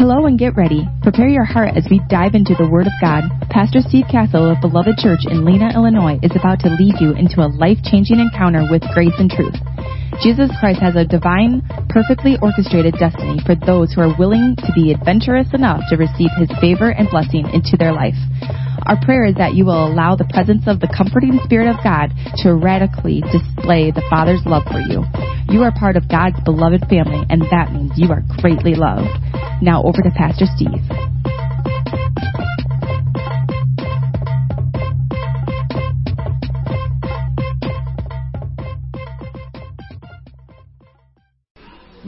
Hello 0.00 0.24
and 0.24 0.40
get 0.40 0.56
ready. 0.56 0.88
Prepare 1.04 1.28
your 1.28 1.44
heart 1.44 1.76
as 1.76 1.84
we 1.92 2.00
dive 2.08 2.32
into 2.32 2.56
the 2.56 2.64
Word 2.64 2.88
of 2.88 2.96
God. 3.04 3.20
Pastor 3.52 3.84
Steve 3.84 4.08
Castle 4.08 4.48
of 4.48 4.56
Beloved 4.64 4.96
Church 4.96 5.28
in 5.28 5.44
Lena, 5.44 5.76
Illinois 5.76 6.16
is 6.24 6.32
about 6.32 6.56
to 6.64 6.72
lead 6.72 6.96
you 7.04 7.12
into 7.12 7.44
a 7.44 7.52
life-changing 7.52 8.16
encounter 8.16 8.64
with 8.72 8.80
grace 8.96 9.12
and 9.20 9.28
truth. 9.28 9.52
Jesus 10.24 10.48
Christ 10.56 10.80
has 10.80 10.96
a 10.96 11.04
divine, 11.04 11.60
perfectly 11.92 12.40
orchestrated 12.40 12.96
destiny 12.96 13.44
for 13.44 13.52
those 13.52 13.92
who 13.92 14.00
are 14.00 14.16
willing 14.16 14.56
to 14.64 14.72
be 14.72 14.88
adventurous 14.88 15.52
enough 15.52 15.84
to 15.92 16.00
receive 16.00 16.32
His 16.40 16.48
favor 16.64 16.88
and 16.88 17.12
blessing 17.12 17.44
into 17.52 17.76
their 17.76 17.92
life. 17.92 18.16
Our 18.88 18.96
prayer 19.04 19.28
is 19.28 19.36
that 19.36 19.52
you 19.52 19.68
will 19.68 19.84
allow 19.84 20.16
the 20.16 20.32
presence 20.32 20.64
of 20.64 20.80
the 20.80 20.88
comforting 20.88 21.36
Spirit 21.44 21.68
of 21.68 21.84
God 21.84 22.08
to 22.40 22.56
radically 22.56 23.20
display 23.28 23.92
the 23.92 24.08
Father's 24.08 24.40
love 24.48 24.64
for 24.64 24.80
you. 24.80 25.04
You 25.52 25.60
are 25.60 25.76
part 25.76 26.00
of 26.00 26.08
God's 26.08 26.40
beloved 26.40 26.88
family, 26.88 27.20
and 27.28 27.44
that 27.52 27.76
means 27.76 28.00
you 28.00 28.08
are 28.08 28.24
greatly 28.40 28.72
loved. 28.72 29.12
Now 29.62 29.82
over 29.82 30.00
to 30.00 30.10
Pastor 30.16 30.46
Steve. 30.56 30.70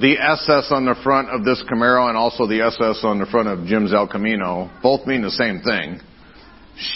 The 0.00 0.16
SS 0.18 0.72
on 0.72 0.86
the 0.86 0.96
front 1.04 1.28
of 1.28 1.44
this 1.44 1.62
Camaro 1.70 2.08
and 2.08 2.16
also 2.16 2.46
the 2.46 2.62
SS 2.62 3.04
on 3.04 3.18
the 3.18 3.26
front 3.26 3.48
of 3.48 3.66
Jim's 3.66 3.92
El 3.92 4.08
Camino 4.08 4.70
both 4.82 5.06
mean 5.06 5.20
the 5.20 5.30
same 5.30 5.60
thing. 5.60 6.00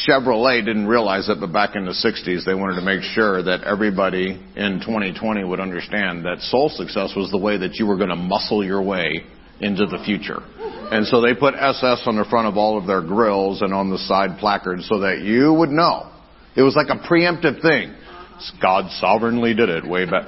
Chevrolet 0.08 0.64
didn't 0.64 0.86
realize 0.86 1.28
it, 1.28 1.38
but 1.38 1.52
back 1.52 1.76
in 1.76 1.84
the 1.84 1.92
60s, 1.92 2.46
they 2.46 2.54
wanted 2.54 2.76
to 2.76 2.82
make 2.82 3.02
sure 3.02 3.42
that 3.42 3.62
everybody 3.64 4.42
in 4.56 4.80
2020 4.80 5.44
would 5.44 5.60
understand 5.60 6.24
that 6.24 6.40
soul 6.40 6.70
success 6.70 7.12
was 7.14 7.30
the 7.30 7.38
way 7.38 7.58
that 7.58 7.74
you 7.74 7.86
were 7.86 7.98
going 7.98 8.08
to 8.08 8.16
muscle 8.16 8.64
your 8.64 8.82
way 8.82 9.22
into 9.60 9.86
the 9.86 9.98
future. 10.04 10.40
And 10.90 11.06
so 11.06 11.20
they 11.20 11.34
put 11.34 11.54
SS 11.54 12.02
on 12.06 12.16
the 12.16 12.24
front 12.24 12.46
of 12.46 12.56
all 12.56 12.78
of 12.78 12.86
their 12.86 13.00
grills 13.02 13.62
and 13.62 13.72
on 13.72 13.90
the 13.90 13.98
side 13.98 14.38
placards 14.38 14.86
so 14.88 15.00
that 15.00 15.20
you 15.20 15.52
would 15.52 15.70
know. 15.70 16.10
It 16.56 16.62
was 16.62 16.76
like 16.76 16.88
a 16.88 16.98
preemptive 17.06 17.60
thing. 17.60 17.94
God 18.60 18.90
sovereignly 18.92 19.54
did 19.54 19.68
it 19.68 19.86
way 19.86 20.04
back. 20.04 20.26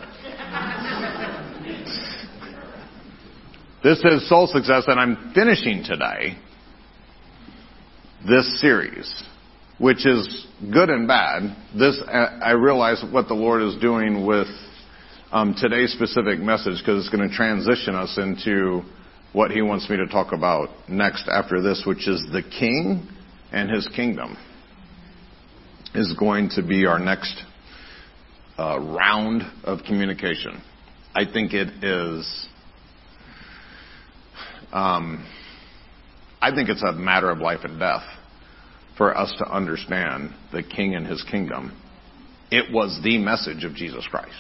this 3.83 3.99
is 4.05 4.29
Soul 4.29 4.47
Success, 4.47 4.85
and 4.87 4.99
I'm 4.99 5.33
finishing 5.35 5.85
today 5.85 6.39
this 8.27 8.61
series, 8.61 9.23
which 9.79 10.07
is 10.07 10.47
good 10.73 10.91
and 10.91 11.07
bad. 11.07 11.57
This, 11.79 12.01
I 12.09 12.53
realize 12.53 13.03
what 13.11 13.29
the 13.29 13.35
Lord 13.35 13.63
is 13.63 13.77
doing 13.81 14.27
with 14.27 14.49
um, 15.31 15.55
today's 15.59 15.93
specific 15.93 16.41
message 16.41 16.79
because 16.79 17.05
it's 17.05 17.15
going 17.15 17.29
to 17.29 17.35
transition 17.35 17.95
us 17.95 18.19
into 18.19 18.83
what 19.33 19.51
he 19.51 19.63
wants 19.63 19.89
me 19.91 19.97
to 19.97 20.07
talk 20.07 20.33
about 20.33 20.69
next 20.89 21.29
after 21.29 21.61
this, 21.61 21.83
which 21.87 22.09
is 22.09 22.27
the 22.33 22.43
king 22.43 23.07
and 23.53 23.71
his 23.71 23.89
kingdom, 23.95 24.37
is 25.95 26.15
going 26.19 26.51
to 26.51 26.63
be 26.63 26.87
our 26.87 26.99
next 26.99 27.43
uh, 28.59 28.79
round 28.79 29.43
of 29.65 29.81
communication. 29.87 30.63
I 31.15 31.25
think 31.31 31.53
it 31.53 31.85
is. 31.85 32.49
Um, 34.73 35.27
I 36.41 36.55
think 36.55 36.69
it's 36.69 36.83
a 36.83 36.93
matter 36.93 37.31
of 37.31 37.39
life 37.39 37.61
and 37.65 37.79
death 37.79 38.05
for 38.97 39.17
us 39.17 39.33
to 39.39 39.49
understand 39.49 40.35
the 40.53 40.63
king 40.63 40.95
and 40.95 41.07
his 41.07 41.25
kingdom. 41.31 41.73
It 42.51 42.73
was 42.73 43.01
the 43.03 43.19
message 43.19 43.65
of 43.65 43.75
Jesus 43.75 44.07
Christ. 44.11 44.35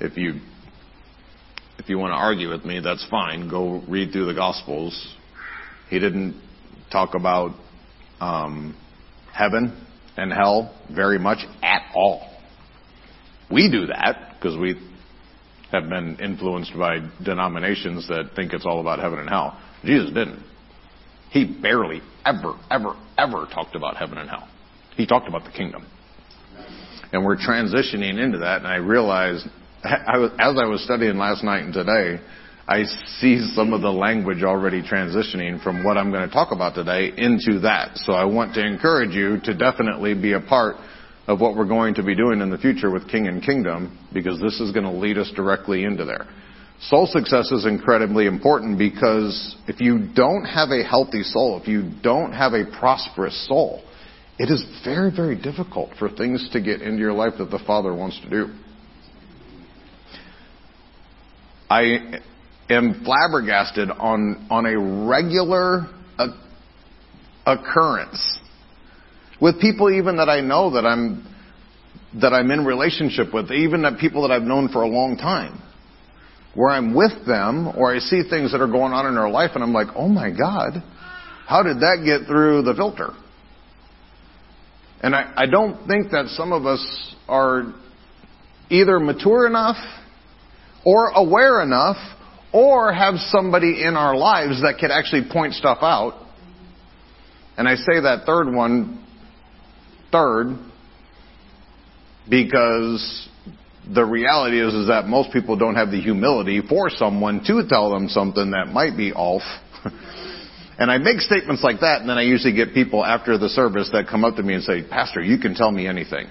If 0.00 0.16
you 0.16 0.40
if 1.80 1.88
you 1.88 1.98
want 1.98 2.10
to 2.10 2.16
argue 2.16 2.50
with 2.50 2.62
me, 2.64 2.78
that's 2.80 3.06
fine. 3.08 3.48
Go 3.48 3.82
read 3.88 4.12
through 4.12 4.26
the 4.26 4.34
Gospels. 4.34 5.16
He 5.88 5.98
didn't 5.98 6.38
talk 6.92 7.14
about 7.14 7.52
um, 8.20 8.76
heaven 9.32 9.86
and 10.18 10.30
hell 10.30 10.76
very 10.94 11.18
much 11.18 11.38
at 11.62 11.80
all. 11.94 12.36
We 13.50 13.70
do 13.70 13.86
that 13.86 14.34
because 14.34 14.58
we 14.58 14.74
have 15.72 15.88
been 15.88 16.18
influenced 16.20 16.72
by 16.76 16.98
denominations 17.24 18.06
that 18.08 18.32
think 18.36 18.52
it's 18.52 18.66
all 18.66 18.80
about 18.80 18.98
heaven 18.98 19.18
and 19.18 19.28
hell. 19.28 19.58
Jesus 19.82 20.08
didn't. 20.08 20.44
He 21.30 21.46
barely 21.46 22.02
ever, 22.26 22.58
ever, 22.70 22.94
ever 23.16 23.48
talked 23.54 23.74
about 23.74 23.96
heaven 23.96 24.18
and 24.18 24.28
hell. 24.28 24.46
He 24.96 25.06
talked 25.06 25.28
about 25.28 25.44
the 25.44 25.50
kingdom. 25.50 25.86
And 27.12 27.24
we're 27.24 27.38
transitioning 27.38 28.22
into 28.22 28.38
that, 28.38 28.58
and 28.58 28.66
I 28.66 28.76
realized 28.76 29.46
I 29.84 30.18
was, 30.18 30.30
as 30.38 30.56
I 30.58 30.66
was 30.66 30.84
studying 30.84 31.16
last 31.16 31.42
night 31.42 31.64
and 31.64 31.72
today, 31.72 32.20
I 32.68 32.84
see 33.18 33.50
some 33.54 33.72
of 33.72 33.80
the 33.80 33.90
language 33.90 34.42
already 34.42 34.82
transitioning 34.82 35.62
from 35.62 35.82
what 35.82 35.96
I'm 35.96 36.10
going 36.10 36.28
to 36.28 36.32
talk 36.32 36.52
about 36.52 36.74
today 36.74 37.12
into 37.16 37.60
that. 37.60 37.96
So 37.96 38.12
I 38.12 38.24
want 38.24 38.54
to 38.54 38.64
encourage 38.64 39.14
you 39.14 39.40
to 39.44 39.54
definitely 39.54 40.14
be 40.14 40.34
a 40.34 40.40
part 40.40 40.76
of 41.26 41.40
what 41.40 41.56
we're 41.56 41.66
going 41.66 41.94
to 41.94 42.02
be 42.02 42.14
doing 42.14 42.40
in 42.40 42.50
the 42.50 42.58
future 42.58 42.90
with 42.90 43.08
King 43.08 43.26
and 43.26 43.42
Kingdom 43.42 43.98
because 44.12 44.38
this 44.40 44.60
is 44.60 44.70
going 44.72 44.84
to 44.84 44.92
lead 44.92 45.16
us 45.16 45.32
directly 45.34 45.84
into 45.84 46.04
there. 46.04 46.26
Soul 46.82 47.06
success 47.06 47.50
is 47.50 47.66
incredibly 47.66 48.26
important 48.26 48.78
because 48.78 49.56
if 49.66 49.80
you 49.80 50.08
don't 50.14 50.44
have 50.44 50.70
a 50.70 50.84
healthy 50.84 51.22
soul, 51.22 51.58
if 51.60 51.68
you 51.68 51.90
don't 52.02 52.32
have 52.32 52.52
a 52.52 52.64
prosperous 52.78 53.48
soul, 53.48 53.82
it 54.38 54.50
is 54.50 54.64
very, 54.84 55.10
very 55.14 55.36
difficult 55.36 55.90
for 55.98 56.08
things 56.08 56.48
to 56.52 56.60
get 56.60 56.82
into 56.82 56.98
your 56.98 57.12
life 57.12 57.34
that 57.38 57.50
the 57.50 57.62
Father 57.66 57.94
wants 57.94 58.20
to 58.20 58.30
do. 58.30 58.54
I 61.70 62.18
am 62.68 63.04
flabbergasted 63.04 63.90
on, 63.90 64.48
on 64.50 64.66
a 64.66 65.06
regular 65.08 65.86
occurrence 67.46 68.38
with 69.40 69.60
people 69.60 69.90
even 69.90 70.16
that 70.16 70.28
I 70.28 70.40
know 70.40 70.72
that 70.72 70.84
I'm, 70.84 71.26
that 72.20 72.32
I'm 72.32 72.50
in 72.50 72.64
relationship 72.64 73.32
with, 73.32 73.50
even 73.52 73.82
that 73.82 73.98
people 73.98 74.22
that 74.22 74.34
I've 74.34 74.42
known 74.42 74.68
for 74.68 74.82
a 74.82 74.88
long 74.88 75.16
time, 75.16 75.62
where 76.54 76.70
I'm 76.70 76.92
with 76.92 77.24
them 77.26 77.68
or 77.68 77.94
I 77.94 78.00
see 78.00 78.22
things 78.28 78.52
that 78.52 78.60
are 78.60 78.66
going 78.66 78.92
on 78.92 79.06
in 79.06 79.14
their 79.14 79.30
life 79.30 79.52
and 79.54 79.62
I'm 79.62 79.72
like, 79.72 79.88
oh 79.94 80.08
my 80.08 80.30
God, 80.30 80.82
how 81.46 81.62
did 81.62 81.78
that 81.78 82.02
get 82.04 82.26
through 82.26 82.62
the 82.62 82.74
filter? 82.74 83.10
And 85.02 85.14
I, 85.14 85.32
I 85.36 85.46
don't 85.46 85.86
think 85.86 86.10
that 86.10 86.26
some 86.36 86.52
of 86.52 86.66
us 86.66 87.14
are 87.28 87.72
either 88.68 89.00
mature 89.00 89.46
enough 89.46 89.76
or 90.84 91.08
aware 91.08 91.62
enough 91.62 91.96
or 92.52 92.92
have 92.92 93.14
somebody 93.28 93.82
in 93.84 93.96
our 93.96 94.16
lives 94.16 94.62
that 94.62 94.78
could 94.80 94.90
actually 94.90 95.22
point 95.30 95.54
stuff 95.54 95.78
out. 95.82 96.26
And 97.56 97.68
I 97.68 97.76
say 97.76 98.00
that 98.02 98.24
third 98.26 98.52
one, 98.52 99.04
third, 100.10 100.56
because 102.28 103.28
the 103.92 104.04
reality 104.04 104.60
is, 104.60 104.72
is 104.74 104.88
that 104.88 105.06
most 105.06 105.32
people 105.32 105.56
don't 105.56 105.74
have 105.74 105.90
the 105.90 106.00
humility 106.00 106.62
for 106.66 106.90
someone 106.90 107.42
to 107.46 107.66
tell 107.68 107.90
them 107.90 108.08
something 108.08 108.52
that 108.52 108.68
might 108.68 108.96
be 108.96 109.12
off. 109.12 109.42
and 110.78 110.90
I 110.90 110.98
make 110.98 111.20
statements 111.20 111.62
like 111.62 111.80
that, 111.80 112.00
and 112.00 112.08
then 112.08 112.18
I 112.18 112.22
usually 112.22 112.54
get 112.54 112.72
people 112.72 113.04
after 113.04 113.36
the 113.36 113.48
service 113.48 113.90
that 113.92 114.06
come 114.08 114.24
up 114.24 114.36
to 114.36 114.42
me 114.42 114.54
and 114.54 114.62
say, 114.62 114.82
Pastor, 114.88 115.20
you 115.22 115.38
can 115.38 115.54
tell 115.54 115.70
me 115.70 115.86
anything. 115.86 116.28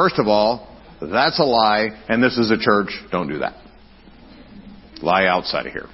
First 0.00 0.18
of 0.18 0.28
all, 0.28 0.66
that's 1.02 1.38
a 1.38 1.44
lie, 1.44 1.88
and 2.08 2.22
this 2.22 2.38
is 2.38 2.50
a 2.50 2.56
church. 2.56 2.88
Don't 3.12 3.28
do 3.28 3.40
that. 3.40 3.52
Lie 5.02 5.26
outside 5.26 5.66
of 5.66 5.74
here. 5.74 5.90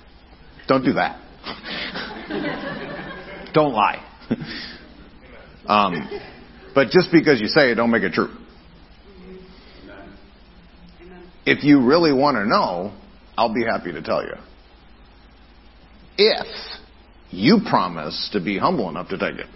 Don't 0.68 0.84
do 0.84 0.92
that. 0.92 1.20
don't 3.52 3.72
lie. 3.72 4.00
um, 5.66 6.08
but 6.72 6.90
just 6.90 7.10
because 7.10 7.40
you 7.40 7.48
say 7.48 7.72
it, 7.72 7.74
don't 7.74 7.90
make 7.90 8.04
it 8.04 8.12
true. 8.12 8.32
If 11.44 11.64
you 11.64 11.84
really 11.84 12.12
want 12.12 12.36
to 12.36 12.46
know, 12.46 12.92
I'll 13.36 13.52
be 13.52 13.64
happy 13.64 13.90
to 13.90 14.02
tell 14.02 14.22
you. 14.22 14.34
If 16.16 16.46
you 17.30 17.58
promise 17.68 18.30
to 18.34 18.40
be 18.40 18.56
humble 18.56 18.88
enough 18.88 19.08
to 19.08 19.18
take 19.18 19.40
it 19.40 19.48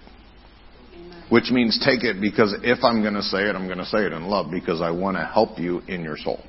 which 1.30 1.50
means 1.50 1.80
take 1.84 2.02
it 2.04 2.20
because 2.20 2.54
if 2.62 2.84
I'm 2.84 3.02
going 3.02 3.14
to 3.14 3.22
say 3.22 3.48
it, 3.48 3.54
I'm 3.54 3.66
going 3.66 3.78
to 3.78 3.86
say 3.86 4.04
it 4.04 4.12
in 4.12 4.26
love 4.26 4.50
because 4.50 4.80
I 4.82 4.90
want 4.90 5.16
to 5.16 5.24
help 5.24 5.58
you 5.58 5.80
in 5.88 6.02
your 6.02 6.16
soul. 6.16 6.40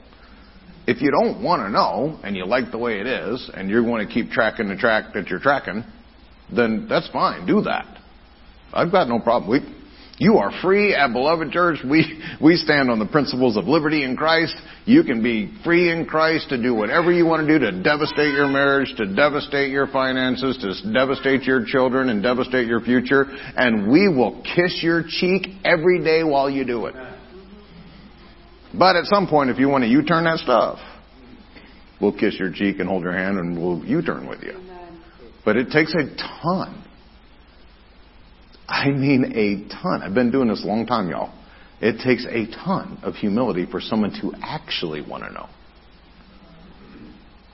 If 0.87 1.01
you 1.01 1.11
don't 1.11 1.43
want 1.43 1.61
to 1.61 1.69
know 1.69 2.19
and 2.23 2.35
you 2.35 2.45
like 2.45 2.71
the 2.71 2.79
way 2.79 2.99
it 2.99 3.05
is 3.05 3.49
and 3.53 3.69
you're 3.69 3.83
going 3.83 4.05
to 4.05 4.11
keep 4.11 4.31
tracking 4.31 4.67
the 4.67 4.75
track 4.75 5.13
that 5.13 5.27
you're 5.27 5.39
tracking, 5.39 5.83
then 6.53 6.87
that's 6.89 7.07
fine. 7.09 7.45
Do 7.45 7.61
that. 7.61 7.99
I've 8.73 8.91
got 8.91 9.07
no 9.07 9.19
problem. 9.19 9.51
We, 9.51 9.80
you 10.21 10.37
are 10.37 10.51
free 10.61 10.93
at 10.93 11.13
Beloved 11.13 11.51
Church. 11.51 11.79
We, 11.83 12.21
we 12.39 12.55
stand 12.55 12.91
on 12.91 12.99
the 12.99 13.07
principles 13.07 13.57
of 13.57 13.65
liberty 13.65 14.03
in 14.03 14.15
Christ. 14.15 14.55
You 14.85 15.03
can 15.03 15.23
be 15.23 15.51
free 15.63 15.91
in 15.91 16.05
Christ 16.05 16.49
to 16.49 16.61
do 16.61 16.75
whatever 16.75 17.11
you 17.11 17.25
want 17.25 17.47
to 17.47 17.51
do 17.51 17.65
to 17.65 17.81
devastate 17.81 18.31
your 18.31 18.47
marriage, 18.47 18.93
to 18.97 19.15
devastate 19.15 19.71
your 19.71 19.87
finances, 19.87 20.59
to 20.59 20.93
devastate 20.93 21.41
your 21.41 21.65
children 21.65 22.09
and 22.09 22.21
devastate 22.21 22.67
your 22.67 22.81
future. 22.81 23.25
And 23.57 23.91
we 23.91 24.09
will 24.09 24.43
kiss 24.43 24.81
your 24.83 25.03
cheek 25.07 25.47
every 25.65 26.03
day 26.03 26.23
while 26.23 26.51
you 26.51 26.65
do 26.65 26.85
it. 26.85 26.93
But 28.77 28.97
at 28.97 29.05
some 29.05 29.25
point, 29.25 29.49
if 29.49 29.57
you 29.57 29.69
want 29.69 29.85
to 29.85 29.89
U-turn 29.89 30.25
that 30.25 30.37
stuff, 30.37 30.77
we'll 31.99 32.15
kiss 32.15 32.35
your 32.37 32.51
cheek 32.53 32.77
and 32.77 32.87
hold 32.87 33.01
your 33.01 33.13
hand 33.13 33.39
and 33.39 33.59
we'll 33.59 33.83
U-turn 33.83 34.29
with 34.29 34.43
you. 34.43 34.53
But 35.43 35.57
it 35.57 35.71
takes 35.71 35.95
a 35.95 36.15
ton. 36.15 36.85
I 38.71 38.89
mean 38.89 39.33
a 39.35 39.67
ton. 39.69 40.01
I've 40.01 40.13
been 40.13 40.31
doing 40.31 40.47
this 40.47 40.63
a 40.63 40.67
long 40.67 40.85
time, 40.85 41.09
y'all. 41.09 41.37
It 41.81 42.01
takes 42.03 42.25
a 42.25 42.45
ton 42.63 42.99
of 43.03 43.15
humility 43.15 43.67
for 43.69 43.81
someone 43.81 44.11
to 44.21 44.31
actually 44.41 45.01
want 45.01 45.25
to 45.25 45.33
know. 45.33 45.49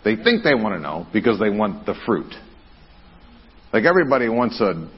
They 0.03 0.15
think 0.15 0.43
they 0.43 0.53
want 0.53 0.75
to 0.75 0.79
know 0.79 1.07
because 1.11 1.39
they 1.39 1.49
want 1.49 1.87
the 1.87 1.95
fruit. 2.05 2.31
Like 3.73 3.85
everybody 3.85 4.29
wants 4.29 4.61
a 4.61 4.89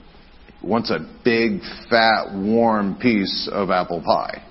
wants 0.62 0.92
a 0.92 1.00
big, 1.24 1.62
fat, 1.89 2.33
warm 2.36 2.98
piece 3.00 3.50
of 3.50 3.69
apple 3.69 4.04
pie. 4.06 4.45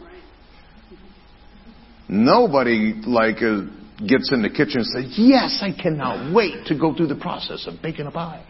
Nobody 2.08 2.94
like 3.06 3.42
uh, 3.42 3.66
gets 4.06 4.32
in 4.32 4.40
the 4.40 4.48
kitchen 4.48 4.78
and 4.78 4.86
says, 4.86 5.18
"Yes, 5.18 5.58
I 5.60 5.70
cannot 5.70 6.34
wait 6.34 6.64
to 6.66 6.78
go 6.78 6.94
through 6.94 7.08
the 7.08 7.14
process 7.14 7.66
of 7.66 7.82
baking 7.82 8.06
a 8.06 8.10
pie." 8.10 8.42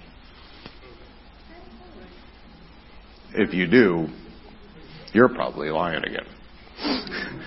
If 3.34 3.52
you 3.52 3.66
do, 3.66 4.06
you're 5.12 5.28
probably 5.28 5.69
lying 5.69 6.02
again. 6.04 6.26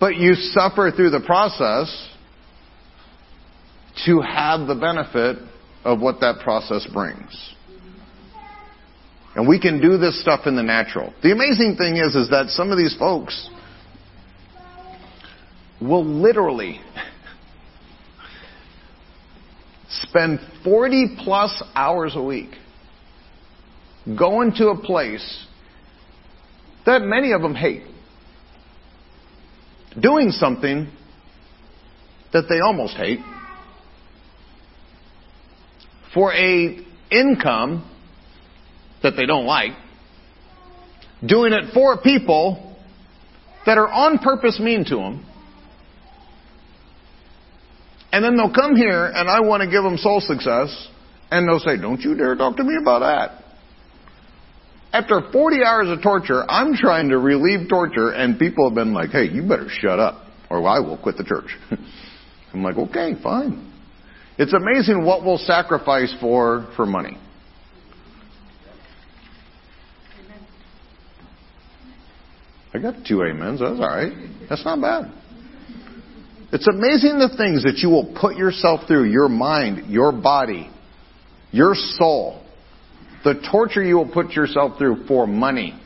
but 0.00 0.16
you 0.16 0.34
suffer 0.34 0.90
through 0.94 1.10
the 1.10 1.20
process 1.20 2.08
to 4.06 4.20
have 4.20 4.66
the 4.66 4.74
benefit 4.74 5.38
of 5.84 6.00
what 6.00 6.20
that 6.20 6.40
process 6.42 6.86
brings. 6.92 7.54
And 9.34 9.46
we 9.46 9.60
can 9.60 9.80
do 9.80 9.98
this 9.98 10.20
stuff 10.20 10.46
in 10.46 10.56
the 10.56 10.62
natural. 10.62 11.12
The 11.22 11.32
amazing 11.32 11.76
thing 11.76 11.96
is, 11.96 12.14
is 12.14 12.30
that 12.30 12.48
some 12.48 12.70
of 12.70 12.78
these 12.78 12.96
folks 12.98 13.50
will 15.80 16.04
literally 16.04 16.80
spend 19.90 20.40
40 20.64 21.18
plus 21.22 21.62
hours 21.74 22.14
a 22.16 22.22
week 22.22 22.50
going 24.16 24.52
to 24.52 24.68
a 24.68 24.80
place 24.80 25.46
that 26.86 27.02
many 27.02 27.32
of 27.32 27.42
them 27.42 27.54
hate. 27.54 27.82
Doing 30.00 30.30
something 30.30 30.90
that 32.32 32.44
they 32.48 32.60
almost 32.60 32.94
hate 32.94 33.20
for 36.14 36.32
a 36.32 36.78
income 37.10 37.88
that 39.02 39.14
they 39.16 39.26
don't 39.26 39.46
like, 39.46 39.72
doing 41.24 41.52
it 41.52 41.72
for 41.72 42.00
people 42.00 42.76
that 43.66 43.78
are 43.78 43.88
on 43.88 44.18
purpose 44.18 44.58
mean 44.58 44.84
to 44.84 44.96
them, 44.96 45.26
and 48.12 48.24
then 48.24 48.36
they'll 48.36 48.52
come 48.52 48.74
here 48.74 49.04
and 49.04 49.28
I 49.28 49.40
want 49.40 49.62
to 49.62 49.70
give 49.70 49.82
them 49.82 49.96
soul 49.98 50.20
success, 50.20 50.88
and 51.30 51.46
they'll 51.46 51.60
say, 51.60 51.76
Don't 51.76 52.00
you 52.00 52.16
dare 52.16 52.34
talk 52.36 52.56
to 52.56 52.64
me 52.64 52.76
about 52.80 53.00
that. 53.00 53.47
After 54.92 55.20
40 55.32 55.64
hours 55.64 55.88
of 55.90 56.02
torture, 56.02 56.44
I'm 56.48 56.74
trying 56.74 57.10
to 57.10 57.18
relieve 57.18 57.68
torture, 57.68 58.10
and 58.10 58.38
people 58.38 58.68
have 58.68 58.74
been 58.74 58.94
like, 58.94 59.10
Hey, 59.10 59.24
you 59.24 59.42
better 59.42 59.68
shut 59.68 59.98
up, 59.98 60.26
or 60.50 60.66
I 60.66 60.80
will 60.80 60.96
quit 60.96 61.16
the 61.16 61.24
church. 61.24 61.56
I'm 62.54 62.62
like, 62.62 62.76
Okay, 62.76 63.12
fine. 63.22 63.72
It's 64.38 64.54
amazing 64.54 65.04
what 65.04 65.24
we'll 65.24 65.38
sacrifice 65.38 66.14
for 66.20 66.68
for 66.76 66.86
money. 66.86 67.18
I 72.72 72.78
got 72.78 72.94
two 73.06 73.22
amens. 73.22 73.60
That's 73.60 73.80
all 73.80 73.88
right. 73.88 74.12
That's 74.48 74.64
not 74.64 74.80
bad. 74.80 75.12
It's 76.52 76.66
amazing 76.66 77.18
the 77.18 77.34
things 77.36 77.64
that 77.64 77.78
you 77.78 77.90
will 77.90 78.14
put 78.18 78.36
yourself 78.36 78.86
through, 78.86 79.10
your 79.10 79.28
mind, 79.28 79.90
your 79.90 80.12
body, 80.12 80.70
your 81.50 81.74
soul, 81.74 82.42
the 83.28 83.46
torture 83.52 83.82
you 83.82 83.96
will 83.96 84.10
put 84.10 84.30
yourself 84.30 84.78
through 84.78 85.04
for 85.06 85.26
money. 85.26 85.78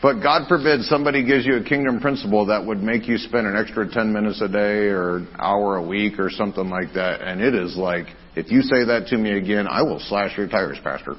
But 0.00 0.22
God 0.22 0.46
forbid 0.46 0.82
somebody 0.82 1.26
gives 1.26 1.44
you 1.44 1.56
a 1.56 1.64
kingdom 1.64 1.98
principle 1.98 2.46
that 2.46 2.64
would 2.64 2.80
make 2.80 3.08
you 3.08 3.18
spend 3.18 3.48
an 3.48 3.56
extra 3.56 3.90
10 3.90 4.12
minutes 4.12 4.40
a 4.40 4.46
day 4.46 4.86
or 4.86 5.16
an 5.16 5.28
hour 5.40 5.78
a 5.78 5.82
week 5.82 6.20
or 6.20 6.30
something 6.30 6.68
like 6.68 6.92
that. 6.94 7.20
And 7.20 7.40
it 7.40 7.52
is 7.52 7.76
like, 7.76 8.06
if 8.36 8.52
you 8.52 8.62
say 8.62 8.84
that 8.84 9.08
to 9.08 9.18
me 9.18 9.36
again, 9.36 9.66
I 9.68 9.82
will 9.82 9.98
slash 9.98 10.38
your 10.38 10.46
tires, 10.46 10.78
Pastor. 10.84 11.16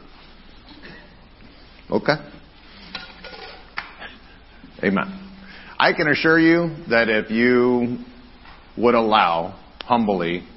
Okay? 1.89 2.15
Amen. 4.81 5.29
I 5.77 5.91
can 5.91 6.07
assure 6.07 6.39
you 6.39 6.85
that 6.89 7.09
if 7.09 7.29
you 7.31 7.97
would 8.77 8.95
allow 8.95 9.59
humbly 9.81 10.47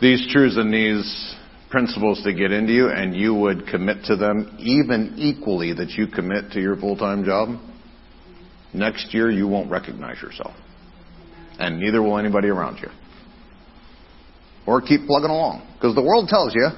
these 0.00 0.28
truths 0.32 0.56
and 0.56 0.72
these 0.72 1.34
principles 1.70 2.22
to 2.24 2.32
get 2.32 2.50
into 2.52 2.72
you 2.72 2.88
and 2.88 3.14
you 3.14 3.34
would 3.34 3.66
commit 3.66 4.04
to 4.04 4.16
them 4.16 4.56
even 4.58 5.14
equally 5.16 5.72
that 5.74 5.90
you 5.90 6.06
commit 6.06 6.50
to 6.52 6.60
your 6.60 6.76
full-time 6.76 7.24
job, 7.24 7.58
next 8.72 9.12
year 9.12 9.30
you 9.30 9.46
won't 9.46 9.70
recognize 9.70 10.20
yourself. 10.22 10.54
And 11.58 11.80
neither 11.80 12.02
will 12.02 12.18
anybody 12.18 12.48
around 12.48 12.78
you. 12.78 12.88
Or 14.66 14.80
keep 14.80 15.06
plugging 15.06 15.30
along. 15.30 15.66
Because 15.74 15.94
the 15.94 16.02
world 16.02 16.28
tells 16.28 16.54
you 16.54 16.68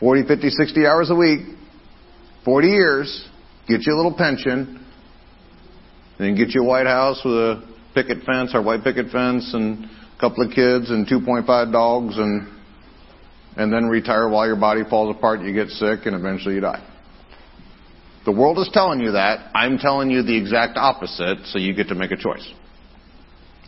40, 0.00 0.28
50, 0.28 0.50
60 0.50 0.86
hours 0.86 1.10
a 1.10 1.14
week, 1.14 1.40
40 2.44 2.68
years, 2.68 3.28
get 3.66 3.84
you 3.84 3.92
a 3.92 3.96
little 3.96 4.14
pension, 4.16 4.84
then 6.18 6.36
get 6.36 6.50
you 6.50 6.62
a 6.62 6.64
White 6.64 6.86
House 6.86 7.20
with 7.24 7.34
a 7.34 7.68
picket 7.94 8.22
fence 8.24 8.52
or 8.54 8.62
white 8.62 8.84
picket 8.84 9.10
fence 9.10 9.50
and 9.54 9.86
couple 10.20 10.44
of 10.44 10.52
kids 10.52 10.90
and 10.90 11.06
2.5 11.06 11.72
dogs 11.72 12.16
and 12.18 12.48
and 13.58 13.72
then 13.72 13.86
retire 13.86 14.28
while 14.28 14.46
your 14.46 14.56
body 14.56 14.82
falls 14.88 15.14
apart, 15.14 15.40
you 15.40 15.52
get 15.52 15.68
sick, 15.68 16.06
and 16.06 16.14
eventually 16.14 16.54
you 16.54 16.60
die. 16.60 16.80
The 18.24 18.30
world 18.30 18.58
is 18.58 18.70
telling 18.72 19.00
you 19.00 19.12
that. 19.12 19.50
I'm 19.52 19.78
telling 19.78 20.10
you 20.10 20.22
the 20.22 20.36
exact 20.36 20.76
opposite, 20.76 21.38
so 21.46 21.58
you 21.58 21.74
get 21.74 21.88
to 21.88 21.96
make 21.96 22.12
a 22.12 22.16
choice. 22.16 22.48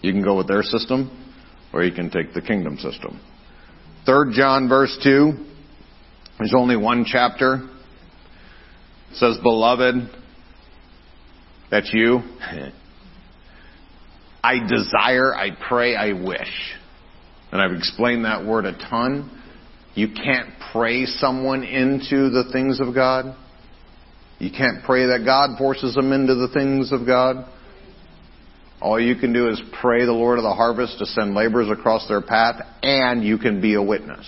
You 0.00 0.12
can 0.12 0.22
go 0.22 0.36
with 0.36 0.46
their 0.46 0.62
system, 0.62 1.10
or 1.72 1.82
you 1.82 1.92
can 1.92 2.08
take 2.08 2.34
the 2.34 2.40
kingdom 2.40 2.76
system. 2.76 3.20
3 4.06 4.32
John 4.32 4.68
verse 4.68 4.96
2, 5.02 5.32
there's 6.38 6.54
only 6.56 6.76
one 6.76 7.04
chapter. 7.04 7.68
It 9.10 9.16
says, 9.16 9.38
Beloved, 9.42 10.08
that's 11.70 11.90
you. 11.92 12.20
I 14.42 14.58
desire, 14.66 15.34
I 15.34 15.50
pray, 15.68 15.94
I 15.94 16.12
wish. 16.12 16.74
And 17.52 17.60
I've 17.60 17.72
explained 17.72 18.24
that 18.24 18.44
word 18.44 18.64
a 18.64 18.72
ton. 18.72 19.30
You 19.94 20.08
can't 20.08 20.48
pray 20.72 21.04
someone 21.04 21.64
into 21.64 22.30
the 22.30 22.44
things 22.52 22.80
of 22.80 22.94
God. 22.94 23.36
You 24.38 24.50
can't 24.50 24.82
pray 24.84 25.06
that 25.06 25.24
God 25.24 25.58
forces 25.58 25.94
them 25.94 26.12
into 26.12 26.34
the 26.34 26.48
things 26.48 26.92
of 26.92 27.06
God. 27.06 27.44
All 28.80 28.98
you 28.98 29.16
can 29.16 29.34
do 29.34 29.50
is 29.50 29.60
pray 29.80 30.06
the 30.06 30.12
Lord 30.12 30.38
of 30.38 30.44
the 30.44 30.54
harvest 30.54 30.98
to 31.00 31.06
send 31.06 31.34
laborers 31.34 31.68
across 31.68 32.08
their 32.08 32.22
path, 32.22 32.62
and 32.82 33.22
you 33.22 33.36
can 33.36 33.60
be 33.60 33.74
a 33.74 33.82
witness. 33.82 34.26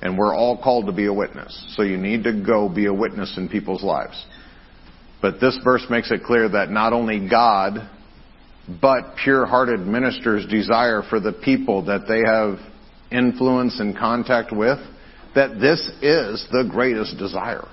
And 0.00 0.18
we're 0.18 0.34
all 0.34 0.60
called 0.60 0.86
to 0.86 0.92
be 0.92 1.06
a 1.06 1.12
witness. 1.12 1.74
So 1.76 1.82
you 1.82 1.96
need 1.96 2.24
to 2.24 2.42
go 2.44 2.68
be 2.68 2.86
a 2.86 2.92
witness 2.92 3.34
in 3.36 3.48
people's 3.48 3.84
lives. 3.84 4.26
But 5.20 5.40
this 5.40 5.56
verse 5.62 5.86
makes 5.88 6.10
it 6.10 6.24
clear 6.24 6.48
that 6.48 6.70
not 6.70 6.92
only 6.92 7.28
God, 7.28 7.88
but 8.80 9.16
pure 9.22 9.46
hearted 9.46 9.80
ministers 9.80 10.46
desire 10.46 11.02
for 11.08 11.20
the 11.20 11.32
people 11.32 11.84
that 11.86 12.06
they 12.06 12.20
have 12.20 12.58
influence 13.10 13.80
and 13.80 13.96
contact 13.96 14.52
with, 14.52 14.78
that 15.34 15.60
this 15.60 15.80
is 16.00 16.46
the 16.52 16.68
greatest 16.70 17.18
desire. 17.18 17.68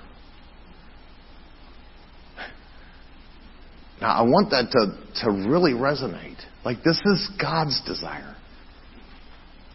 Now, 4.00 4.14
I 4.14 4.22
want 4.22 4.50
that 4.50 4.70
to, 4.70 5.24
to 5.24 5.48
really 5.48 5.72
resonate. 5.72 6.38
Like, 6.64 6.82
this 6.82 6.98
is 7.04 7.30
God's 7.40 7.80
desire. 7.86 8.34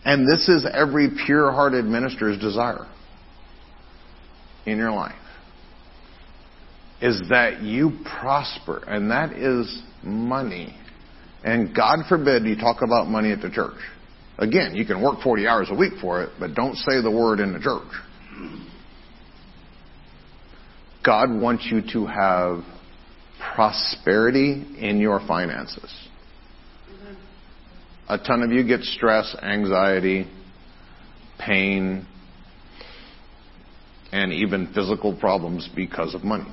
And 0.04 0.28
this 0.28 0.50
is 0.50 0.66
every 0.72 1.10
pure 1.26 1.52
hearted 1.52 1.86
minister's 1.86 2.40
desire 2.40 2.88
in 4.66 4.78
your 4.78 4.92
life 4.92 5.14
is 7.02 7.22
that 7.30 7.62
you 7.62 7.92
prosper, 8.20 8.84
and 8.88 9.12
that 9.12 9.34
is 9.34 9.84
money. 10.04 10.76
And 11.46 11.76
God 11.76 12.00
forbid 12.10 12.44
you 12.44 12.56
talk 12.56 12.82
about 12.82 13.08
money 13.08 13.32
at 13.32 13.40
the 13.40 13.52
church. 13.52 13.78
Again, 14.40 14.76
you 14.76 14.84
can 14.84 15.02
work 15.02 15.22
40 15.22 15.48
hours 15.48 15.68
a 15.70 15.76
week 15.76 15.94
for 16.02 16.24
it, 16.24 16.32
but 16.40 16.56
don't 16.56 16.76
say 16.76 17.02
the 17.02 17.12
word 17.12 17.40
in 17.40 17.54
the 17.54 17.60
church. 17.60 17.88
God 21.06 21.30
wants 21.40 21.68
you 21.72 21.82
to 21.94 22.08
have 22.08 22.64
prosperity 23.54 24.66
in 24.80 24.98
your 24.98 25.20
finances. 25.28 25.94
A 28.10 28.18
ton 28.18 28.42
of 28.42 28.52
you 28.52 28.64
get 28.68 28.82
stress, 28.82 29.36
anxiety, 29.42 30.28
pain, 31.40 32.08
and 34.12 34.34
even 34.34 34.74
physical 34.74 35.16
problems 35.16 35.70
because 35.76 36.16
of 36.16 36.24
money. 36.24 36.52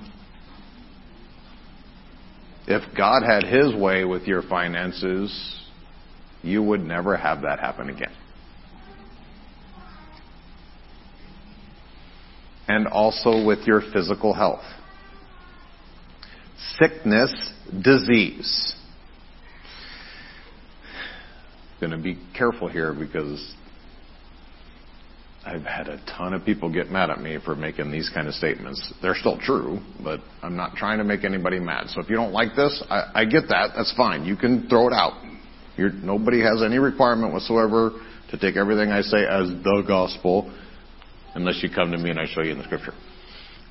If 2.73 2.83
God 2.97 3.23
had 3.23 3.45
His 3.45 3.75
way 3.75 4.05
with 4.05 4.23
your 4.23 4.43
finances, 4.43 5.61
you 6.43 6.63
would 6.63 6.81
never 6.81 7.17
have 7.17 7.43
that 7.43 7.61
happen 7.61 7.91
again. 7.91 8.13
And 12.69 12.87
also 12.87 13.45
with 13.45 13.67
your 13.67 13.83
physical 13.93 14.33
health. 14.33 14.65
Sickness, 16.81 17.33
disease. 17.83 18.75
Going 21.81 21.91
to 21.91 21.99
be 21.99 22.19
careful 22.37 22.69
here 22.69 22.95
because 22.95 23.55
I've 25.45 25.65
had 25.65 25.89
a 25.89 26.01
ton 26.17 26.35
of 26.35 26.45
people 26.45 26.73
get 26.73 26.89
mad 26.89 27.11
at 27.11 27.21
me 27.21 27.37
for 27.45 27.57
making 27.57 27.91
these 27.91 28.09
kind 28.15 28.29
of 28.29 28.35
statements. 28.35 28.93
They're 29.03 29.17
still 29.17 29.39
true, 29.39 29.81
but 30.03 30.21
I'm 30.41 30.57
not 30.57 30.77
trying 30.77 30.99
to 30.99 31.05
make 31.05 31.25
anybody 31.25 31.59
mad. 31.59 31.89
So 31.89 32.01
if 32.01 32.09
you 32.09 32.15
don't 32.15 32.33
like 32.33 32.55
this, 32.55 32.83
I, 32.89 33.11
I 33.15 33.25
get 33.25 33.49
that. 33.49 33.71
That's 33.77 33.93
fine. 33.97 34.25
You 34.25 34.37
can 34.37 34.69
throw 34.69 34.87
it 34.87 34.93
out. 34.93 35.21
You're, 35.77 35.91
nobody 35.91 36.41
has 36.43 36.63
any 36.65 36.79
requirement 36.79 37.33
whatsoever 37.33 37.91
to 38.31 38.39
take 38.39 38.57
everything 38.57 38.91
I 38.91 39.01
say 39.03 39.27
as 39.27 39.49
the 39.49 39.83
gospel, 39.87 40.57
unless 41.35 41.61
you 41.61 41.71
come 41.75 41.91
to 41.91 41.99
me 41.99 42.11
and 42.11 42.21
I 42.21 42.27
show 42.27 42.43
you 42.43 42.53
in 42.53 42.59
the 42.59 42.65
scripture. 42.65 42.95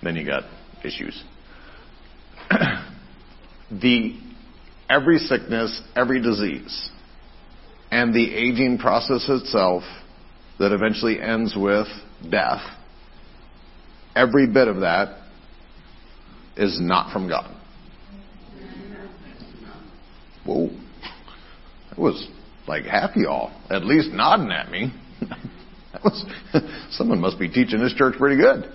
Then 0.03 0.17
you 0.17 0.25
got 0.25 0.43
issues. 0.83 1.23
the 3.71 4.19
every 4.89 5.19
sickness, 5.19 5.81
every 5.95 6.21
disease, 6.21 6.89
and 7.91 8.13
the 8.13 8.33
aging 8.33 8.77
process 8.77 9.25
itself 9.29 9.83
that 10.61 10.71
eventually 10.71 11.19
ends 11.19 11.55
with 11.57 11.87
death, 12.29 12.61
every 14.15 14.45
bit 14.45 14.67
of 14.67 14.81
that 14.81 15.17
is 16.55 16.79
not 16.79 17.11
from 17.11 17.27
God. 17.27 17.55
Whoa. 20.45 20.69
That 21.89 21.99
was 21.99 22.27
like 22.67 22.83
half 22.83 23.15
y'all 23.15 23.51
at 23.71 23.85
least 23.85 24.09
nodding 24.11 24.51
at 24.51 24.69
me. 24.69 24.93
that 25.21 26.03
was 26.03 26.25
someone 26.91 27.19
must 27.19 27.39
be 27.39 27.49
teaching 27.49 27.79
this 27.79 27.93
church 27.93 28.15
pretty 28.17 28.37
good. 28.37 28.71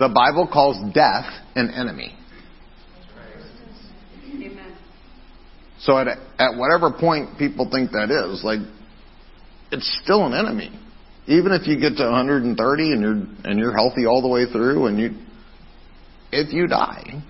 The 0.00 0.08
Bible 0.12 0.48
calls 0.52 0.76
death 0.92 1.26
an 1.54 1.70
enemy. 1.70 2.16
So 5.78 5.96
at, 5.98 6.08
at 6.38 6.56
whatever 6.56 6.90
point 6.90 7.38
people 7.38 7.68
think 7.70 7.92
that 7.92 8.10
is, 8.10 8.42
like 8.42 8.60
it's 9.70 10.00
still 10.02 10.26
an 10.26 10.34
enemy. 10.34 10.70
Even 11.26 11.52
if 11.52 11.66
you 11.66 11.78
get 11.80 11.96
to 11.96 12.04
130 12.04 12.92
and 12.92 13.00
you're 13.00 13.50
and 13.50 13.58
you're 13.58 13.72
healthy 13.72 14.06
all 14.06 14.20
the 14.20 14.28
way 14.28 14.44
through, 14.50 14.86
and 14.86 14.98
you, 14.98 15.10
if 16.30 16.52
you 16.52 16.66
die, 16.66 17.22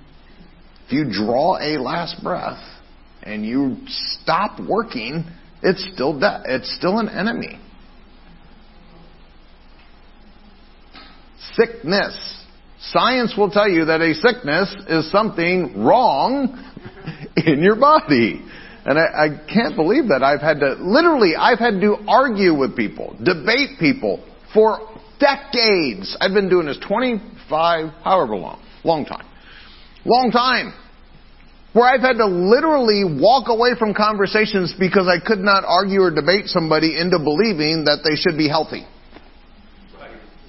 if 0.87 0.93
you 0.93 1.05
draw 1.11 1.57
a 1.59 1.79
last 1.81 2.23
breath 2.23 2.63
and 3.23 3.45
you 3.47 3.77
stop 3.87 4.59
working, 4.61 5.25
it's 5.63 5.89
still 5.95 6.19
de- 6.19 6.43
it's 6.47 6.75
still 6.77 6.99
an 6.99 7.09
enemy. 7.09 7.61
Sickness. 11.55 12.43
Science 12.81 13.35
will 13.37 13.51
tell 13.51 13.69
you 13.69 13.87
that 13.87 14.01
a 14.01 14.13
sickness 14.15 14.75
is 14.89 15.11
something 15.11 15.85
wrong 15.85 16.73
in 17.37 17.63
your 17.63 17.77
body. 17.77 18.45
And 18.85 18.99
I, 18.99 19.03
I 19.03 19.29
can't 19.53 19.77
believe 19.77 20.09
that 20.09 20.23
I've 20.23 20.43
had 20.43 20.61
to, 20.61 20.75
literally, 20.75 21.35
I've 21.37 21.59
had 21.59 21.81
to 21.81 21.97
argue 22.07 22.55
with 22.55 22.77
people, 22.77 23.17
debate 23.23 23.79
people 23.81 24.23
for 24.53 24.79
decades. 25.19 26.17
I've 26.21 26.35
been 26.35 26.51
doing 26.51 26.67
this 26.67 26.79
25, 26.87 27.91
however 28.05 28.37
long, 28.37 28.61
long 28.85 29.05
time. 29.07 29.27
Long 30.05 30.31
time. 30.31 30.75
Where 31.73 31.89
I've 31.89 32.03
had 32.03 32.19
to 32.19 32.27
literally 32.27 33.03
walk 33.03 33.49
away 33.49 33.71
from 33.79 33.95
conversations 33.95 34.75
because 34.79 35.09
I 35.09 35.19
could 35.19 35.41
not 35.41 35.65
argue 35.67 36.03
or 36.03 36.11
debate 36.15 36.47
somebody 36.47 37.01
into 37.01 37.19
believing 37.19 37.85
that 37.87 38.05
they 38.05 38.15
should 38.15 38.39
be 38.39 38.49
healthy. 38.49 38.87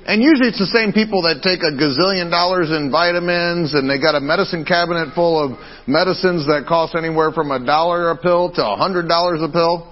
And 0.05 0.21
usually 0.21 0.49
it's 0.49 0.61
the 0.61 0.69
same 0.69 0.93
people 0.93 1.25
that 1.25 1.41
take 1.41 1.65
a 1.65 1.73
gazillion 1.73 2.29
dollars 2.29 2.69
in 2.69 2.93
vitamins 2.93 3.73
and 3.73 3.89
they 3.89 3.97
got 3.97 4.13
a 4.13 4.21
medicine 4.21 4.63
cabinet 4.63 5.15
full 5.15 5.41
of 5.41 5.57
medicines 5.87 6.45
that 6.45 6.69
cost 6.69 6.93
anywhere 6.93 7.31
from 7.31 7.49
a 7.49 7.57
dollar 7.57 8.11
a 8.11 8.17
pill 8.17 8.53
to 8.53 8.61
a 8.61 8.75
hundred 8.77 9.09
dollars 9.09 9.41
a 9.41 9.49
pill. 9.49 9.91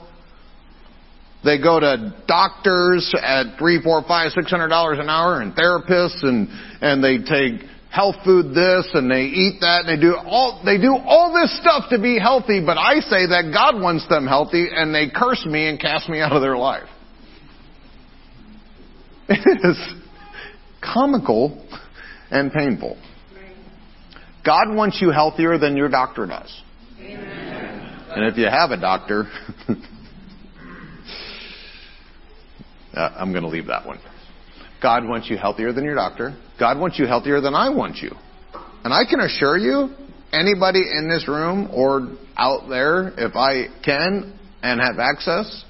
They 1.43 1.57
go 1.57 1.79
to 1.79 2.13
doctors 2.27 3.11
at 3.19 3.57
three, 3.57 3.81
four, 3.81 4.05
five, 4.07 4.31
six 4.37 4.51
hundred 4.51 4.69
dollars 4.69 4.99
an 5.01 5.09
hour 5.09 5.41
and 5.41 5.57
therapists 5.57 6.21
and, 6.21 6.47
and 6.79 7.03
they 7.03 7.17
take 7.17 7.67
health 7.89 8.15
food 8.23 8.53
this 8.53 8.85
and 8.93 9.09
they 9.09 9.33
eat 9.33 9.61
that 9.61 9.85
and 9.85 9.89
they 9.89 9.99
do 9.99 10.13
all, 10.13 10.61
they 10.63 10.77
do 10.77 10.93
all 10.93 11.33
this 11.33 11.49
stuff 11.57 11.89
to 11.89 11.97
be 11.97 12.19
healthy, 12.21 12.61
but 12.63 12.77
I 12.77 13.01
say 13.01 13.25
that 13.33 13.49
God 13.49 13.81
wants 13.81 14.07
them 14.09 14.27
healthy 14.27 14.69
and 14.69 14.93
they 14.93 15.09
curse 15.09 15.43
me 15.49 15.67
and 15.67 15.81
cast 15.81 16.07
me 16.07 16.21
out 16.21 16.33
of 16.33 16.43
their 16.43 16.57
life. 16.57 16.87
It 19.29 19.59
is 19.63 20.02
comical 20.83 21.65
and 22.29 22.51
painful. 22.51 22.97
God 24.45 24.75
wants 24.75 25.01
you 25.01 25.11
healthier 25.11 25.57
than 25.57 25.77
your 25.77 25.89
doctor 25.89 26.25
does. 26.25 26.61
Amen. 26.99 27.63
And 28.09 28.25
if 28.25 28.37
you 28.37 28.45
have 28.45 28.71
a 28.71 28.77
doctor, 28.79 29.25
uh, 32.93 33.09
I'm 33.17 33.31
going 33.31 33.43
to 33.43 33.49
leave 33.49 33.67
that 33.67 33.87
one. 33.87 33.99
God 34.81 35.07
wants 35.07 35.29
you 35.29 35.37
healthier 35.37 35.71
than 35.71 35.85
your 35.85 35.95
doctor. 35.95 36.37
God 36.59 36.77
wants 36.77 36.99
you 36.99 37.05
healthier 37.07 37.39
than 37.39 37.55
I 37.55 37.69
want 37.69 37.97
you. 37.97 38.11
And 38.83 38.93
I 38.93 39.03
can 39.09 39.21
assure 39.21 39.57
you, 39.57 39.95
anybody 40.33 40.81
in 40.81 41.09
this 41.09 41.27
room 41.27 41.69
or 41.73 42.09
out 42.35 42.67
there, 42.67 43.13
if 43.17 43.35
I 43.35 43.67
can 43.83 44.37
and 44.61 44.81
have 44.81 44.99
access, 44.99 45.63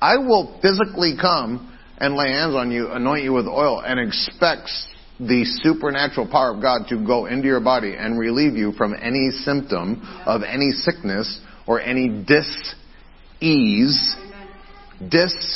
I 0.00 0.16
will 0.18 0.58
physically 0.62 1.16
come 1.20 1.69
and 2.00 2.16
lay 2.16 2.32
hands 2.32 2.54
on 2.54 2.70
you, 2.70 2.90
anoint 2.90 3.22
you 3.24 3.32
with 3.32 3.46
oil, 3.46 3.82
and 3.84 4.00
expects 4.00 4.88
the 5.20 5.44
supernatural 5.62 6.26
power 6.26 6.54
of 6.54 6.62
God 6.62 6.88
to 6.88 6.96
go 7.04 7.26
into 7.26 7.46
your 7.46 7.60
body 7.60 7.94
and 7.96 8.18
relieve 8.18 8.54
you 8.54 8.72
from 8.72 8.94
any 8.94 9.30
symptom 9.44 10.00
of 10.24 10.42
any 10.42 10.70
sickness 10.70 11.40
or 11.66 11.78
any 11.80 12.08
dis-ease. 12.26 14.16
Dis-ease, 15.08 15.54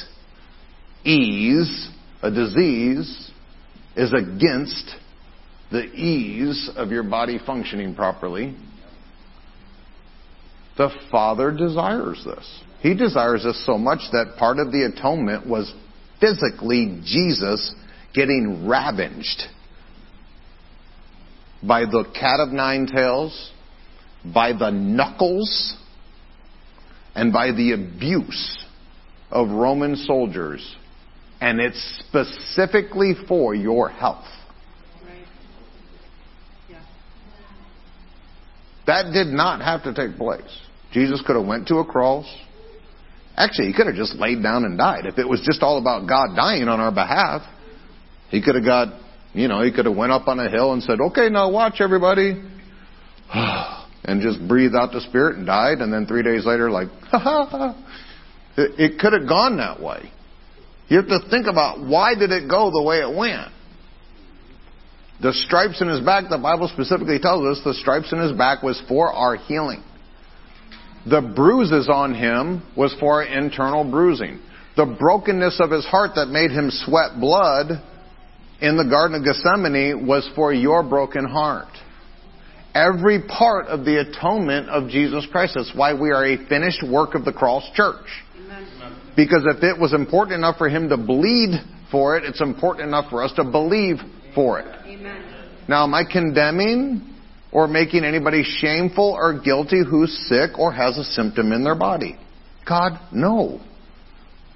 a 2.22 2.30
disease, 2.30 3.30
is 3.96 4.12
against 4.12 4.96
the 5.70 5.84
ease 5.84 6.70
of 6.76 6.90
your 6.90 7.04
body 7.04 7.38
functioning 7.44 7.94
properly. 7.94 8.54
The 10.76 10.90
Father 11.10 11.50
desires 11.50 12.22
this. 12.24 12.62
He 12.80 12.94
desires 12.94 13.44
this 13.44 13.64
so 13.64 13.78
much 13.78 14.00
that 14.12 14.36
part 14.38 14.58
of 14.58 14.72
the 14.72 14.84
atonement 14.94 15.46
was 15.48 15.72
physically 16.20 17.00
Jesus 17.04 17.74
getting 18.14 18.66
ravaged 18.66 19.42
by 21.62 21.80
the 21.80 22.04
cat 22.18 22.40
of 22.40 22.50
nine 22.50 22.86
tails, 22.86 23.52
by 24.32 24.52
the 24.52 24.70
knuckles, 24.70 25.76
and 27.14 27.32
by 27.32 27.52
the 27.52 27.72
abuse 27.72 28.64
of 29.30 29.48
Roman 29.48 29.96
soldiers. 29.96 30.76
And 31.40 31.60
it's 31.60 32.02
specifically 32.06 33.14
for 33.28 33.54
your 33.54 33.88
health. 33.88 34.26
That 38.86 39.12
did 39.12 39.28
not 39.28 39.62
have 39.62 39.82
to 39.84 39.94
take 39.94 40.18
place. 40.18 40.42
Jesus 40.92 41.22
could 41.26 41.36
have 41.36 41.46
went 41.46 41.68
to 41.68 41.76
a 41.76 41.84
cross, 41.84 42.26
Actually, 43.36 43.68
he 43.68 43.74
could 43.74 43.86
have 43.86 43.96
just 43.96 44.14
laid 44.16 44.42
down 44.42 44.64
and 44.64 44.78
died. 44.78 45.06
If 45.06 45.18
it 45.18 45.28
was 45.28 45.40
just 45.44 45.62
all 45.62 45.78
about 45.78 46.08
God 46.08 46.36
dying 46.36 46.68
on 46.68 46.80
our 46.80 46.92
behalf, 46.92 47.42
he 48.30 48.40
could 48.40 48.54
have 48.54 48.64
got, 48.64 48.88
you 49.32 49.48
know, 49.48 49.62
he 49.62 49.72
could 49.72 49.86
have 49.86 49.96
went 49.96 50.12
up 50.12 50.28
on 50.28 50.38
a 50.38 50.48
hill 50.48 50.72
and 50.72 50.82
said, 50.82 51.00
okay, 51.00 51.28
now 51.28 51.50
watch 51.50 51.80
everybody. 51.80 52.42
and 54.04 54.20
just 54.20 54.46
breathed 54.46 54.74
out 54.74 54.92
the 54.92 55.00
spirit 55.00 55.36
and 55.36 55.46
died. 55.46 55.78
And 55.78 55.92
then 55.92 56.06
three 56.06 56.22
days 56.22 56.46
later, 56.46 56.70
like, 56.70 56.88
it 58.56 59.00
could 59.00 59.12
have 59.12 59.28
gone 59.28 59.56
that 59.56 59.82
way. 59.82 60.12
You 60.88 60.98
have 60.98 61.08
to 61.08 61.20
think 61.30 61.46
about 61.46 61.80
why 61.84 62.14
did 62.14 62.30
it 62.30 62.48
go 62.48 62.70
the 62.70 62.82
way 62.82 62.98
it 62.98 63.16
went? 63.16 63.48
The 65.22 65.32
stripes 65.32 65.80
in 65.80 65.88
his 65.88 66.00
back, 66.00 66.24
the 66.28 66.38
Bible 66.38 66.68
specifically 66.68 67.18
tells 67.18 67.46
us 67.46 67.64
the 67.64 67.74
stripes 67.74 68.12
in 68.12 68.20
his 68.20 68.32
back 68.32 68.62
was 68.62 68.82
for 68.88 69.12
our 69.12 69.36
healing. 69.36 69.82
The 71.06 71.20
bruises 71.20 71.88
on 71.92 72.14
him 72.14 72.62
was 72.76 72.94
for 72.98 73.22
internal 73.22 73.84
bruising. 73.84 74.40
The 74.76 74.86
brokenness 74.86 75.60
of 75.60 75.70
his 75.70 75.84
heart 75.84 76.12
that 76.16 76.26
made 76.26 76.50
him 76.50 76.70
sweat 76.70 77.20
blood 77.20 77.82
in 78.60 78.76
the 78.76 78.84
Garden 78.84 79.18
of 79.18 79.24
Gethsemane 79.24 80.06
was 80.06 80.28
for 80.34 80.52
your 80.52 80.82
broken 80.82 81.26
heart. 81.26 81.68
Every 82.74 83.22
part 83.22 83.66
of 83.66 83.84
the 83.84 84.00
atonement 84.00 84.68
of 84.68 84.88
Jesus 84.88 85.26
Christ. 85.30 85.52
That's 85.54 85.72
why 85.76 85.94
we 85.94 86.10
are 86.10 86.24
a 86.24 86.48
finished 86.48 86.82
work 86.82 87.14
of 87.14 87.24
the 87.24 87.32
cross 87.32 87.62
church. 87.74 88.06
Amen. 88.36 88.66
Because 89.14 89.44
if 89.46 89.62
it 89.62 89.78
was 89.78 89.92
important 89.92 90.38
enough 90.38 90.58
for 90.58 90.68
him 90.68 90.88
to 90.88 90.96
bleed 90.96 91.50
for 91.92 92.16
it, 92.16 92.24
it's 92.24 92.40
important 92.40 92.88
enough 92.88 93.10
for 93.10 93.22
us 93.22 93.32
to 93.36 93.44
believe 93.44 93.98
for 94.34 94.58
it. 94.58 94.66
Amen. 94.86 95.22
Now, 95.68 95.84
am 95.84 95.94
I 95.94 96.02
condemning 96.10 97.13
or 97.54 97.68
making 97.68 98.04
anybody 98.04 98.42
shameful 98.42 99.12
or 99.12 99.40
guilty 99.40 99.82
who's 99.88 100.12
sick 100.28 100.58
or 100.58 100.72
has 100.72 100.98
a 100.98 101.04
symptom 101.04 101.52
in 101.52 101.62
their 101.62 101.76
body. 101.76 102.18
God, 102.68 102.98
no. 103.12 103.60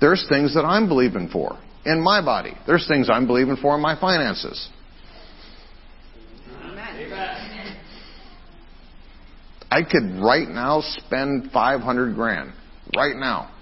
There's 0.00 0.26
things 0.28 0.54
that 0.54 0.64
I'm 0.64 0.88
believing 0.88 1.28
for 1.32 1.58
in 1.86 2.02
my 2.02 2.22
body. 2.22 2.54
There's 2.66 2.86
things 2.88 3.08
I'm 3.10 3.26
believing 3.26 3.56
for 3.56 3.76
in 3.76 3.80
my 3.80 3.98
finances. 3.98 4.68
Amen. 6.60 7.76
I 9.70 9.82
could 9.82 10.20
right 10.20 10.48
now 10.48 10.82
spend 10.82 11.52
500 11.52 12.14
grand. 12.14 12.52
Right 12.96 13.14
now. 13.14 13.54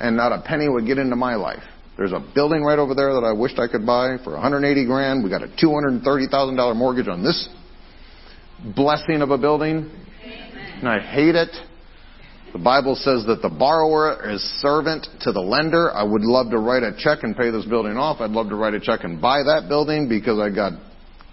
And 0.00 0.16
not 0.16 0.32
a 0.32 0.42
penny 0.42 0.68
would 0.68 0.86
get 0.86 0.98
into 0.98 1.16
my 1.16 1.36
life. 1.36 1.62
There's 1.96 2.12
a 2.12 2.20
building 2.34 2.62
right 2.62 2.78
over 2.78 2.94
there 2.94 3.14
that 3.14 3.24
I 3.24 3.32
wished 3.32 3.58
I 3.58 3.68
could 3.68 3.86
buy 3.86 4.16
for 4.22 4.32
180 4.32 4.86
grand. 4.86 5.22
We 5.22 5.30
got 5.30 5.42
a 5.42 5.46
$230,000 5.46 6.76
mortgage 6.76 7.08
on 7.08 7.22
this 7.22 7.48
blessing 8.76 9.22
of 9.22 9.30
a 9.30 9.38
building. 9.38 9.90
And 10.80 10.88
I 10.88 11.00
hate 11.00 11.34
it. 11.34 11.50
The 12.52 12.58
Bible 12.60 12.94
says 12.94 13.26
that 13.26 13.42
the 13.42 13.48
borrower 13.48 14.30
is 14.30 14.40
servant 14.60 15.08
to 15.22 15.32
the 15.32 15.40
lender. 15.40 15.90
I 15.92 16.04
would 16.04 16.22
love 16.22 16.50
to 16.50 16.58
write 16.58 16.84
a 16.84 16.92
check 16.96 17.24
and 17.24 17.36
pay 17.36 17.50
this 17.50 17.64
building 17.64 17.96
off. 17.96 18.20
I'd 18.20 18.30
love 18.30 18.48
to 18.50 18.54
write 18.54 18.74
a 18.74 18.80
check 18.80 19.02
and 19.02 19.20
buy 19.20 19.42
that 19.42 19.66
building 19.68 20.08
because 20.08 20.38
I 20.38 20.54
got 20.54 20.72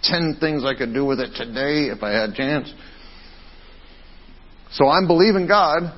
10 0.01 0.38
things 0.40 0.66
I 0.66 0.74
could 0.74 0.96
do 0.96 1.06
with 1.06 1.20
it 1.20 1.36
today 1.36 1.94
if 1.94 2.01
I 2.01 2.10
had 2.10 2.32
a 2.32 2.34
chance. 2.34 2.74
So 4.72 4.88
I'm 4.88 5.06
believing 5.06 5.48
God 5.48 5.94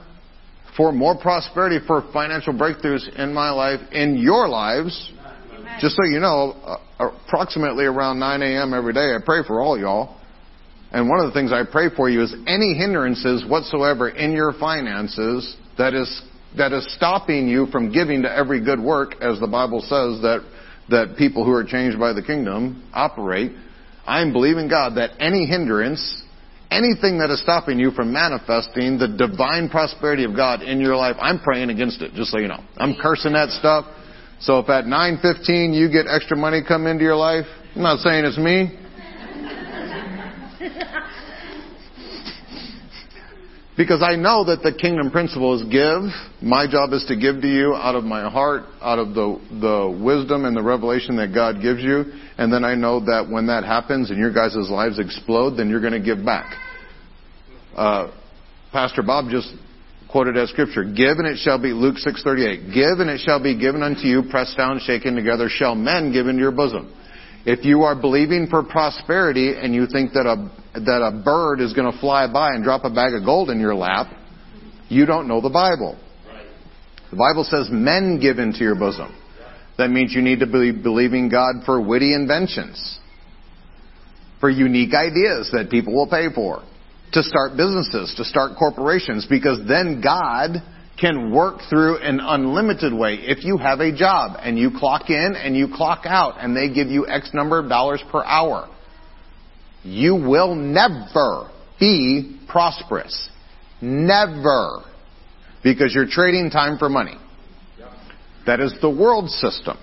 for 0.76 0.92
more 0.92 1.18
prosperity, 1.18 1.78
for 1.86 2.04
financial 2.12 2.54
breakthroughs 2.54 3.08
in 3.18 3.34
my 3.34 3.50
life, 3.52 3.80
in 3.92 4.18
your 4.18 4.50
lives. 4.50 5.12
Just 5.80 5.96
so 5.96 6.04
you 6.04 6.20
know, 6.20 6.52
uh, 7.00 7.10
approximately 7.28 7.86
around 7.86 8.20
9 8.20 8.42
a.m. 8.42 8.74
every 8.74 8.94
day, 8.94 9.16
I 9.16 9.20
pray 9.24 9.42
for 9.46 9.62
all 9.62 9.80
y'all. 9.80 10.20
And 10.94 11.10
one 11.10 11.20
of 11.20 11.26
the 11.26 11.34
things 11.34 11.52
I 11.52 11.64
pray 11.70 11.90
for 11.96 12.10
you 12.10 12.22
is 12.22 12.34
any 12.46 12.76
hindrances 12.76 13.44
whatsoever 13.48 14.10
in 14.10 14.32
your 14.32 14.54
finances 14.54 15.58
that 15.78 15.94
is 15.94 16.22
that 16.56 16.72
is 16.72 16.88
stopping 16.96 17.48
you 17.48 17.66
from 17.68 17.92
giving 17.92 18.22
to 18.22 18.32
every 18.32 18.64
good 18.64 18.80
work, 18.80 19.16
as 19.22 19.40
the 19.40 19.48
Bible 19.48 19.82
says 19.82 20.22
that 20.22 20.46
that 20.90 21.16
people 21.18 21.44
who 21.44 21.52
are 21.52 21.64
changed 21.64 22.00
by 22.00 22.14
the 22.14 22.22
kingdom 22.22 22.88
operate. 22.94 23.52
I'm 24.06 24.32
believing 24.34 24.68
God 24.68 24.96
that 24.96 25.12
any 25.20 25.46
hindrance 25.46 26.24
anything 26.74 27.20
that 27.20 27.30
is 27.30 27.40
stopping 27.42 27.78
you 27.78 27.92
from 27.92 28.12
manifesting 28.12 28.98
the 28.98 29.08
divine 29.08 29.70
prosperity 29.70 30.24
of 30.24 30.36
God 30.36 30.64
in 30.64 30.80
your 30.82 30.96
life, 30.96 31.16
I'm 31.22 31.40
praying 31.40 31.70
against 31.70 32.02
it, 32.02 32.14
just 32.14 32.32
so 32.32 32.40
you 32.40 32.48
know. 32.48 32.60
I'm 32.78 32.96
cursing 33.00 33.34
that 33.34 33.50
stuff. 33.50 33.86
So 34.40 34.60
if 34.60 34.70
at 34.70 34.86
9:15 34.86 35.74
you 35.74 35.88
get 35.90 36.08
extra 36.08 36.36
money 36.36 36.62
come 36.68 36.88
into 36.88 37.04
your 37.04 37.16
life, 37.16 37.46
I'm 37.76 37.84
not 37.84 38.00
saying 38.00 38.26
it's 38.26 38.38
me. 38.38 38.72
Because 43.76 44.04
I 44.04 44.16
know 44.16 44.44
that 44.46 44.62
the 44.62 44.72
kingdom 44.72 45.10
principle 45.10 45.60
is 45.60 45.64
give. 45.64 46.04
My 46.44 46.70
job 46.70 46.94
is 46.94 47.04
to 47.06 47.16
give 47.16 47.42
to 47.42 47.48
you 47.48 47.74
out 47.74 47.96
of 47.96 48.04
my 48.04 48.30
heart, 48.30 48.66
out 48.82 49.00
of 49.00 49.16
the, 49.16 49.42
the 49.50 50.00
wisdom 50.04 50.46
and 50.46 50.56
the 50.56 50.62
revelation 50.62 51.16
that 51.18 51.34
God 51.34 51.60
gives 51.60 51.82
you. 51.82 52.06
And 52.38 52.54
then 52.54 52.64
I 52.64 52.76
know 52.76 53.00
that 53.00 53.28
when 53.28 53.48
that 53.48 53.64
happens 53.64 54.12
and 54.12 54.20
your 54.20 54.32
guys' 54.32 54.70
lives 54.70 55.00
explode, 55.00 55.58
then 55.58 55.70
you're 55.70 55.82
going 55.82 55.94
to 55.94 56.00
give 56.00 56.24
back. 56.24 56.54
Uh, 57.76 58.12
Pastor 58.72 59.02
Bob 59.02 59.32
just 59.32 59.52
quoted 60.08 60.38
as 60.38 60.50
scripture, 60.50 60.84
give 60.84 61.18
and 61.18 61.26
it 61.26 61.40
shall 61.40 61.60
be, 61.60 61.70
Luke 61.74 61.96
6.38, 61.96 62.72
give 62.72 63.00
and 63.00 63.10
it 63.10 63.22
shall 63.22 63.42
be 63.42 63.58
given 63.58 63.82
unto 63.82 64.02
you, 64.02 64.22
pressed 64.30 64.56
down, 64.56 64.80
shaken 64.86 65.16
together, 65.16 65.50
shall 65.50 65.74
men 65.74 66.14
give 66.14 66.28
into 66.28 66.40
your 66.40 66.52
bosom. 66.52 66.94
If 67.46 67.66
you 67.66 67.82
are 67.84 68.00
believing 68.00 68.48
for 68.50 68.64
prosperity 68.64 69.54
and 69.56 69.76
you 69.76 69.86
think 69.86 70.14
that 70.14 70.26
a, 70.26 70.80
that 70.80 71.02
a 71.02 71.24
bird 71.24 71.60
is 71.60 71.74
going 71.74 71.92
to 71.92 72.00
fly 72.00 72.32
by 72.32 72.54
and 72.54 72.64
drop 72.64 72.86
a 72.86 72.90
bag 72.90 73.14
of 73.14 73.26
gold 73.26 73.50
in 73.50 73.60
your 73.60 73.76
lap, 73.76 74.08
you 74.88 75.06
don't 75.06 75.28
know 75.28 75.42
the 75.42 75.50
Bible. 75.50 75.98
The 77.12 77.18
Bible 77.18 77.44
says 77.44 77.70
men 77.70 78.20
give 78.22 78.40
into 78.40 78.60
your 78.60 78.76
bosom. 78.76 79.14
That 79.78 79.90
means 79.90 80.14
you 80.14 80.22
need 80.22 80.40
to 80.40 80.48
be 80.48 80.72
believing 80.72 81.30
God 81.30 81.66
for 81.66 81.82
witty 81.82 82.14
inventions, 82.14 83.00
for 84.40 84.50
unique 84.50 84.94
ideas 84.94 85.50
that 85.52 85.70
people 85.70 85.94
will 85.94 86.08
pay 86.08 86.34
for, 86.34 86.64
to 87.12 87.24
start 87.24 87.58
businesses, 87.58 88.14
to 88.18 88.24
start 88.24 88.58
corporations, 88.58 89.28
because 89.30 89.60
then 89.68 90.02
God 90.02 90.62
can 91.00 91.34
work 91.34 91.60
through 91.70 91.98
an 91.98 92.20
unlimited 92.22 92.94
way. 92.94 93.16
If 93.16 93.44
you 93.44 93.58
have 93.58 93.80
a 93.80 93.96
job 93.96 94.38
and 94.40 94.58
you 94.58 94.72
clock 94.78 95.10
in 95.10 95.36
and 95.36 95.56
you 95.56 95.68
clock 95.74 96.06
out 96.06 96.36
and 96.40 96.56
they 96.56 96.74
give 96.74 96.88
you 96.88 97.08
X 97.08 97.32
number 97.34 97.60
of 97.60 97.68
dollars 97.68 98.04
per 98.12 98.24
hour, 98.24 98.70
you 99.84 100.16
will 100.16 100.56
never 100.56 101.50
be 101.80 102.40
prosperous. 102.48 103.30
Never. 103.82 104.84
Because 105.64 105.94
you're 105.94 106.08
trading 106.08 106.50
time 106.50 106.78
for 106.78 106.90
money. 106.90 107.18
That 108.46 108.60
is 108.60 108.76
the 108.82 108.90
world 108.90 109.30
system. 109.30 109.78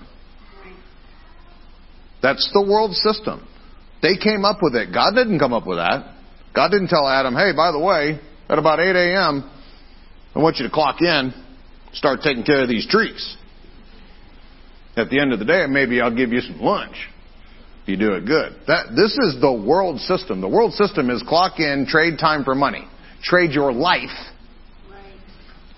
That's 2.21 2.49
the 2.53 2.61
world 2.61 2.93
system. 2.93 3.47
They 4.01 4.15
came 4.17 4.45
up 4.45 4.59
with 4.61 4.75
it. 4.75 4.93
God 4.93 5.13
didn't 5.15 5.39
come 5.39 5.53
up 5.53 5.65
with 5.65 5.77
that. 5.77 6.15
God 6.55 6.69
didn't 6.69 6.89
tell 6.89 7.07
Adam, 7.07 7.33
hey, 7.33 7.53
by 7.55 7.71
the 7.71 7.79
way, 7.79 8.19
at 8.49 8.59
about 8.59 8.79
8 8.79 8.95
a.m., 8.95 9.49
I 10.35 10.39
want 10.39 10.57
you 10.57 10.65
to 10.65 10.71
clock 10.71 11.01
in, 11.01 11.33
start 11.93 12.21
taking 12.21 12.43
care 12.43 12.63
of 12.63 12.69
these 12.69 12.87
trees. 12.87 13.37
At 14.95 15.09
the 15.09 15.19
end 15.19 15.33
of 15.33 15.39
the 15.39 15.45
day, 15.45 15.65
maybe 15.69 16.01
I'll 16.01 16.15
give 16.15 16.31
you 16.31 16.41
some 16.41 16.59
lunch 16.59 16.95
if 17.83 17.89
you 17.89 17.97
do 17.97 18.13
it 18.13 18.25
good. 18.25 18.53
That, 18.67 18.87
this 18.95 19.17
is 19.17 19.41
the 19.41 19.51
world 19.51 19.99
system. 20.01 20.41
The 20.41 20.49
world 20.49 20.73
system 20.73 21.09
is 21.09 21.23
clock 21.27 21.59
in, 21.59 21.85
trade 21.87 22.19
time 22.19 22.43
for 22.43 22.55
money. 22.55 22.87
Trade 23.23 23.51
your 23.51 23.71
life 23.71 24.09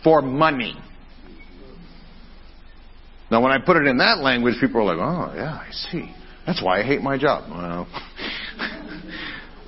for 0.04 0.22
money. 0.22 0.76
Now, 3.32 3.42
when 3.42 3.52
I 3.52 3.58
put 3.60 3.78
it 3.78 3.88
in 3.88 3.98
that 3.98 4.20
language, 4.20 4.56
people 4.60 4.82
are 4.82 4.96
like, 4.96 4.98
oh, 4.98 5.34
yeah, 5.36 5.54
I 5.54 5.72
see. 5.72 6.14
That's 6.46 6.62
why 6.62 6.80
I 6.80 6.84
hate 6.84 7.02
my 7.02 7.18
job. 7.18 7.50
Well, 7.50 7.88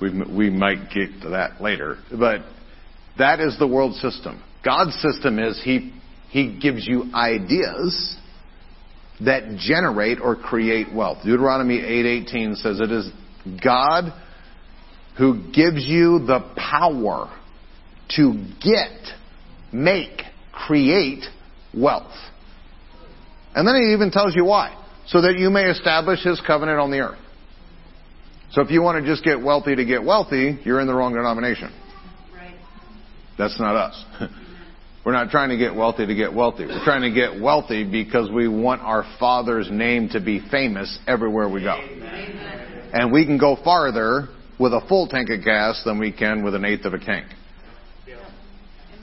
we, 0.00 0.22
we 0.24 0.50
might 0.50 0.90
get 0.90 1.22
to 1.22 1.30
that 1.30 1.60
later. 1.60 1.96
But 2.10 2.42
that 3.18 3.40
is 3.40 3.58
the 3.58 3.66
world 3.66 3.94
system. 3.94 4.42
God's 4.66 4.94
system 5.00 5.38
is 5.38 5.60
He, 5.62 5.92
he 6.28 6.58
gives 6.60 6.86
you 6.86 7.04
ideas 7.14 8.16
that 9.24 9.56
generate 9.58 10.20
or 10.20 10.36
create 10.36 10.92
wealth. 10.92 11.18
Deuteronomy 11.24 11.78
8:18 11.78 12.56
says 12.56 12.80
it 12.80 12.90
is 12.90 13.10
God 13.64 14.12
who 15.16 15.50
gives 15.52 15.86
you 15.86 16.18
the 16.18 16.40
power 16.56 17.32
to 18.16 18.44
get, 18.62 19.14
make, 19.72 20.22
create 20.52 21.24
wealth. 21.74 22.12
And 23.54 23.66
then 23.66 23.76
he 23.76 23.94
even 23.94 24.10
tells 24.10 24.36
you 24.36 24.44
why. 24.44 24.76
So 25.06 25.22
that 25.22 25.38
you 25.38 25.48
may 25.48 25.70
establish 25.70 26.22
his 26.22 26.40
covenant 26.46 26.78
on 26.78 26.90
the 26.90 26.98
earth. 26.98 27.18
So 28.50 28.60
if 28.60 28.70
you 28.70 28.82
want 28.82 29.02
to 29.02 29.10
just 29.10 29.24
get 29.24 29.40
wealthy 29.40 29.74
to 29.76 29.84
get 29.84 30.04
wealthy, 30.04 30.58
you're 30.64 30.80
in 30.80 30.86
the 30.86 30.94
wrong 30.94 31.14
denomination. 31.14 31.72
Right. 32.34 32.56
That's 33.38 33.58
not 33.58 33.76
us. 33.76 34.04
We're 35.06 35.12
not 35.12 35.30
trying 35.30 35.50
to 35.50 35.56
get 35.56 35.72
wealthy 35.72 36.04
to 36.04 36.14
get 36.16 36.34
wealthy. 36.34 36.66
We're 36.66 36.82
trying 36.82 37.02
to 37.02 37.12
get 37.12 37.40
wealthy 37.40 37.84
because 37.88 38.28
we 38.28 38.48
want 38.48 38.82
our 38.82 39.04
Father's 39.20 39.70
name 39.70 40.08
to 40.08 40.20
be 40.20 40.40
famous 40.50 40.98
everywhere 41.06 41.48
we 41.48 41.62
go. 41.62 41.74
Amen. 41.74 42.90
And 42.92 43.12
we 43.12 43.24
can 43.24 43.38
go 43.38 43.56
farther 43.62 44.30
with 44.58 44.72
a 44.72 44.80
full 44.88 45.06
tank 45.06 45.30
of 45.30 45.44
gas 45.44 45.80
than 45.84 46.00
we 46.00 46.10
can 46.10 46.42
with 46.42 46.56
an 46.56 46.64
eighth 46.64 46.86
of 46.86 46.92
a 46.92 46.98
tank. 46.98 47.28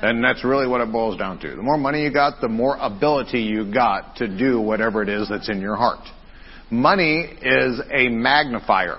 And 0.01 0.21
that's 0.21 0.43
really 0.43 0.67
what 0.67 0.81
it 0.81 0.91
boils 0.91 1.17
down 1.17 1.39
to. 1.39 1.55
The 1.55 1.61
more 1.61 1.77
money 1.77 2.03
you 2.03 2.11
got, 2.11 2.41
the 2.41 2.49
more 2.49 2.75
ability 2.75 3.39
you 3.39 3.73
got 3.73 4.17
to 4.17 4.27
do 4.27 4.59
whatever 4.59 5.03
it 5.03 5.07
is 5.07 5.29
that's 5.29 5.49
in 5.49 5.61
your 5.61 5.77
heart. 5.77 6.05
Money 6.69 7.29
is 7.41 7.79
a 7.93 8.09
magnifier. 8.09 8.97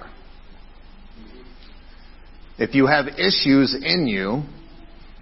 If 2.56 2.74
you 2.74 2.86
have 2.86 3.08
issues 3.08 3.76
in 3.78 4.06
you, 4.06 4.44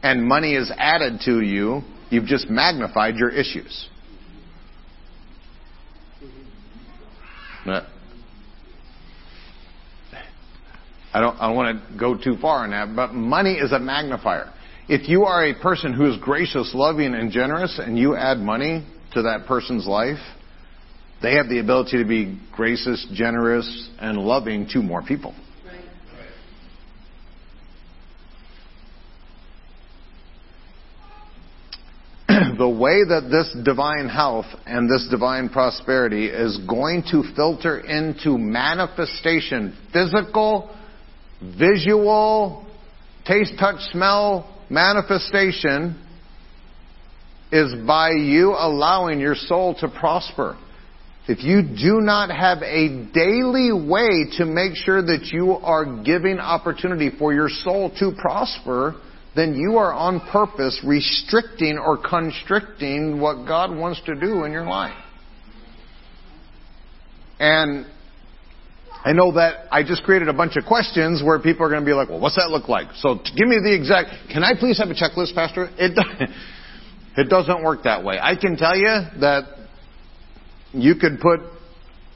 and 0.02 0.24
money 0.26 0.54
is 0.54 0.70
added 0.76 1.20
to 1.24 1.40
you, 1.40 1.82
you've 2.10 2.26
just 2.26 2.50
magnified 2.50 3.16
your 3.16 3.30
issues. 3.30 3.88
I 11.14 11.20
don't, 11.20 11.36
I 11.40 11.46
don't 11.46 11.56
want 11.56 11.90
to 11.90 11.98
go 11.98 12.16
too 12.16 12.36
far 12.40 12.64
on 12.64 12.70
that, 12.70 12.96
but 12.96 13.12
money 13.12 13.54
is 13.54 13.72
a 13.72 13.78
magnifier. 13.78 14.52
If 14.88 15.08
you 15.08 15.24
are 15.24 15.44
a 15.44 15.54
person 15.54 15.92
who 15.92 16.10
is 16.10 16.16
gracious, 16.18 16.72
loving, 16.74 17.14
and 17.14 17.30
generous, 17.30 17.78
and 17.78 17.98
you 17.98 18.16
add 18.16 18.38
money 18.38 18.86
to 19.12 19.22
that 19.22 19.46
person's 19.46 19.86
life, 19.86 20.18
they 21.22 21.34
have 21.34 21.48
the 21.48 21.60
ability 21.60 21.98
to 21.98 22.04
be 22.04 22.40
gracious, 22.52 23.06
generous, 23.12 23.90
and 24.00 24.18
loving 24.18 24.66
to 24.70 24.82
more 24.82 25.02
people. 25.02 25.34
the 32.59 32.68
way 32.68 33.05
that 33.05 33.28
this 33.31 33.55
divine 33.64 34.09
health 34.09 34.46
and 34.66 34.88
this 34.88 35.07
divine 35.11 35.48
prosperity 35.48 36.26
is 36.26 36.59
going 36.68 37.02
to 37.11 37.22
filter 37.35 37.78
into 37.78 38.38
manifestation, 38.38 39.76
physical 39.92 40.74
visual, 41.59 42.66
taste, 43.26 43.55
touch, 43.59 43.81
smell 43.90 44.48
manifestation 44.70 45.98
is 47.50 47.74
by 47.87 48.11
you 48.11 48.55
allowing 48.57 49.20
your 49.20 49.35
soul 49.35 49.74
to 49.74 49.88
prosper. 49.88 50.57
If 51.28 51.44
you 51.44 51.62
do 51.62 52.00
not 52.00 52.31
have 52.31 52.62
a 52.62 53.07
daily 53.12 53.72
way 53.72 54.26
to 54.38 54.46
make 54.46 54.74
sure 54.74 55.02
that 55.02 55.28
you 55.33 55.52
are 55.52 56.02
giving 56.02 56.38
opportunity 56.38 57.11
for 57.16 57.33
your 57.33 57.48
soul 57.48 57.90
to 57.98 58.12
prosper, 58.16 58.96
then 59.34 59.54
you 59.54 59.78
are 59.78 59.92
on 59.92 60.20
purpose 60.30 60.80
restricting 60.84 61.78
or 61.78 61.96
constricting 61.96 63.20
what 63.20 63.46
God 63.46 63.74
wants 63.74 64.00
to 64.06 64.14
do 64.14 64.44
in 64.44 64.52
your 64.52 64.64
life. 64.64 64.96
And 67.38 67.86
I 69.04 69.12
know 69.12 69.32
that 69.32 69.66
I 69.72 69.82
just 69.82 70.04
created 70.04 70.28
a 70.28 70.32
bunch 70.32 70.56
of 70.56 70.64
questions 70.64 71.22
where 71.24 71.40
people 71.40 71.66
are 71.66 71.68
going 71.68 71.80
to 71.80 71.86
be 71.86 71.92
like, 71.92 72.08
well, 72.08 72.20
what's 72.20 72.36
that 72.36 72.50
look 72.50 72.68
like? 72.68 72.88
So 72.96 73.16
give 73.16 73.48
me 73.48 73.58
the 73.62 73.74
exact, 73.74 74.30
can 74.30 74.44
I 74.44 74.52
please 74.56 74.78
have 74.78 74.90
a 74.90 74.94
checklist, 74.94 75.34
Pastor? 75.34 75.68
It, 75.76 75.98
it 77.16 77.28
doesn't 77.28 77.64
work 77.64 77.84
that 77.84 78.04
way. 78.04 78.18
I 78.22 78.36
can 78.36 78.56
tell 78.56 78.76
you 78.76 78.86
that 79.20 79.44
you 80.72 80.94
could 80.94 81.18
put 81.20 81.40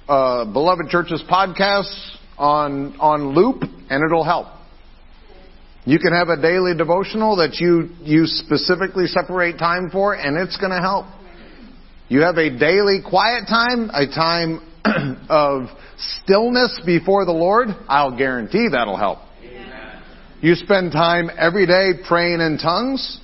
uh, 0.08 0.44
Beloved 0.44 0.88
Church's 0.88 1.22
podcasts 1.28 2.16
on, 2.38 2.94
on 3.00 3.34
loop 3.34 3.62
and 3.90 4.04
it'll 4.04 4.24
help. 4.24 4.46
You 5.86 6.00
can 6.00 6.12
have 6.12 6.28
a 6.28 6.42
daily 6.42 6.76
devotional 6.76 7.36
that 7.36 7.60
you, 7.60 7.90
you 8.02 8.26
specifically 8.26 9.06
separate 9.06 9.56
time 9.56 9.88
for 9.90 10.14
and 10.14 10.36
it's 10.36 10.56
going 10.56 10.72
to 10.72 10.80
help. 10.80 11.06
You 12.08 12.22
have 12.22 12.36
a 12.38 12.50
daily 12.50 12.98
quiet 13.08 13.46
time, 13.48 13.90
a 13.94 14.06
time 14.06 14.60
of 15.28 15.68
stillness 15.96 16.80
before 16.84 17.24
the 17.24 17.32
Lord, 17.32 17.68
I'll 17.88 18.16
guarantee 18.16 18.68
that'll 18.70 18.96
help. 18.96 19.20
Amen. 19.40 20.02
You 20.40 20.56
spend 20.56 20.90
time 20.90 21.30
every 21.38 21.66
day 21.66 21.92
praying 22.06 22.40
in 22.40 22.58
tongues. 22.58 23.20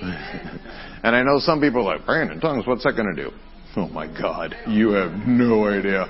and 0.02 1.14
I 1.14 1.22
know 1.22 1.38
some 1.38 1.60
people 1.60 1.88
are 1.88 1.96
like, 1.96 2.06
praying 2.06 2.32
in 2.32 2.40
tongues, 2.40 2.66
what's 2.66 2.82
that 2.82 2.94
going 2.96 3.14
to 3.14 3.24
do? 3.24 3.30
Oh 3.76 3.88
my 3.88 4.08
God, 4.08 4.56
you 4.66 4.90
have 4.90 5.12
no 5.28 5.68
idea. 5.68 6.06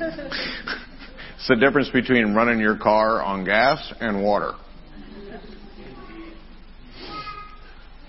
it's 1.38 1.46
the 1.46 1.54
difference 1.54 1.88
between 1.90 2.34
running 2.34 2.58
your 2.58 2.76
car 2.76 3.22
on 3.22 3.44
gas 3.44 3.94
and 4.00 4.24
water. 4.24 4.54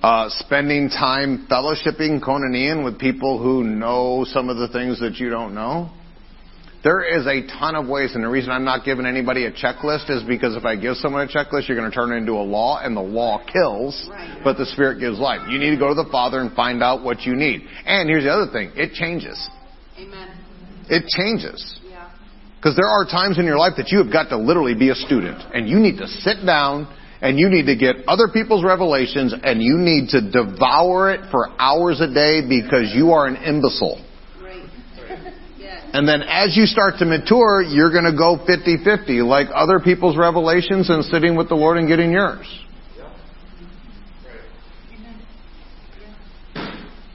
Uh, 0.02 0.30
spending 0.30 0.90
time 0.90 1.46
fellowshipping, 1.48 2.24
koinonia, 2.24 2.84
with 2.84 2.98
people 2.98 3.38
who 3.38 3.64
know 3.64 4.26
some 4.28 4.50
of 4.50 4.58
the 4.58 4.68
things 4.70 5.00
that 5.00 5.18
you 5.18 5.30
don't 5.30 5.54
know. 5.54 5.92
There 6.84 7.04
is 7.04 7.28
a 7.28 7.46
ton 7.60 7.76
of 7.76 7.88
ways, 7.88 8.16
and 8.16 8.24
the 8.24 8.30
reason 8.30 8.50
I'm 8.50 8.66
not 8.66 8.84
giving 8.84 9.06
anybody 9.06 9.46
a 9.46 9.52
checklist 9.52 10.10
is 10.10 10.24
because 10.24 10.56
if 10.56 10.66
I 10.66 10.76
give 10.76 10.96
someone 10.96 11.30
a 11.30 11.32
checklist, 11.32 11.68
you're 11.68 11.78
going 11.78 11.92
to 11.92 11.96
turn 11.96 12.12
it 12.12 12.16
into 12.16 12.32
a 12.32 12.42
law, 12.42 12.80
and 12.82 12.98
the 12.98 13.02
law 13.02 13.46
kills, 13.46 14.10
right. 14.10 14.42
but 14.44 14.58
the 14.58 14.66
Spirit 14.66 15.00
gives 15.00 15.20
life. 15.20 15.42
You 15.50 15.60
need 15.60 15.72
to 15.72 15.78
go 15.78 15.90
to 15.90 15.94
the 15.94 16.10
Father 16.10 16.40
and 16.40 16.52
find 16.56 16.82
out 16.82 17.04
what 17.04 17.22
you 17.24 17.36
need. 17.36 17.62
And 17.86 18.10
here's 18.10 18.24
the 18.24 18.32
other 18.32 18.52
thing: 18.52 18.72
it 18.76 18.94
changes. 18.94 19.38
Amen. 20.00 20.36
It 20.90 21.06
changes. 21.10 21.79
Because 22.60 22.76
there 22.76 22.92
are 22.92 23.06
times 23.06 23.40
in 23.40 23.46
your 23.46 23.58
life 23.58 23.74
that 23.78 23.88
you 23.88 24.04
have 24.04 24.12
got 24.12 24.28
to 24.30 24.38
literally 24.38 24.76
be 24.76 24.90
a 24.90 24.96
student, 24.96 25.40
and 25.54 25.68
you 25.68 25.80
need 25.80 25.98
to 25.98 26.08
sit 26.08 26.46
down 26.46 26.94
and 27.22 27.40
you 27.40 27.48
need 27.50 27.66
to 27.66 27.76
get 27.76 27.96
other 28.08 28.28
people's 28.28 28.64
revelations 28.64 29.34
and 29.44 29.62
you 29.62 29.78
need 29.78 30.10
to 30.10 30.22
devour 30.22 31.12
it 31.12 31.22
for 31.32 31.50
hours 31.60 32.00
a 32.00 32.08
day 32.08 32.42
because 32.48 32.92
you 32.96 33.12
are 33.12 33.28
an 33.28 33.36
imbecile. 33.36 34.04
And 35.92 36.08
then 36.08 36.22
as 36.22 36.56
you 36.56 36.66
start 36.66 36.96
to 37.00 37.06
mature, 37.06 37.64
you're 37.64 37.92
going 37.92 38.06
to 38.06 38.16
go 38.16 38.38
50-50 38.38 39.26
like 39.26 39.48
other 39.54 39.80
people's 39.80 40.18
revelations 40.18 40.90
and 40.90 41.04
sitting 41.06 41.36
with 41.36 41.50
the 41.50 41.56
Lord 41.56 41.78
and 41.78 41.88
getting 41.88 42.12
yours. 42.12 42.46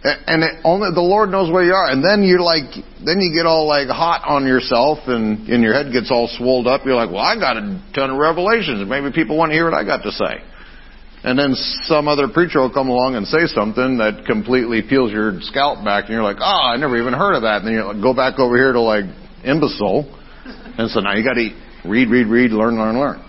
And 0.05 0.45
it, 0.45 0.61
only 0.65 0.93
the 0.93 1.01
Lord 1.01 1.31
knows 1.31 1.51
where 1.51 1.65
you 1.65 1.73
are. 1.73 1.89
And 1.89 2.05
then 2.05 2.23
you're 2.23 2.45
like, 2.45 2.69
then 3.01 3.25
you 3.25 3.33
get 3.33 3.49
all 3.49 3.67
like 3.67 3.89
hot 3.89 4.29
on 4.29 4.45
yourself 4.47 4.99
and, 5.09 5.49
and 5.49 5.65
your 5.65 5.73
head 5.73 5.93
gets 5.93 6.11
all 6.11 6.29
swolled 6.29 6.67
up. 6.67 6.85
You're 6.85 6.95
like, 6.95 7.09
well, 7.09 7.25
I 7.25 7.41
got 7.41 7.57
a 7.57 7.81
ton 7.97 8.11
of 8.13 8.19
revelations. 8.19 8.85
Maybe 8.85 9.13
people 9.17 9.39
want 9.39 9.51
to 9.51 9.57
hear 9.57 9.65
what 9.65 9.73
I 9.73 9.83
got 9.83 10.05
to 10.05 10.13
say. 10.13 10.45
And 11.25 11.39
then 11.39 11.57
some 11.89 12.07
other 12.07 12.29
preacher 12.29 12.61
will 12.61 12.73
come 12.73 12.93
along 12.93 13.17
and 13.17 13.27
say 13.27 13.49
something 13.49 13.97
that 13.97 14.29
completely 14.29 14.83
peels 14.85 15.11
your 15.11 15.41
scalp 15.41 15.83
back 15.83 16.05
and 16.05 16.13
you're 16.13 16.23
like, 16.23 16.37
oh, 16.37 16.61
I 16.69 16.77
never 16.77 17.01
even 17.01 17.17
heard 17.17 17.33
of 17.33 17.49
that. 17.49 17.65
And 17.65 17.67
then 17.67 17.73
you 17.73 17.85
like, 17.85 18.03
go 18.05 18.13
back 18.13 18.39
over 18.39 18.61
here 18.61 18.77
to 18.77 18.81
like 18.85 19.09
imbecile. 19.41 20.05
And 20.77 20.91
so 20.93 21.01
now 21.01 21.17
you 21.17 21.25
got 21.25 21.41
to 21.41 21.49
read, 21.89 22.13
read, 22.13 22.29
read, 22.29 22.51
learn, 22.53 22.77
learn, 22.77 23.01
learn. 23.01 23.25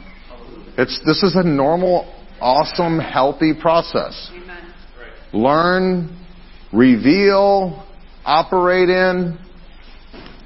It's, 0.77 0.99
this 1.07 1.23
is 1.23 1.39
a 1.39 1.47
normal, 1.47 2.03
awesome, 2.41 2.99
healthy 2.99 3.53
process. 3.55 4.29
Learn, 5.31 6.24
reveal, 6.73 7.85
operate 8.25 8.89
in. 8.89 9.37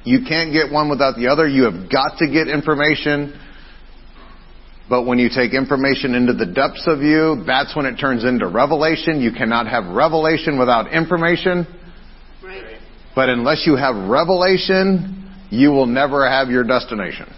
You 0.03 0.19
can't 0.27 0.53
get 0.53 0.71
one 0.71 0.89
without 0.89 1.15
the 1.17 1.27
other. 1.27 1.47
You 1.47 1.63
have 1.63 1.91
got 1.91 2.17
to 2.19 2.27
get 2.27 2.47
information. 2.47 3.39
But 4.89 5.03
when 5.05 5.19
you 5.19 5.29
take 5.29 5.53
information 5.53 6.15
into 6.15 6.34
the 6.34 6.47
depths 6.47 6.86
of 6.88 7.01
you, 7.01 7.43
that's 7.45 7.75
when 7.75 7.86
it 7.86 7.97
turns 7.97 8.25
into 8.25 8.47
revelation. 8.47 9.21
You 9.21 9.32
cannot 9.32 9.67
have 9.67 9.86
revelation 9.86 10.58
without 10.58 10.91
information. 10.91 11.67
Right. 12.43 12.79
But 13.13 13.29
unless 13.29 13.67
you 13.67 13.75
have 13.75 14.10
revelation, 14.10 15.32
you 15.51 15.69
will 15.69 15.86
never 15.86 16.27
have 16.27 16.49
your 16.49 16.63
destination. 16.63 17.32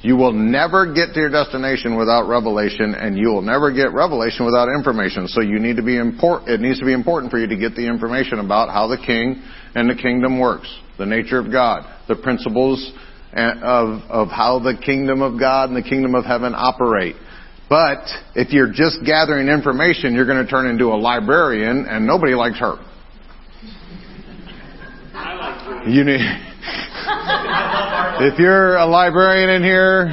You 0.00 0.14
will 0.14 0.32
never 0.32 0.92
get 0.94 1.12
to 1.14 1.20
your 1.20 1.30
destination 1.30 1.96
without 1.96 2.28
revelation, 2.28 2.94
and 2.94 3.18
you 3.18 3.28
will 3.28 3.42
never 3.42 3.72
get 3.72 3.92
revelation 3.92 4.46
without 4.46 4.68
information. 4.68 5.26
So 5.26 5.40
you 5.40 5.58
need 5.58 5.76
to 5.76 5.82
be 5.82 5.96
important. 5.96 6.50
It 6.50 6.60
needs 6.60 6.78
to 6.78 6.86
be 6.86 6.92
important 6.92 7.32
for 7.32 7.38
you 7.38 7.48
to 7.48 7.56
get 7.56 7.74
the 7.74 7.86
information 7.86 8.38
about 8.38 8.68
how 8.68 8.86
the 8.86 8.96
king 8.96 9.42
and 9.74 9.90
the 9.90 9.96
kingdom 9.96 10.38
works, 10.38 10.72
the 10.98 11.06
nature 11.06 11.38
of 11.38 11.50
God, 11.50 11.82
the 12.06 12.14
principles 12.14 12.92
eh, 13.32 13.50
of 13.60 14.02
of 14.08 14.28
how 14.28 14.60
the 14.60 14.78
kingdom 14.84 15.20
of 15.20 15.38
God 15.38 15.70
and 15.70 15.76
the 15.76 15.88
kingdom 15.88 16.14
of 16.14 16.24
heaven 16.24 16.54
operate. 16.54 17.16
But 17.68 18.04
if 18.36 18.52
you're 18.52 18.72
just 18.72 19.04
gathering 19.04 19.48
information, 19.48 20.14
you're 20.14 20.26
going 20.26 20.44
to 20.44 20.50
turn 20.50 20.66
into 20.66 20.86
a 20.86 20.96
librarian, 20.96 21.86
and 21.86 22.06
nobody 22.06 22.34
likes 22.34 22.58
her. 22.60 22.76
You 25.86 26.04
need. 26.04 27.84
if 28.20 28.38
you're 28.38 28.76
a 28.76 28.86
librarian 28.86 29.50
in 29.50 29.62
here, 29.62 30.06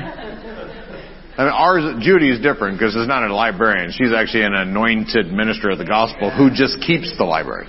I 1.37 1.43
mean, 1.43 1.51
ours, 1.51 1.83
Judy 1.99 2.29
is 2.29 2.39
different 2.41 2.77
because 2.79 2.95
it's 2.95 3.07
not 3.07 3.23
a 3.23 3.33
librarian. 3.33 3.91
She's 3.91 4.13
actually 4.13 4.43
an 4.43 4.53
anointed 4.53 5.27
minister 5.27 5.69
of 5.69 5.77
the 5.77 5.85
gospel 5.85 6.29
who 6.31 6.49
just 6.49 6.79
keeps 6.81 7.11
the 7.17 7.25
library. 7.25 7.67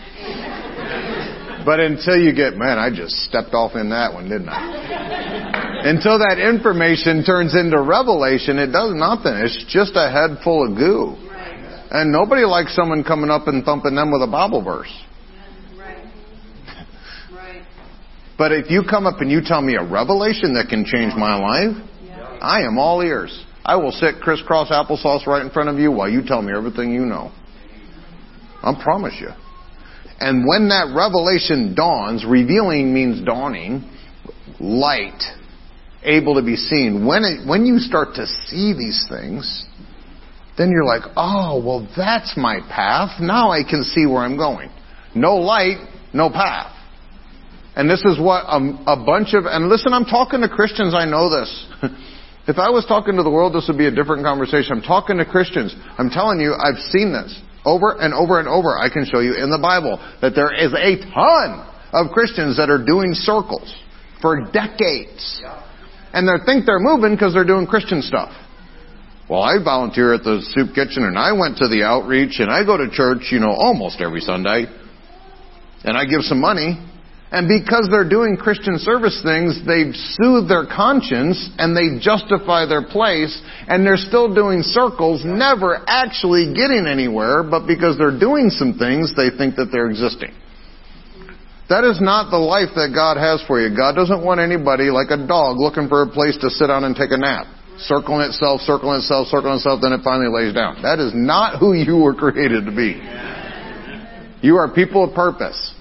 But 1.65 1.81
until 1.81 2.17
you 2.17 2.33
get, 2.33 2.57
man, 2.57 2.79
I 2.79 2.95
just 2.95 3.27
stepped 3.27 3.55
off 3.55 3.75
in 3.75 3.91
that 3.91 4.15
one, 4.15 4.29
didn't 4.29 4.49
I? 4.49 5.83
Until 5.83 6.19
that 6.19 6.39
information 6.39 7.25
turns 7.25 7.57
into 7.57 7.81
revelation, 7.83 8.59
it 8.59 8.71
does 8.71 8.95
nothing. 8.95 9.35
It's 9.35 9.67
just 9.69 9.97
a 9.97 10.11
head 10.11 10.39
full 10.45 10.63
of 10.63 10.79
goo. 10.79 11.17
And 11.91 12.13
nobody 12.13 12.45
likes 12.45 12.75
someone 12.75 13.03
coming 13.03 13.31
up 13.31 13.49
and 13.49 13.65
thumping 13.65 13.95
them 13.95 14.13
with 14.13 14.23
a 14.23 14.31
Bible 14.31 14.63
verse. 14.63 14.93
But 18.39 18.53
if 18.53 18.71
you 18.71 18.83
come 18.89 19.07
up 19.07 19.21
and 19.21 19.31
you 19.31 19.41
tell 19.43 19.63
me 19.63 19.77
a 19.77 19.85
revelation 19.85 20.55
that 20.55 20.69
can 20.69 20.85
change 20.85 21.15
my 21.17 21.37
life, 21.37 21.77
I 22.41 22.63
am 22.63 22.79
all 22.79 23.01
ears. 23.03 23.45
I 23.65 23.77
will 23.77 23.93
sit 23.93 24.21
crisscross 24.23 24.71
applesauce 24.71 25.27
right 25.27 25.43
in 25.43 25.51
front 25.51 25.69
of 25.69 25.79
you 25.79 25.91
while 25.91 26.09
you 26.09 26.23
tell 26.25 26.43
me 26.43 26.53
everything 26.57 26.93
you 26.93 27.07
know. 27.07 27.33
I 28.63 28.73
promise 28.83 29.15
you. 29.21 29.29
And 30.21 30.47
when 30.47 30.69
that 30.69 30.95
revelation 30.97 31.75
dawns, 31.75 32.25
revealing 32.29 32.93
means 32.93 33.25
dawning, 33.25 33.91
light, 34.61 35.23
able 36.03 36.35
to 36.37 36.43
be 36.43 36.57
seen. 36.57 37.07
When 37.07 37.25
it, 37.25 37.49
when 37.49 37.67
you 37.67 37.79
start 37.79 38.15
to 38.15 38.27
see 38.27 38.73
these 38.73 39.07
things, 39.09 39.65
then 40.57 40.71
you're 40.71 40.85
like, 40.85 41.03
oh, 41.17 41.63
well, 41.65 41.89
that's 41.97 42.35
my 42.37 42.61
path. 42.61 43.21
Now 43.21 43.51
I 43.51 43.63
can 43.63 43.85
see 43.85 44.07
where 44.07 44.23
I'm 44.23 44.37
going. 44.37 44.71
No 45.15 45.37
light, 45.37 45.79
no 46.15 46.31
path. 46.31 46.76
And 47.77 47.91
this 47.91 48.03
is 48.09 48.19
what 48.19 48.49
a, 48.49 48.57
a 48.89 48.97
bunch 48.97 49.35
of, 49.35 49.45
and 49.45 49.69
listen, 49.69 49.93
I'm 49.93 50.07
talking 50.07 50.41
to 50.41 50.49
Christians, 50.49 50.95
I 50.95 51.05
know 51.05 51.29
this. 51.29 51.53
if 52.49 52.57
I 52.57 52.73
was 52.73 52.87
talking 52.89 53.17
to 53.17 53.23
the 53.23 53.31
world, 53.31 53.53
this 53.53 53.69
would 53.69 53.77
be 53.77 53.87
a 53.87 53.95
different 53.95 54.25
conversation. 54.25 54.81
I'm 54.81 54.83
talking 54.83 55.19
to 55.19 55.27
Christians. 55.29 55.77
I'm 56.01 56.09
telling 56.09 56.41
you, 56.41 56.57
I've 56.57 56.81
seen 56.89 57.13
this 57.13 57.37
over 57.69 58.01
and 58.01 58.15
over 58.15 58.41
and 58.41 58.49
over. 58.49 58.81
I 58.81 58.89
can 58.89 59.05
show 59.05 59.21
you 59.21 59.37
in 59.37 59.53
the 59.53 59.61
Bible 59.61 60.01
that 60.25 60.33
there 60.33 60.57
is 60.57 60.73
a 60.73 61.05
ton 61.13 61.69
of 61.93 62.17
Christians 62.17 62.57
that 62.57 62.73
are 62.73 62.81
doing 62.81 63.13
circles 63.13 63.69
for 64.23 64.41
decades. 64.49 65.45
And 66.17 66.25
they 66.25 66.41
think 66.49 66.65
they're 66.65 66.81
moving 66.81 67.13
because 67.13 67.35
they're 67.35 67.45
doing 67.45 67.67
Christian 67.67 68.01
stuff. 68.01 68.33
Well, 69.29 69.43
I 69.43 69.63
volunteer 69.63 70.15
at 70.15 70.25
the 70.25 70.41
soup 70.55 70.73
kitchen 70.73 71.05
and 71.05 71.19
I 71.19 71.33
went 71.37 71.59
to 71.59 71.69
the 71.69 71.85
outreach 71.85 72.41
and 72.41 72.49
I 72.49 72.65
go 72.65 72.79
to 72.79 72.89
church, 72.89 73.29
you 73.33 73.41
know, 73.41 73.53
almost 73.53 74.01
every 74.01 74.21
Sunday. 74.21 74.65
And 75.85 75.93
I 75.99 76.07
give 76.07 76.23
some 76.23 76.41
money 76.41 76.81
And 77.37 77.53
because 77.53 77.93
they're 77.93 78.09
doing 78.09 78.41
Christian 78.41 78.81
service 78.81 79.21
things, 79.21 79.61
they've 79.69 79.93
soothed 80.17 80.49
their 80.49 80.65
conscience 80.65 81.37
and 81.61 81.77
they 81.77 82.01
justify 82.01 82.65
their 82.65 82.81
place 82.81 83.29
and 83.69 83.85
they're 83.85 84.01
still 84.01 84.33
doing 84.33 84.65
circles, 84.65 85.21
never 85.21 85.85
actually 85.85 86.57
getting 86.57 86.89
anywhere, 86.89 87.45
but 87.45 87.69
because 87.69 88.01
they're 88.01 88.19
doing 88.19 88.49
some 88.49 88.81
things, 88.81 89.13
they 89.21 89.29
think 89.29 89.61
that 89.61 89.69
they're 89.69 89.93
existing. 89.93 90.33
That 91.69 91.85
is 91.85 92.01
not 92.01 92.33
the 92.33 92.41
life 92.41 92.73
that 92.73 92.97
God 92.97 93.21
has 93.21 93.45
for 93.45 93.61
you. 93.61 93.69
God 93.77 94.01
doesn't 94.01 94.25
want 94.25 94.41
anybody 94.41 94.89
like 94.89 95.13
a 95.13 95.21
dog 95.21 95.61
looking 95.61 95.93
for 95.93 96.09
a 96.09 96.09
place 96.09 96.41
to 96.41 96.49
sit 96.49 96.73
down 96.73 96.89
and 96.89 96.97
take 96.97 97.13
a 97.13 97.21
nap. 97.21 97.53
Circling 97.85 98.33
itself, 98.33 98.65
circling 98.65 99.05
itself, 99.05 99.29
circling 99.29 99.61
itself, 99.61 99.85
then 99.85 99.93
it 99.93 100.01
finally 100.01 100.33
lays 100.33 100.57
down. 100.57 100.81
That 100.81 101.05
is 101.05 101.13
not 101.13 101.61
who 101.61 101.77
you 101.77 102.01
were 102.01 102.15
created 102.17 102.65
to 102.65 102.73
be. 102.73 102.97
You 104.41 104.57
are 104.57 104.73
people 104.73 105.05
of 105.05 105.13
purpose. 105.13 105.76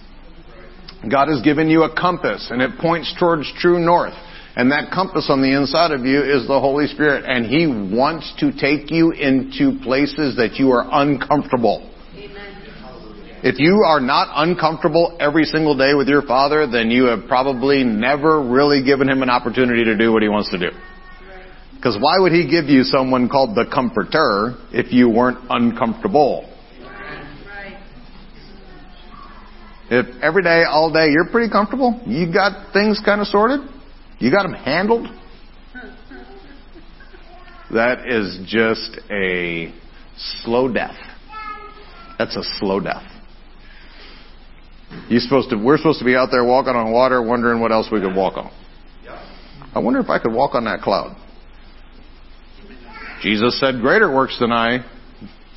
God 1.09 1.27
has 1.27 1.41
given 1.41 1.69
you 1.69 1.83
a 1.83 1.95
compass 1.95 2.47
and 2.51 2.61
it 2.61 2.77
points 2.79 3.13
towards 3.19 3.51
true 3.59 3.79
north. 3.79 4.13
And 4.55 4.71
that 4.71 4.89
compass 4.91 5.27
on 5.29 5.41
the 5.41 5.51
inside 5.51 5.91
of 5.91 6.05
you 6.05 6.21
is 6.21 6.47
the 6.47 6.59
Holy 6.59 6.87
Spirit. 6.87 7.25
And 7.27 7.45
He 7.45 7.67
wants 7.67 8.33
to 8.39 8.51
take 8.51 8.89
you 8.89 9.11
into 9.11 9.79
places 9.83 10.37
that 10.37 10.55
you 10.55 10.71
are 10.71 10.87
uncomfortable. 10.89 11.91
If 13.43 13.59
you 13.59 13.83
are 13.85 13.99
not 13.99 14.31
uncomfortable 14.33 15.17
every 15.19 15.43
single 15.43 15.77
day 15.77 15.93
with 15.93 16.07
your 16.07 16.23
Father, 16.23 16.65
then 16.65 16.89
you 16.89 17.05
have 17.05 17.27
probably 17.27 17.83
never 17.83 18.41
really 18.41 18.83
given 18.83 19.09
Him 19.09 19.21
an 19.21 19.29
opportunity 19.29 19.83
to 19.83 19.97
do 19.97 20.11
what 20.11 20.23
He 20.23 20.29
wants 20.29 20.49
to 20.51 20.57
do. 20.57 20.71
Because 21.75 21.97
why 21.99 22.17
would 22.17 22.31
He 22.31 22.49
give 22.49 22.65
you 22.65 22.83
someone 22.83 23.29
called 23.29 23.53
the 23.53 23.65
Comforter 23.71 24.55
if 24.71 24.91
you 24.91 25.09
weren't 25.09 25.37
uncomfortable? 25.49 26.49
If 29.89 30.21
every 30.21 30.41
day, 30.41 30.63
all 30.67 30.91
day, 30.91 31.09
you're 31.11 31.29
pretty 31.31 31.51
comfortable, 31.51 32.01
you 32.05 32.31
got 32.31 32.73
things 32.73 33.01
kind 33.05 33.21
of 33.21 33.27
sorted, 33.27 33.59
you 34.19 34.31
got 34.31 34.43
them 34.43 34.53
handled, 34.53 35.07
that 37.71 38.07
is 38.07 38.39
just 38.45 38.99
a 39.11 39.73
slow 40.43 40.71
death. 40.71 40.95
That's 42.17 42.35
a 42.35 42.43
slow 42.59 42.79
death. 42.79 43.03
You 45.09 45.19
supposed 45.19 45.49
to, 45.49 45.57
we're 45.57 45.77
supposed 45.77 45.99
to 45.99 46.05
be 46.05 46.15
out 46.15 46.29
there 46.31 46.43
walking 46.43 46.73
on 46.73 46.91
water, 46.91 47.21
wondering 47.21 47.59
what 47.59 47.71
else 47.71 47.87
we 47.91 47.99
could 47.99 48.15
walk 48.15 48.37
on. 48.37 48.51
I 49.73 49.79
wonder 49.79 49.99
if 49.99 50.09
I 50.09 50.19
could 50.19 50.31
walk 50.31 50.55
on 50.55 50.65
that 50.65 50.81
cloud. 50.81 51.17
Jesus 53.21 53.59
said, 53.59 53.81
greater 53.81 54.13
works 54.13 54.37
than 54.39 54.51
I 54.51 54.85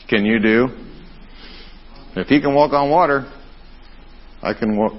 can 0.09 0.25
you 0.25 0.41
do. 0.41 0.69
If 2.17 2.27
he 2.27 2.41
can 2.41 2.55
walk 2.55 2.73
on 2.73 2.91
water, 2.91 3.31
I 4.43 4.55
can 4.55 4.77
walk. 4.77 4.93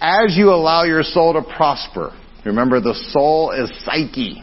As 0.00 0.36
you 0.36 0.50
allow 0.50 0.84
your 0.84 1.02
soul 1.02 1.34
to 1.34 1.42
prosper, 1.42 2.18
remember 2.44 2.80
the 2.80 2.94
soul 3.10 3.52
is 3.52 3.70
psyche. 3.84 4.42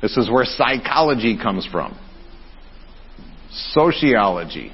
This 0.00 0.16
is 0.16 0.28
where 0.28 0.44
psychology 0.44 1.38
comes 1.40 1.66
from. 1.70 1.96
Sociology. 3.50 4.72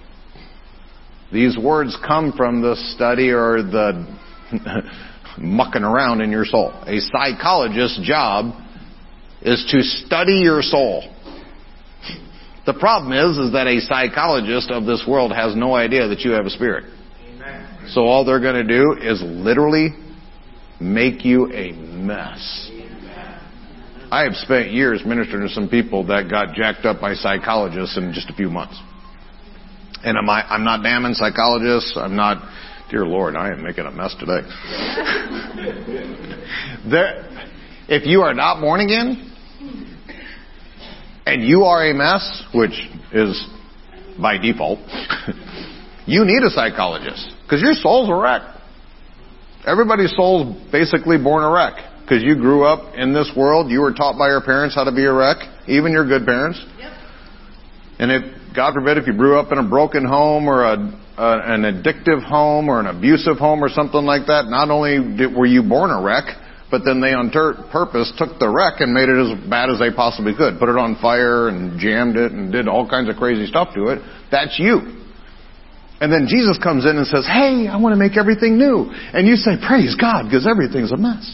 These 1.31 1.59
words 1.59 1.97
come 2.07 2.33
from 2.35 2.63
the 2.63 2.75
study 2.95 3.31
or 3.31 3.63
the 3.63 4.17
mucking 5.39 5.83
around 5.83 6.23
in 6.23 6.31
your 6.31 6.47
soul. 6.47 6.73
A 6.87 7.01
psychologist's 7.01 8.01
job 8.07 8.55
is 9.43 9.67
to 9.71 9.83
study 9.83 10.41
your 10.41 10.63
soul. 10.63 11.03
The 12.69 12.75
problem 12.75 13.13
is, 13.15 13.39
is 13.39 13.53
that 13.53 13.67
a 13.67 13.81
psychologist 13.81 14.71
of 14.71 14.85
this 14.85 15.03
world 15.09 15.33
has 15.33 15.57
no 15.57 15.75
idea 15.75 16.07
that 16.09 16.21
you 16.21 16.33
have 16.33 16.45
a 16.45 16.51
spirit. 16.51 16.85
Amen. 17.25 17.89
So 17.89 18.03
all 18.03 18.27
they're 18.27 18.43
going 18.43 18.67
to 18.67 18.69
do 18.69 18.93
is 19.01 19.23
literally 19.23 19.97
make 20.79 21.25
you 21.25 21.51
a 21.51 21.73
mess. 21.73 22.71
I 24.11 24.25
have 24.25 24.35
spent 24.35 24.71
years 24.71 25.01
ministering 25.07 25.49
to 25.49 25.55
some 25.55 25.71
people 25.71 26.05
that 26.09 26.29
got 26.29 26.55
jacked 26.55 26.85
up 26.85 27.01
by 27.01 27.15
psychologists 27.15 27.97
in 27.97 28.13
just 28.13 28.29
a 28.29 28.35
few 28.35 28.51
months. 28.51 28.79
And 30.05 30.19
am 30.19 30.29
I, 30.29 30.43
I'm 30.43 30.65
not 30.65 30.83
damning 30.83 31.15
psychologists. 31.15 31.97
I'm 31.97 32.17
not, 32.17 32.37
dear 32.91 33.07
Lord, 33.07 33.35
I 33.35 33.49
am 33.49 33.63
making 33.63 33.87
a 33.87 33.91
mess 33.91 34.15
today. 34.21 34.43
there, 36.91 37.25
if 37.89 38.05
you 38.05 38.21
are 38.21 38.35
not 38.35 38.61
born 38.61 38.81
again, 38.81 39.25
and 41.29 41.43
you 41.43 41.65
are 41.65 41.91
a 41.91 41.93
mess, 41.93 42.43
which 42.55 42.89
is 43.13 43.47
by 44.21 44.39
default, 44.39 44.79
you 46.07 46.25
need 46.25 46.43
a 46.43 46.51
psychologist 46.51 47.35
because 47.43 47.61
your 47.61 47.75
soul's 47.75 48.09
a 48.09 48.15
wreck. 48.15 48.43
Everybody's 49.67 50.15
soul's 50.17 50.57
basically 50.73 51.19
born 51.19 51.45
a 51.45 51.51
wreck 51.51 51.75
because 52.01 52.23
you 52.23 52.35
grew 52.35 52.65
up 52.65 52.95
in 52.95 53.13
this 53.13 53.31
world. 53.37 53.71
You 53.71 53.81
were 53.81 53.93
taught 53.93 54.17
by 54.17 54.29
your 54.29 54.41
parents 54.41 54.75
how 54.75 54.85
to 54.85 54.93
be 54.93 55.05
a 55.05 55.13
wreck, 55.13 55.37
even 55.69 55.93
your 55.93 56.09
good 56.09 56.25
parents. 56.25 56.65
Yep. 56.79 56.93
And 57.99 58.11
if, 58.11 58.57
God 58.57 58.73
forbid, 58.73 58.97
if 58.97 59.07
you 59.07 59.13
grew 59.13 59.39
up 59.39 59.53
in 59.53 59.59
a 59.59 59.69
broken 59.69 60.07
home 60.07 60.49
or 60.49 60.65
a, 60.65 60.77
a 61.19 61.53
an 61.53 61.63
addictive 61.63 62.25
home 62.25 62.71
or 62.71 62.81
an 62.81 62.87
abusive 62.87 63.37
home 63.37 63.63
or 63.63 63.69
something 63.69 64.05
like 64.05 64.27
that, 64.29 64.47
not 64.47 64.71
only 64.71 65.17
did, 65.17 65.37
were 65.37 65.47
you 65.47 65.63
born 65.63 65.91
a 65.91 66.01
wreck, 66.01 66.25
but 66.71 66.85
then 66.85 67.01
they 67.01 67.13
on 67.13 67.31
ter- 67.31 67.57
purpose 67.73 68.13
took 68.19 68.39
the 68.39 68.49
wreck 68.49 68.81
and 68.81 68.93
made 68.93 69.09
it 69.09 69.17
as 69.17 69.33
bad 69.49 69.71
as 69.71 69.79
they 69.79 69.91
possibly 69.91 70.37
could. 70.37 70.59
Put 70.59 70.69
it 70.69 70.77
on 70.77 71.01
fire 71.01 71.49
and 71.49 71.81
jammed 71.81 72.17
it 72.17 72.33
and 72.33 72.53
did 72.53 72.69
all 72.69 72.89
kinds 72.89 73.09
of 73.09 73.17
crazy 73.17 73.47
stuff 73.47 73.73
to 73.75 73.89
it. 73.89 74.05
That's 74.31 74.59
you. 74.59 74.99
And 76.01 76.13
then 76.13 76.29
Jesus 76.29 76.61
comes 76.63 76.85
in 76.85 76.97
and 76.97 77.07
says, 77.07 77.27
Hey, 77.27 77.67
I 77.67 77.77
want 77.81 77.93
to 77.93 77.99
make 77.99 78.17
everything 78.17 78.59
new. 78.59 78.87
And 78.93 79.27
you 79.27 79.35
say, 79.37 79.57
Praise 79.59 79.97
God, 79.97 80.29
because 80.29 80.47
everything's 80.47 80.93
a 80.93 81.01
mess. 81.01 81.25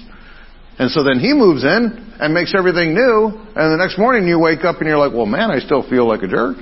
And 0.79 0.91
so 0.91 1.03
then 1.05 1.19
he 1.19 1.35
moves 1.35 1.63
in 1.63 2.15
and 2.19 2.33
makes 2.33 2.55
everything 2.57 2.95
new. 2.95 3.29
And 3.55 3.75
the 3.75 3.79
next 3.79 3.99
morning 3.99 4.27
you 4.27 4.39
wake 4.39 4.65
up 4.65 4.79
and 4.79 4.89
you're 4.89 4.99
like, 4.99 5.13
Well, 5.13 5.27
man, 5.27 5.51
I 5.51 5.59
still 5.59 5.83
feel 5.89 6.07
like 6.07 6.23
a 6.23 6.29
jerk. 6.29 6.57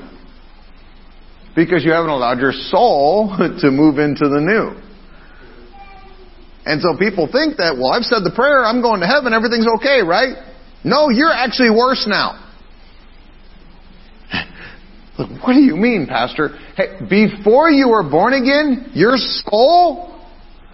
Because 1.55 1.85
you 1.85 1.93
haven't 1.93 2.11
allowed 2.11 2.41
your 2.41 2.53
soul 2.53 3.37
to 3.61 3.71
move 3.71 3.99
into 3.99 4.27
the 4.27 4.41
new. 4.41 4.92
And 6.65 6.81
so 6.81 6.97
people 6.97 7.27
think 7.31 7.57
that, 7.59 7.75
well, 7.75 7.91
I've 7.91 8.07
said 8.07 8.23
the 8.23 8.33
prayer, 8.35 8.65
I'm 8.65 8.83
going 8.83 9.01
to 9.01 9.07
heaven, 9.07 9.35
everything's 9.35 9.67
okay, 9.79 10.03
right? 10.03 10.39
No, 10.85 11.11
you're 11.11 11.33
actually 11.33 11.71
worse 11.71 12.07
now. 12.07 12.39
what 15.43 15.55
do 15.55 15.61
you 15.61 15.77
mean, 15.77 16.07
Pastor? 16.07 16.55
Hey, 16.77 17.03
before 17.09 17.71
you 17.71 17.89
were 17.91 18.09
born 18.09 18.35
again, 18.35 18.93
your 18.95 19.17
soul 19.17 20.13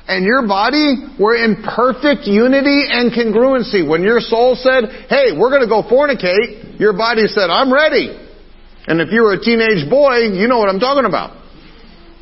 and 0.09 0.25
your 0.25 0.47
body 0.47 1.09
were 1.21 1.37
in 1.37 1.65
perfect 1.65 2.29
unity 2.29 2.85
and 2.89 3.13
congruency. 3.13 3.87
When 3.87 4.03
your 4.03 4.21
soul 4.21 4.57
said, 4.57 5.09
hey, 5.09 5.37
we're 5.37 5.51
going 5.51 5.65
to 5.65 5.69
go 5.69 5.83
fornicate, 5.85 6.81
your 6.81 6.93
body 6.93 7.27
said, 7.27 7.49
I'm 7.49 7.73
ready. 7.73 8.17
And 8.87 9.01
if 9.01 9.13
you 9.13 9.23
were 9.23 9.35
a 9.35 9.41
teenage 9.41 9.89
boy, 9.89 10.33
you 10.33 10.49
know 10.49 10.59
what 10.59 10.69
I'm 10.69 10.81
talking 10.81 11.05
about. 11.05 11.37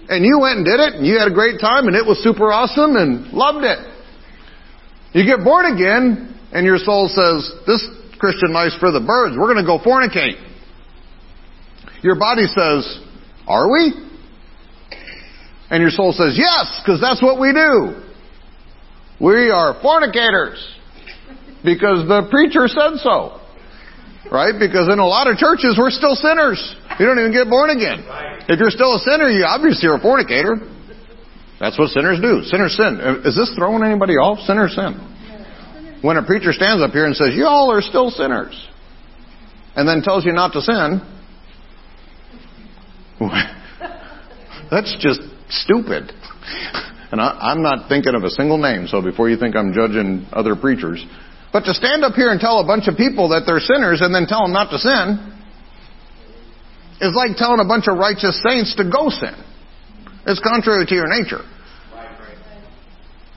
And 0.09 0.25
you 0.25 0.39
went 0.41 0.59
and 0.59 0.65
did 0.65 0.79
it, 0.79 0.95
and 0.95 1.07
you 1.07 1.19
had 1.19 1.27
a 1.27 1.35
great 1.35 1.61
time, 1.61 1.89
and 1.89 1.97
it 1.97 2.07
was 2.07 2.23
super 2.23 2.53
awesome, 2.53 2.95
and 2.95 3.33
loved 3.33 3.65
it. 3.65 3.79
You 5.13 5.25
get 5.25 5.43
born 5.43 5.67
again, 5.67 6.39
and 6.53 6.65
your 6.65 6.79
soul 6.79 7.09
says, 7.09 7.51
this 7.67 7.83
Christian 8.19 8.53
life's 8.53 8.77
for 8.79 8.93
the 8.93 9.01
birds. 9.01 9.37
We're 9.37 9.53
going 9.53 9.65
to 9.65 9.67
go 9.67 9.79
fornicate. 9.79 10.39
Your 12.03 12.19
body 12.19 12.47
says, 12.47 13.01
are 13.49 13.71
we? 13.71 13.93
And 15.71 15.81
your 15.81 15.91
soul 15.91 16.13
says, 16.13 16.39
yes, 16.39 16.81
because 16.83 17.01
that's 17.01 17.21
what 17.21 17.41
we 17.41 17.53
do. 17.53 18.03
We 19.21 19.51
are 19.51 19.81
fornicators. 19.83 20.63
Because 21.65 22.07
the 22.07 22.29
preacher 22.31 22.69
said 22.69 23.03
so. 23.03 23.41
Right? 24.31 24.55
Because 24.59 24.91
in 24.91 24.99
a 24.99 25.07
lot 25.07 25.31
of 25.31 25.39
churches, 25.39 25.77
we're 25.79 25.95
still 25.95 26.15
sinners. 26.15 26.59
You 26.99 27.07
don't 27.07 27.19
even 27.19 27.33
get 27.33 27.49
born 27.49 27.71
again. 27.71 28.03
If 28.49 28.59
you're 28.59 28.75
still 28.75 28.97
a 28.97 29.01
sinner, 29.01 29.31
you 29.31 29.45
obviously 29.45 29.89
are 29.89 29.97
a 29.97 30.01
fornicator. 30.01 30.57
That's 31.61 31.79
what 31.79 31.91
sinners 31.91 32.21
do. 32.21 32.43
Sinners 32.43 32.77
sin. 32.77 33.01
Uh, 33.01 33.21
is 33.25 33.37
this 33.37 33.53
throwing 33.57 33.83
anybody 33.83 34.15
off? 34.15 34.41
Sinners 34.47 34.75
sin. 34.75 34.99
When 36.03 36.17
a 36.17 36.23
preacher 36.25 36.53
stands 36.53 36.83
up 36.83 36.91
here 36.91 37.07
and 37.07 37.17
says, 37.17 37.35
y'all 37.35 37.71
are 37.71 37.81
still 37.81 38.11
sinners, 38.11 38.55
and 39.75 39.89
then 39.89 40.03
tells 40.03 40.27
you 40.27 40.33
not 40.33 40.53
to 40.53 40.61
sin, 40.61 41.01
that's 44.71 44.97
just 45.01 45.21
stupid. 45.49 46.13
And 47.09 47.21
I, 47.21 47.53
am 47.53 47.63
not 47.63 47.89
thinking 47.89 48.17
of 48.17 48.25
a 48.25 48.31
single 48.31 48.59
name, 48.59 48.89
so 48.89 49.01
before 49.01 49.31
you 49.31 49.37
think 49.37 49.55
I'm 49.55 49.73
judging 49.73 50.27
other 50.33 50.57
preachers, 50.57 51.07
but 51.53 51.65
to 51.65 51.75
stand 51.75 52.05
up 52.05 52.15
here 52.15 52.31
and 52.31 52.41
tell 52.41 52.61
a 52.61 52.67
bunch 52.67 52.89
of 52.89 52.97
people 52.97 53.31
that 53.31 53.45
they're 53.47 53.63
sinners 53.63 54.01
and 54.03 54.15
then 54.15 54.27
tell 54.27 54.43
them 54.43 54.53
not 54.53 54.71
to 54.71 54.79
sin 54.79 55.35
is 57.01 57.15
like 57.15 57.37
telling 57.37 57.61
a 57.61 57.69
bunch 57.69 57.89
of 57.89 57.99
righteous 57.99 58.41
saints 58.43 58.75
to 58.77 58.85
go 58.85 59.09
sin. 59.09 59.37
It's 60.27 60.41
contrary 60.41 60.87
to 60.87 60.95
your 60.95 61.09
nature. 61.09 61.45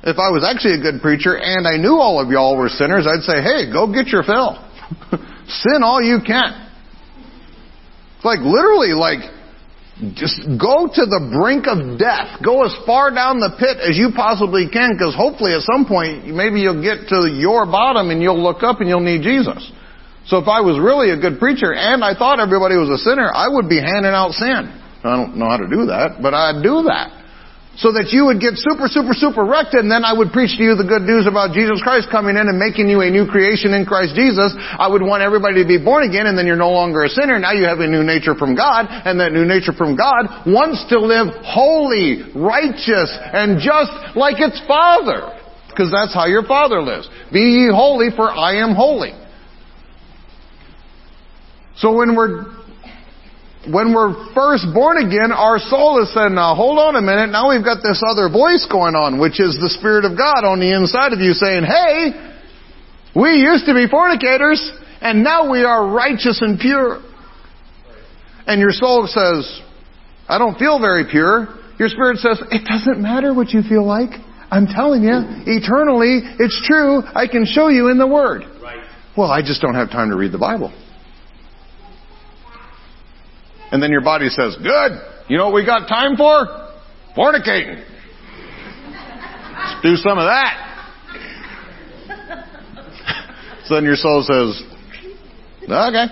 If 0.01 0.17
I 0.17 0.31
was 0.31 0.47
actually 0.47 0.79
a 0.79 0.81
good 0.81 1.01
preacher 1.01 1.35
and 1.35 1.67
I 1.67 1.75
knew 1.75 1.99
all 1.99 2.23
of 2.23 2.31
y'all 2.31 2.55
were 2.55 2.69
sinners, 2.69 3.05
I'd 3.05 3.23
say, 3.27 3.43
hey, 3.43 3.67
go 3.71 3.91
get 3.91 4.07
your 4.07 4.23
fill. 4.23 4.55
sin 5.47 5.83
all 5.83 6.01
you 6.01 6.19
can. 6.25 6.55
It's 8.15 8.25
like 8.25 8.39
literally 8.39 8.95
like 8.95 9.19
just 10.15 10.39
go 10.55 10.87
to 10.87 11.03
the 11.03 11.21
brink 11.35 11.67
of 11.67 11.99
death. 11.99 12.39
Go 12.39 12.63
as 12.63 12.71
far 12.87 13.11
down 13.11 13.43
the 13.43 13.51
pit 13.59 13.83
as 13.83 13.99
you 13.99 14.15
possibly 14.15 14.71
can 14.71 14.95
because 14.95 15.11
hopefully 15.11 15.51
at 15.51 15.67
some 15.67 15.83
point 15.83 16.23
maybe 16.31 16.63
you'll 16.63 16.79
get 16.79 17.11
to 17.11 17.27
your 17.27 17.67
bottom 17.67 18.07
and 18.09 18.23
you'll 18.23 18.39
look 18.39 18.63
up 18.63 18.79
and 18.79 18.87
you'll 18.87 19.03
need 19.03 19.21
Jesus. 19.21 19.59
So 20.31 20.39
if 20.39 20.47
I 20.47 20.61
was 20.63 20.79
really 20.79 21.11
a 21.11 21.19
good 21.19 21.39
preacher 21.39 21.75
and 21.75 21.99
I 22.03 22.15
thought 22.15 22.39
everybody 22.39 22.79
was 22.79 22.87
a 22.87 23.01
sinner, 23.03 23.27
I 23.27 23.51
would 23.51 23.67
be 23.67 23.81
handing 23.81 24.15
out 24.15 24.31
sin. 24.31 24.71
I 25.03 25.15
don't 25.19 25.35
know 25.35 25.51
how 25.51 25.57
to 25.57 25.67
do 25.67 25.91
that, 25.91 26.23
but 26.23 26.31
I'd 26.33 26.63
do 26.63 26.87
that 26.87 27.18
so 27.79 27.95
that 27.95 28.11
you 28.11 28.27
would 28.27 28.43
get 28.43 28.59
super, 28.59 28.91
super, 28.91 29.15
super 29.15 29.47
wrecked, 29.47 29.71
and 29.71 29.87
then 29.87 30.03
I 30.03 30.11
would 30.11 30.35
preach 30.35 30.59
to 30.59 30.63
you 30.63 30.75
the 30.75 30.83
good 30.83 31.07
news 31.07 31.23
about 31.23 31.55
Jesus 31.55 31.79
Christ 31.79 32.11
coming 32.11 32.35
in 32.35 32.51
and 32.51 32.59
making 32.59 32.91
you 32.91 32.99
a 32.99 33.07
new 33.07 33.23
creation 33.23 33.71
in 33.71 33.87
Christ 33.87 34.19
Jesus. 34.19 34.51
I 34.59 34.91
would 34.91 34.99
want 34.99 35.23
everybody 35.23 35.63
to 35.63 35.67
be 35.67 35.79
born 35.79 36.03
again, 36.03 36.27
and 36.27 36.35
then 36.35 36.43
you're 36.43 36.59
no 36.59 36.75
longer 36.75 37.07
a 37.07 37.11
sinner. 37.11 37.39
Now 37.39 37.55
you 37.55 37.63
have 37.63 37.79
a 37.79 37.87
new 37.87 38.03
nature 38.03 38.35
from 38.35 38.51
God, 38.51 38.91
and 38.91 39.15
that 39.23 39.31
new 39.31 39.47
nature 39.47 39.71
from 39.71 39.95
God 39.95 40.43
wants 40.43 40.83
to 40.91 40.99
live 40.99 41.31
holy, 41.47 42.27
righteous, 42.35 43.15
and 43.15 43.63
just 43.63 43.95
like 44.19 44.43
its 44.43 44.59
Father. 44.67 45.39
Because 45.71 45.87
that's 45.87 46.11
how 46.11 46.27
your 46.27 46.43
Father 46.43 46.83
lives. 46.83 47.07
Be 47.31 47.63
ye 47.63 47.71
holy, 47.71 48.11
for 48.11 48.27
I 48.27 48.59
am 48.59 48.75
holy. 48.75 49.15
So 51.79 51.95
when 51.95 52.11
we're 52.11 52.58
when 53.67 53.91
we're 53.91 54.15
first 54.33 54.63
born 54.73 55.03
again, 55.03 55.35
our 55.35 55.59
soul 55.59 55.99
is 56.01 56.13
saying, 56.13 56.35
now 56.35 56.55
hold 56.55 56.79
on 56.79 56.95
a 56.95 57.01
minute, 57.01 57.27
now 57.27 57.51
we've 57.51 57.63
got 57.63 57.83
this 57.83 58.01
other 58.07 58.29
voice 58.29 58.65
going 58.71 58.95
on, 58.95 59.19
which 59.19 59.39
is 59.39 59.59
the 59.59 59.69
Spirit 59.69 60.05
of 60.05 60.15
God 60.15 60.47
on 60.47 60.59
the 60.63 60.71
inside 60.71 61.11
of 61.11 61.19
you 61.19 61.33
saying, 61.35 61.67
hey, 61.67 62.15
we 63.15 63.43
used 63.43 63.65
to 63.67 63.73
be 63.73 63.87
fornicators, 63.87 64.63
and 65.01 65.23
now 65.23 65.51
we 65.51 65.63
are 65.63 65.91
righteous 65.91 66.39
and 66.41 66.59
pure. 66.59 67.03
And 68.47 68.61
your 68.61 68.71
soul 68.71 69.07
says, 69.07 69.61
I 70.27 70.37
don't 70.37 70.57
feel 70.57 70.79
very 70.79 71.05
pure. 71.09 71.59
Your 71.77 71.89
spirit 71.89 72.17
says, 72.17 72.41
it 72.51 72.65
doesn't 72.65 73.01
matter 73.01 73.33
what 73.33 73.49
you 73.49 73.61
feel 73.61 73.85
like. 73.85 74.11
I'm 74.51 74.67
telling 74.67 75.03
you, 75.03 75.19
eternally, 75.45 76.21
it's 76.39 76.59
true. 76.65 77.01
I 77.03 77.27
can 77.27 77.45
show 77.45 77.67
you 77.67 77.89
in 77.89 77.97
the 77.97 78.07
Word. 78.07 78.43
Right. 78.61 78.83
Well, 79.15 79.29
I 79.29 79.41
just 79.41 79.61
don't 79.61 79.75
have 79.75 79.89
time 79.89 80.09
to 80.09 80.15
read 80.15 80.31
the 80.31 80.39
Bible. 80.39 80.73
And 83.71 83.81
then 83.81 83.91
your 83.91 84.01
body 84.01 84.29
says, 84.29 84.57
good. 84.57 84.91
You 85.27 85.37
know 85.37 85.45
what 85.45 85.53
we 85.53 85.65
got 85.65 85.87
time 85.87 86.15
for? 86.15 86.47
Fornicating. 87.15 87.85
Let's 89.59 89.81
do 89.83 89.95
some 89.97 90.17
of 90.17 90.25
that. 90.25 90.65
so 93.65 93.75
then 93.75 93.83
your 93.83 93.95
soul 93.95 94.23
says, 94.23 94.63
okay, 95.63 96.05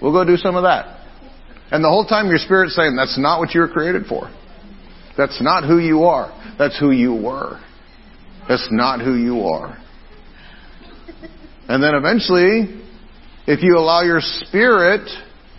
we'll 0.00 0.12
go 0.12 0.24
do 0.24 0.36
some 0.36 0.56
of 0.56 0.62
that. 0.62 0.98
And 1.72 1.84
the 1.84 1.88
whole 1.88 2.04
time 2.04 2.28
your 2.28 2.38
spirit's 2.38 2.74
saying, 2.76 2.96
that's 2.96 3.18
not 3.18 3.38
what 3.38 3.54
you 3.54 3.60
were 3.60 3.68
created 3.68 4.06
for. 4.06 4.30
That's 5.16 5.40
not 5.42 5.64
who 5.64 5.78
you 5.78 6.04
are. 6.04 6.36
That's 6.58 6.78
who 6.78 6.90
you 6.90 7.14
were. 7.14 7.60
That's 8.48 8.68
not 8.70 9.00
who 9.00 9.14
you 9.14 9.42
are. 9.42 9.76
And 11.68 11.82
then 11.82 11.94
eventually, 11.94 12.82
if 13.46 13.62
you 13.62 13.76
allow 13.76 14.02
your 14.02 14.20
spirit 14.20 15.08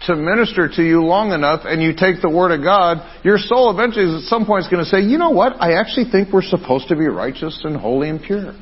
to 0.07 0.15
minister 0.15 0.67
to 0.67 0.81
you 0.81 1.03
long 1.03 1.31
enough 1.31 1.61
and 1.63 1.81
you 1.81 1.93
take 1.93 2.21
the 2.21 2.29
Word 2.29 2.51
of 2.51 2.63
God, 2.63 2.97
your 3.23 3.37
soul 3.37 3.69
eventually 3.69 4.05
is 4.05 4.23
at 4.23 4.29
some 4.29 4.45
point 4.45 4.65
is 4.65 4.71
going 4.71 4.83
to 4.83 4.89
say, 4.89 5.01
you 5.01 5.17
know 5.17 5.29
what? 5.29 5.61
I 5.61 5.77
actually 5.79 6.09
think 6.09 6.33
we're 6.33 6.41
supposed 6.41 6.87
to 6.89 6.95
be 6.95 7.05
righteous 7.05 7.61
and 7.63 7.77
holy 7.77 8.09
and 8.09 8.21
pure. 8.21 8.57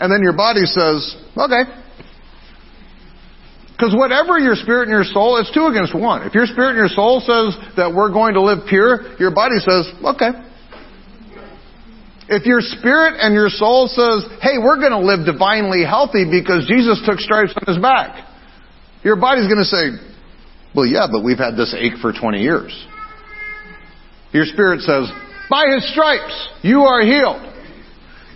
And 0.00 0.12
then 0.12 0.22
your 0.22 0.36
body 0.36 0.64
says, 0.64 1.16
okay. 1.36 1.64
Because 3.74 3.94
whatever 3.94 4.38
your 4.38 4.56
spirit 4.56 4.88
and 4.88 4.94
your 4.94 5.04
soul, 5.04 5.38
it's 5.38 5.52
two 5.52 5.66
against 5.66 5.94
one. 5.94 6.22
If 6.26 6.34
your 6.34 6.46
spirit 6.46 6.74
and 6.74 6.78
your 6.78 6.90
soul 6.90 7.20
says 7.20 7.54
that 7.76 7.94
we're 7.94 8.10
going 8.10 8.34
to 8.34 8.42
live 8.42 8.66
pure, 8.68 9.14
your 9.18 9.30
body 9.30 9.58
says, 9.58 9.86
okay. 10.02 10.34
If 12.28 12.44
your 12.44 12.60
spirit 12.60 13.16
and 13.20 13.32
your 13.34 13.48
soul 13.48 13.88
says, 13.88 14.28
hey, 14.42 14.58
we're 14.60 14.76
going 14.76 14.92
to 14.92 15.00
live 15.00 15.24
divinely 15.24 15.84
healthy 15.84 16.28
because 16.28 16.68
Jesus 16.68 17.00
took 17.06 17.18
stripes 17.20 17.54
on 17.56 17.64
his 17.72 17.80
back, 17.80 18.27
your 19.04 19.16
body's 19.16 19.46
going 19.46 19.58
to 19.58 19.64
say, 19.64 19.90
well, 20.74 20.86
yeah, 20.86 21.06
but 21.10 21.22
we've 21.22 21.38
had 21.38 21.56
this 21.56 21.74
ache 21.76 21.98
for 22.00 22.12
20 22.12 22.40
years. 22.40 22.86
Your 24.32 24.44
spirit 24.44 24.80
says, 24.80 25.10
by 25.48 25.64
his 25.74 25.90
stripes, 25.92 26.48
you 26.62 26.82
are 26.82 27.02
healed. 27.02 27.42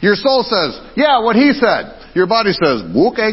Your 0.01 0.15
soul 0.17 0.43
says, 0.43 0.81
yeah, 0.97 1.23
what 1.23 1.37
he 1.37 1.53
said. 1.53 2.11
Your 2.15 2.27
body 2.27 2.53
says, 2.53 2.83
okay. 2.83 3.33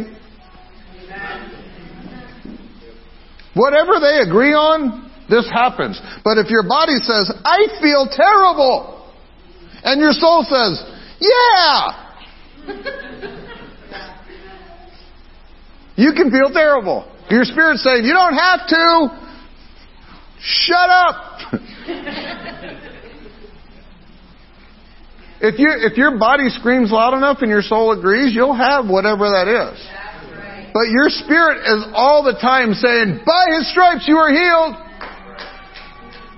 Whatever 3.56 4.00
they 4.00 4.20
agree 4.28 4.54
on, 4.54 5.12
this 5.30 5.48
happens. 5.50 6.00
But 6.24 6.38
if 6.38 6.50
your 6.50 6.64
body 6.68 6.98
says, 7.02 7.32
I 7.44 7.68
feel 7.82 8.08
terrible, 8.12 9.12
and 9.84 10.02
your 10.02 10.12
soul 10.12 10.46
says, 10.48 10.84
yeah, 11.20 12.16
you 15.96 16.14
can 16.14 16.32
feel 16.32 16.52
terrible. 16.54 17.06
Your 17.30 17.44
spirit's 17.44 17.84
saying, 17.84 18.06
you 18.06 18.14
don't 18.14 18.34
have 18.34 18.68
to. 18.68 19.10
Shut 20.42 20.90
up. 20.90 21.16
if 25.42 25.60
you 25.60 25.68
if 25.78 25.98
your 25.98 26.18
body 26.18 26.50
screams 26.50 26.92
loud 26.92 27.14
enough 27.14 27.40
and 27.42 27.50
your 27.50 27.62
soul 27.62 27.92
agrees, 27.98 28.34
you'll 28.34 28.56
have 28.56 28.88
whatever 28.88 29.30
that 29.30 29.48
is. 29.48 29.80
But 30.74 30.90
your 30.90 31.10
spirit 31.10 31.60
is 31.66 31.86
all 31.94 32.24
the 32.24 32.40
time 32.40 32.74
saying, 32.74 33.20
by 33.26 33.46
his 33.58 33.70
stripes 33.72 34.08
you 34.08 34.18
are 34.18 34.32
healed. 34.32 34.76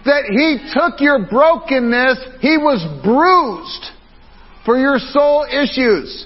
That 0.06 0.26
he 0.26 0.58
took 0.74 1.00
your 1.00 1.28
brokenness, 1.28 2.18
he 2.40 2.58
was 2.58 2.82
bruised 3.04 3.92
for 4.66 4.80
your 4.80 4.98
soul 4.98 5.46
issues. 5.46 6.26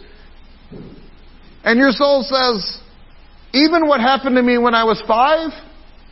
And 1.63 1.77
your 1.77 1.91
soul 1.91 2.23
says, 2.23 2.79
even 3.55 3.87
what 3.87 4.01
happened 4.01 4.35
to 4.35 4.43
me 4.43 4.57
when 4.57 4.75
I 4.75 4.83
was 4.83 5.01
five, 5.07 5.49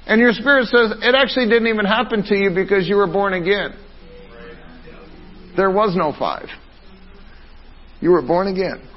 and 0.07 0.19
your 0.19 0.33
spirit 0.33 0.67
says, 0.67 0.91
it 1.01 1.15
actually 1.15 1.47
didn't 1.47 1.67
even 1.67 1.85
happen 1.85 2.23
to 2.23 2.35
you 2.35 2.51
because 2.53 2.87
you 2.87 2.95
were 2.95 3.07
born 3.07 3.33
again. 3.33 3.75
There 5.55 5.69
was 5.69 5.95
no 5.95 6.13
five. 6.17 6.47
You 8.01 8.11
were 8.11 8.21
born 8.21 8.47
again. 8.47 8.87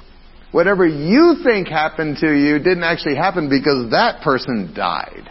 Whatever 0.51 0.87
you 0.87 1.35
think 1.43 1.67
happened 1.67 2.17
to 2.21 2.27
you 2.27 2.57
didn't 2.57 2.83
actually 2.83 3.15
happen 3.15 3.49
because 3.49 3.91
that 3.91 4.21
person 4.23 4.73
died. 4.75 5.29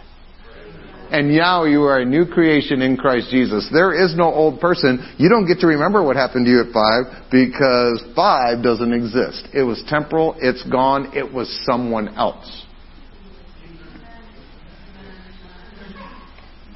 And 1.09 1.35
now 1.35 1.63
you 1.63 1.83
are 1.83 1.99
a 1.99 2.05
new 2.05 2.25
creation 2.25 2.81
in 2.81 2.97
Christ 2.97 3.29
Jesus. 3.31 3.69
There 3.71 3.93
is 3.93 4.15
no 4.15 4.25
old 4.25 4.59
person. 4.59 5.15
You 5.17 5.29
don't 5.29 5.47
get 5.47 5.59
to 5.59 5.67
remember 5.67 6.03
what 6.03 6.15
happened 6.15 6.45
to 6.45 6.51
you 6.51 6.61
at 6.61 6.73
five 6.73 7.31
because 7.31 8.03
five 8.15 8.61
doesn't 8.61 8.91
exist. 8.91 9.47
It 9.53 9.63
was 9.63 9.81
temporal. 9.87 10.35
It's 10.39 10.63
gone. 10.69 11.15
It 11.15 11.31
was 11.31 11.47
someone 11.65 12.09
else. 12.17 12.65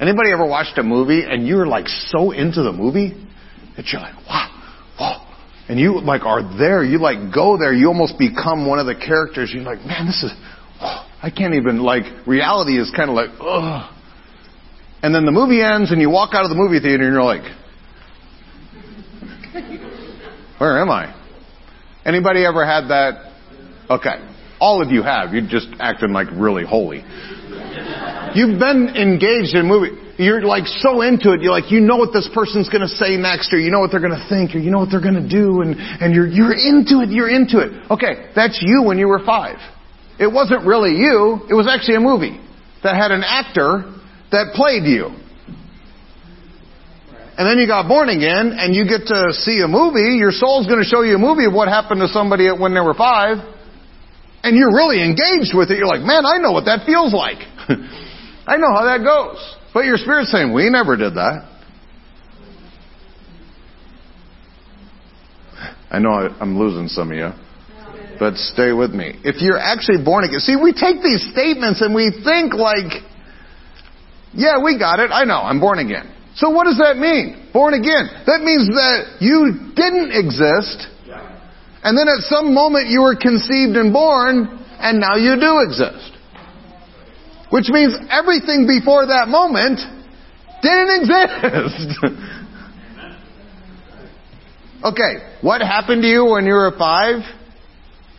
Anybody 0.02 0.32
ever 0.32 0.44
watched 0.44 0.76
a 0.78 0.82
movie 0.82 1.22
and 1.22 1.46
you 1.46 1.54
were 1.54 1.66
like 1.66 1.86
so 1.86 2.32
into 2.32 2.64
the 2.64 2.72
movie 2.72 3.14
that 3.76 3.86
you're 3.86 4.00
like, 4.00 4.16
wow, 4.28 4.48
whoa. 4.98 5.24
And 5.68 5.78
you 5.78 6.00
like 6.00 6.22
are 6.22 6.42
there, 6.58 6.82
you 6.82 6.98
like 6.98 7.32
go 7.32 7.56
there, 7.56 7.72
you 7.72 7.86
almost 7.86 8.18
become 8.18 8.66
one 8.66 8.80
of 8.80 8.86
the 8.86 8.96
characters. 8.96 9.52
You're 9.54 9.62
like, 9.62 9.78
man, 9.86 10.06
this 10.06 10.24
is, 10.24 10.32
I 10.80 11.30
can't 11.30 11.54
even 11.54 11.78
like, 11.84 12.02
reality 12.26 12.80
is 12.80 12.90
kind 12.96 13.10
of 13.10 13.14
like, 13.14 13.30
ugh. 13.40 13.94
And 15.04 15.14
then 15.14 15.24
the 15.24 15.30
movie 15.30 15.62
ends 15.62 15.92
and 15.92 16.00
you 16.00 16.10
walk 16.10 16.30
out 16.34 16.42
of 16.42 16.50
the 16.50 16.56
movie 16.56 16.80
theater 16.80 17.04
and 17.04 17.14
you're 17.14 17.22
like, 17.22 17.44
where 20.58 20.80
am 20.80 20.90
I? 20.90 21.14
Anybody 22.04 22.44
ever 22.44 22.66
had 22.66 22.88
that? 22.88 23.32
Okay. 23.88 24.16
All 24.58 24.82
of 24.82 24.90
you 24.90 25.04
have. 25.04 25.32
You're 25.32 25.46
just 25.46 25.68
acting 25.78 26.12
like 26.12 26.26
really 26.32 26.64
holy. 26.64 27.04
You've 28.34 28.58
been 28.58 28.96
engaged 28.96 29.54
in 29.54 29.66
a 29.66 29.68
movie. 29.68 29.98
You're 30.16 30.42
like 30.42 30.66
so 30.66 31.02
into 31.02 31.32
it. 31.32 31.40
You're 31.40 31.52
like, 31.52 31.70
you 31.70 31.80
know 31.80 31.96
what 31.96 32.12
this 32.12 32.28
person's 32.32 32.68
going 32.68 32.82
to 32.82 32.88
say 32.88 33.16
next, 33.16 33.52
or 33.52 33.58
you 33.58 33.70
know 33.70 33.80
what 33.80 33.90
they're 33.90 34.00
going 34.00 34.16
to 34.16 34.26
think, 34.28 34.54
or 34.54 34.58
you 34.58 34.70
know 34.70 34.78
what 34.78 34.90
they're 34.90 35.04
going 35.04 35.20
to 35.20 35.28
do, 35.28 35.62
and, 35.62 35.74
and 35.76 36.14
you're, 36.14 36.28
you're 36.28 36.52
into 36.52 37.00
it. 37.00 37.10
You're 37.10 37.28
into 37.28 37.58
it. 37.58 37.90
Okay, 37.90 38.30
that's 38.34 38.60
you 38.62 38.82
when 38.84 38.98
you 38.98 39.08
were 39.08 39.20
five. 39.24 39.56
It 40.20 40.30
wasn't 40.30 40.66
really 40.66 40.96
you. 40.96 41.44
It 41.48 41.54
was 41.54 41.66
actually 41.66 41.96
a 41.96 42.04
movie 42.04 42.38
that 42.82 42.94
had 42.94 43.10
an 43.10 43.24
actor 43.24 43.88
that 44.30 44.52
played 44.54 44.84
you. 44.84 45.10
And 47.32 47.48
then 47.48 47.56
you 47.56 47.66
got 47.66 47.88
born 47.88 48.08
again, 48.12 48.52
and 48.52 48.74
you 48.74 48.84
get 48.84 49.08
to 49.08 49.32
see 49.32 49.64
a 49.64 49.68
movie. 49.68 50.20
Your 50.20 50.32
soul's 50.32 50.66
going 50.68 50.80
to 50.80 50.88
show 50.88 51.00
you 51.00 51.16
a 51.16 51.18
movie 51.18 51.48
of 51.48 51.52
what 51.52 51.66
happened 51.68 52.00
to 52.04 52.08
somebody 52.08 52.46
when 52.52 52.74
they 52.76 52.80
were 52.80 52.94
five. 52.94 53.40
And 54.44 54.56
you're 54.56 54.74
really 54.74 55.00
engaged 55.00 55.56
with 55.56 55.70
it. 55.70 55.78
You're 55.78 55.88
like, 55.88 56.04
man, 56.04 56.26
I 56.28 56.36
know 56.38 56.52
what 56.52 56.66
that 56.66 56.84
feels 56.84 57.14
like. 57.14 57.40
I 58.46 58.56
know 58.56 58.72
how 58.74 58.84
that 58.84 59.04
goes. 59.04 59.38
But 59.72 59.84
your 59.84 59.96
spirit's 59.96 60.30
saying, 60.30 60.52
we 60.52 60.68
never 60.68 60.96
did 60.96 61.14
that. 61.14 61.48
I 65.92 65.98
know 65.98 66.10
I'm 66.10 66.58
losing 66.58 66.88
some 66.88 67.12
of 67.12 67.16
you, 67.16 67.30
but 68.18 68.36
stay 68.36 68.72
with 68.72 68.92
me. 68.92 69.20
If 69.24 69.42
you're 69.42 69.60
actually 69.60 70.02
born 70.02 70.24
again, 70.24 70.40
see, 70.40 70.56
we 70.56 70.72
take 70.72 71.04
these 71.04 71.20
statements 71.32 71.82
and 71.84 71.94
we 71.94 72.08
think 72.24 72.54
like, 72.54 73.04
yeah, 74.32 74.56
we 74.64 74.78
got 74.78 75.00
it. 75.00 75.12
I 75.12 75.24
know, 75.24 75.36
I'm 75.36 75.60
born 75.60 75.78
again. 75.78 76.08
So 76.34 76.48
what 76.48 76.64
does 76.64 76.80
that 76.80 76.96
mean? 76.96 77.50
Born 77.52 77.76
again. 77.76 78.08
That 78.24 78.40
means 78.40 78.72
that 78.72 79.20
you 79.20 79.72
didn't 79.76 80.16
exist, 80.16 80.88
and 81.84 81.92
then 81.92 82.08
at 82.08 82.24
some 82.24 82.54
moment 82.54 82.88
you 82.88 83.02
were 83.02 83.16
conceived 83.16 83.76
and 83.76 83.92
born, 83.92 84.48
and 84.80 84.98
now 84.98 85.16
you 85.16 85.36
do 85.36 85.60
exist. 85.60 86.16
Which 87.52 87.68
means 87.68 87.92
everything 88.08 88.64
before 88.66 89.04
that 89.04 89.28
moment 89.28 89.76
didn't 90.64 91.04
exist. 91.04 92.00
okay, 94.88 95.12
what 95.42 95.60
happened 95.60 96.00
to 96.00 96.08
you 96.08 96.24
when 96.24 96.46
you 96.46 96.54
were 96.54 96.72
five 96.78 97.20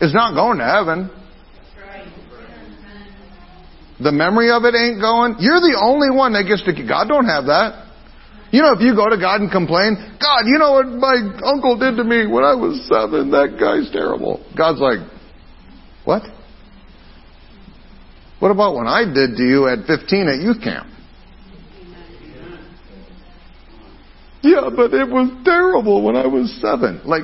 is 0.00 0.14
not 0.14 0.34
going 0.38 0.58
to 0.58 0.64
heaven. 0.64 1.10
The 3.98 4.12
memory 4.12 4.50
of 4.54 4.62
it 4.62 4.74
ain't 4.78 5.00
going. 5.00 5.34
You're 5.40 5.58
the 5.58 5.82
only 5.82 6.14
one 6.14 6.34
that 6.34 6.46
gets 6.46 6.62
to. 6.62 6.72
God 6.86 7.08
don't 7.08 7.26
have 7.26 7.46
that. 7.46 7.90
You 8.52 8.62
know, 8.62 8.70
if 8.70 8.80
you 8.82 8.94
go 8.94 9.10
to 9.10 9.18
God 9.18 9.40
and 9.40 9.50
complain, 9.50 9.98
God, 10.22 10.46
you 10.46 10.58
know 10.62 10.78
what 10.78 10.86
my 10.86 11.18
uncle 11.42 11.76
did 11.76 11.96
to 11.96 12.04
me 12.04 12.30
when 12.30 12.44
I 12.44 12.54
was 12.54 12.86
seven? 12.86 13.32
That 13.32 13.58
guy's 13.58 13.90
terrible. 13.90 14.38
God's 14.56 14.78
like, 14.78 15.02
what? 16.04 16.22
What 18.44 18.50
about 18.50 18.74
when 18.74 18.86
I 18.86 19.06
did 19.08 19.38
to 19.38 19.42
you 19.42 19.68
at 19.68 19.86
15 19.86 20.28
at 20.28 20.36
youth 20.36 20.60
camp? 20.60 20.86
Yeah, 24.42 24.68
but 24.68 24.92
it 24.92 25.08
was 25.08 25.32
terrible 25.46 26.04
when 26.04 26.14
I 26.14 26.26
was 26.26 26.52
seven. 26.60 27.00
Like, 27.06 27.22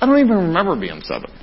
I 0.00 0.06
don't 0.06 0.20
even 0.20 0.36
remember 0.54 0.78
being 0.78 1.02
seven. 1.02 1.34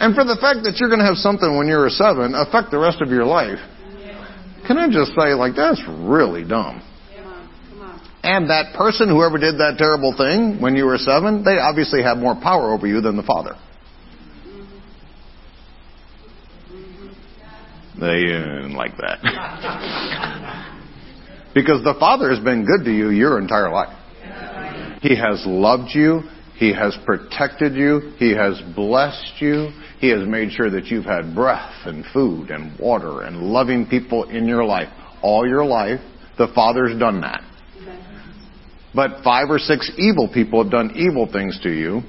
And 0.00 0.14
for 0.14 0.24
the 0.24 0.38
fact 0.40 0.64
that 0.64 0.80
you're 0.80 0.88
going 0.88 1.00
to 1.00 1.04
have 1.04 1.18
something 1.18 1.58
when 1.58 1.68
you're 1.68 1.84
a 1.84 1.90
seven 1.90 2.32
affect 2.32 2.70
the 2.70 2.78
rest 2.78 3.02
of 3.02 3.10
your 3.10 3.26
life, 3.26 3.60
can 4.66 4.78
I 4.78 4.88
just 4.88 5.12
say, 5.12 5.36
like, 5.36 5.56
that's 5.56 5.82
really 5.86 6.42
dumb. 6.42 6.80
And 8.22 8.48
that 8.48 8.72
person, 8.72 9.10
whoever 9.10 9.36
did 9.36 9.60
that 9.60 9.76
terrible 9.76 10.16
thing 10.16 10.58
when 10.58 10.74
you 10.74 10.86
were 10.86 10.96
seven, 10.96 11.44
they 11.44 11.58
obviously 11.58 12.02
have 12.02 12.16
more 12.16 12.34
power 12.34 12.72
over 12.72 12.86
you 12.86 13.02
than 13.02 13.14
the 13.14 13.28
father. 13.28 13.60
They 18.00 18.24
didn't 18.26 18.74
like 18.74 18.96
that. 18.98 19.20
because 21.54 21.82
the 21.82 21.94
father 21.98 22.30
has 22.30 22.38
been 22.40 22.66
good 22.66 22.84
to 22.84 22.92
you 22.92 23.10
your 23.10 23.38
entire 23.38 23.70
life. 23.72 23.96
He 25.00 25.16
has 25.16 25.42
loved 25.46 25.90
you. 25.94 26.20
He 26.56 26.72
has 26.72 26.96
protected 27.04 27.74
you. 27.74 28.12
He 28.18 28.34
has 28.34 28.60
blessed 28.74 29.40
you. 29.40 29.70
He 29.98 30.08
has 30.10 30.26
made 30.26 30.52
sure 30.52 30.70
that 30.70 30.86
you've 30.86 31.04
had 31.04 31.34
breath 31.34 31.72
and 31.86 32.04
food 32.12 32.50
and 32.50 32.78
water 32.78 33.22
and 33.22 33.38
loving 33.40 33.86
people 33.86 34.24
in 34.28 34.46
your 34.46 34.64
life. 34.64 34.88
All 35.22 35.46
your 35.46 35.64
life, 35.64 36.00
the 36.36 36.48
Father's 36.54 36.98
done 36.98 37.20
that. 37.22 37.42
But 38.94 39.22
five 39.22 39.48
or 39.50 39.58
six 39.58 39.90
evil 39.98 40.28
people 40.32 40.62
have 40.62 40.72
done 40.72 40.92
evil 40.96 41.30
things 41.30 41.58
to 41.62 41.70
you. 41.70 42.00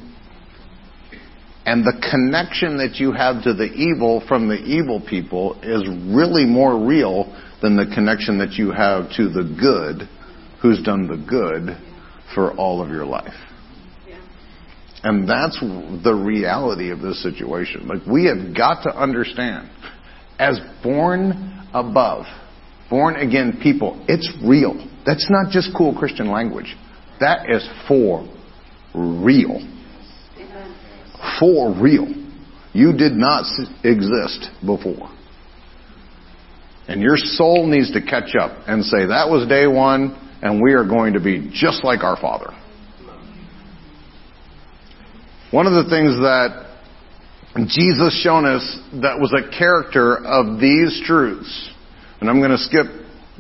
And 1.68 1.84
the 1.84 2.00
connection 2.10 2.78
that 2.78 2.96
you 2.96 3.12
have 3.12 3.44
to 3.44 3.54
the 3.54 3.66
evil 3.66 4.24
from 4.26 4.48
the 4.48 4.56
evil 4.56 5.02
people 5.02 5.60
is 5.62 5.84
really 6.16 6.46
more 6.46 6.88
real 6.88 7.26
than 7.62 7.76
the 7.76 7.86
connection 7.94 8.38
that 8.38 8.54
you 8.54 8.72
have 8.72 9.12
to 9.18 9.28
the 9.28 9.44
good 9.60 10.08
who's 10.62 10.82
done 10.82 11.08
the 11.08 11.18
good 11.18 11.78
for 12.34 12.54
all 12.54 12.82
of 12.82 12.88
your 12.88 13.06
life. 13.06 13.34
And 15.04 15.28
that's 15.30 15.60
the 15.60 16.14
reality 16.14 16.90
of 16.90 17.02
this 17.02 17.22
situation. 17.22 17.86
Like, 17.86 18.06
we 18.08 18.26
have 18.26 18.56
got 18.56 18.84
to 18.84 18.90
understand, 18.90 19.70
as 20.40 20.62
born 20.82 21.68
above, 21.74 22.28
born 22.90 23.18
again 23.18 23.60
people, 23.62 24.04
it's 24.08 24.32
real. 24.42 24.74
That's 25.06 25.30
not 25.30 25.52
just 25.52 25.72
cool 25.78 25.94
Christian 25.94 26.32
language. 26.32 26.78
That 27.20 27.50
is 27.50 27.68
for 27.90 28.26
real. 28.96 29.60
For 31.40 31.74
real. 31.74 32.08
You 32.74 32.94
did 32.94 33.14
not 33.14 33.46
exist 33.84 34.50
before. 34.66 35.10
And 36.88 37.02
your 37.02 37.18
soul 37.18 37.68
needs 37.68 37.92
to 37.94 38.02
catch 38.02 38.36
up 38.40 38.52
and 38.68 38.84
say, 38.84 39.08
that 39.08 39.30
was 39.30 39.48
day 39.48 39.68
one, 39.68 40.16
and 40.42 40.62
we 40.62 40.74
are 40.74 40.86
going 40.86 41.14
to 41.14 41.20
be 41.20 41.50
just 41.52 41.84
like 41.84 42.04
our 42.04 42.16
Father. 42.20 42.52
One 45.52 45.66
of 45.66 45.74
the 45.74 45.90
things 45.90 46.16
that 46.20 46.68
Jesus 47.68 48.22
shown 48.22 48.46
us 48.46 48.62
that 49.02 49.20
was 49.20 49.34
a 49.34 49.50
character 49.58 50.18
of 50.18 50.60
these 50.60 51.02
truths, 51.06 51.74
and 52.22 52.30
I'm 52.30 52.40
going 52.40 52.52
to 52.52 52.58
skip 52.58 52.86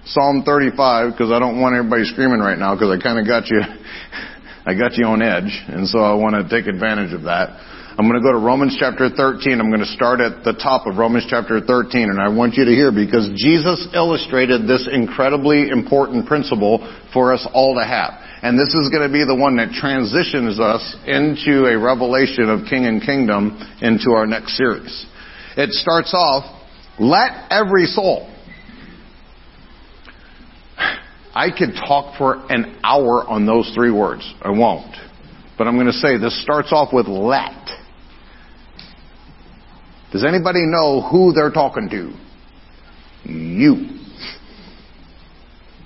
Psalm 0.05 0.43
35 0.45 1.11
because 1.11 1.31
I 1.31 1.39
don't 1.39 1.61
want 1.61 1.75
everybody 1.75 2.05
screaming 2.05 2.39
right 2.39 2.57
now 2.57 2.75
because 2.75 2.89
I 2.89 3.01
kind 3.01 3.19
of 3.19 3.27
got 3.27 3.49
you, 3.51 3.59
I 4.67 4.75
got 4.75 4.99
you 4.99 5.05
on 5.05 5.21
edge, 5.21 5.63
and 5.71 5.87
so 5.87 5.99
I 5.99 6.11
want 6.19 6.35
to 6.35 6.43
take 6.43 6.67
advantage 6.67 7.15
of 7.15 7.23
that. 7.23 7.55
I'm 7.95 8.03
going 8.03 8.19
to 8.19 8.21
go 8.21 8.35
to 8.35 8.43
Romans 8.43 8.75
chapter 8.75 9.07
13. 9.07 9.63
I'm 9.63 9.71
going 9.71 9.79
to 9.79 9.95
start 9.95 10.19
at 10.19 10.43
the 10.43 10.51
top 10.51 10.85
of 10.85 10.99
Romans 10.99 11.23
chapter 11.23 11.63
13, 11.63 12.11
and 12.11 12.19
I 12.19 12.27
want 12.27 12.55
you 12.59 12.67
to 12.67 12.75
hear 12.75 12.91
because 12.91 13.31
Jesus 13.39 13.87
illustrated 13.95 14.67
this 14.67 14.83
incredibly 14.91 15.71
important 15.71 16.27
principle 16.27 16.83
for 17.15 17.31
us 17.31 17.47
all 17.55 17.79
to 17.79 17.85
have. 17.87 18.19
And 18.43 18.59
this 18.59 18.75
is 18.75 18.91
going 18.91 19.07
to 19.07 19.13
be 19.13 19.23
the 19.23 19.39
one 19.39 19.55
that 19.55 19.71
transitions 19.71 20.59
us 20.59 20.83
into 21.07 21.71
a 21.71 21.79
revelation 21.79 22.51
of 22.51 22.67
King 22.67 22.91
and 22.91 22.99
Kingdom 22.99 23.55
into 23.79 24.19
our 24.19 24.27
next 24.27 24.59
series. 24.59 24.91
It 25.55 25.71
starts 25.71 26.11
off, 26.11 26.43
let 26.99 27.47
every 27.55 27.87
soul. 27.87 28.27
I 31.37 31.51
could 31.55 31.75
talk 31.75 32.17
for 32.17 32.43
an 32.49 32.79
hour 32.83 33.23
on 33.27 33.45
those 33.45 33.71
three 33.75 33.91
words. 33.91 34.33
I 34.41 34.49
won't. 34.49 34.95
But 35.55 35.67
I'm 35.67 35.75
going 35.75 35.85
to 35.85 35.93
say 35.93 36.17
this 36.17 36.41
starts 36.41 36.69
off 36.71 36.91
with 36.91 37.05
let. 37.07 37.69
Does 40.11 40.25
anybody 40.25 40.65
know 40.65 41.07
who 41.07 41.33
they're 41.33 41.51
talking 41.51 41.89
to? 41.91 43.31
You. 43.31 43.99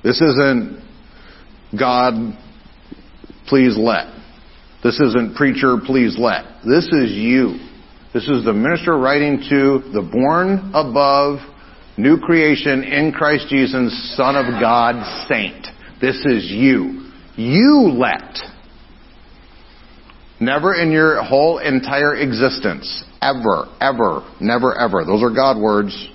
This 0.06 0.22
isn't 0.22 0.82
God, 1.78 2.14
please 3.48 3.78
let. 3.78 4.08
This 4.86 5.02
isn't 5.02 5.36
preacher, 5.36 5.76
please 5.86 6.16
let. 6.18 6.46
This 6.66 6.86
is 6.94 7.12
you. 7.12 7.60
This 8.14 8.24
is 8.30 8.46
the 8.46 8.54
minister 8.54 8.98
writing 8.98 9.40
to 9.50 9.80
the 9.92 10.02
born 10.02 10.72
above, 10.74 11.40
new 11.98 12.18
creation 12.18 12.84
in 12.84 13.12
Christ 13.12 13.48
Jesus, 13.50 14.16
Son 14.16 14.36
of 14.36 14.60
God, 14.62 15.28
saint. 15.28 15.68
This 16.00 16.18
is 16.26 16.50
you. 16.50 17.12
You 17.36 17.94
let. 17.98 18.38
Never 20.40 20.74
in 20.74 20.92
your 20.92 21.24
whole 21.24 21.60
entire 21.60 22.16
existence, 22.16 23.04
ever, 23.22 23.66
ever, 23.80 24.28
never, 24.40 24.76
ever, 24.78 25.06
those 25.06 25.22
are 25.22 25.34
God 25.34 25.62
words, 25.62 26.10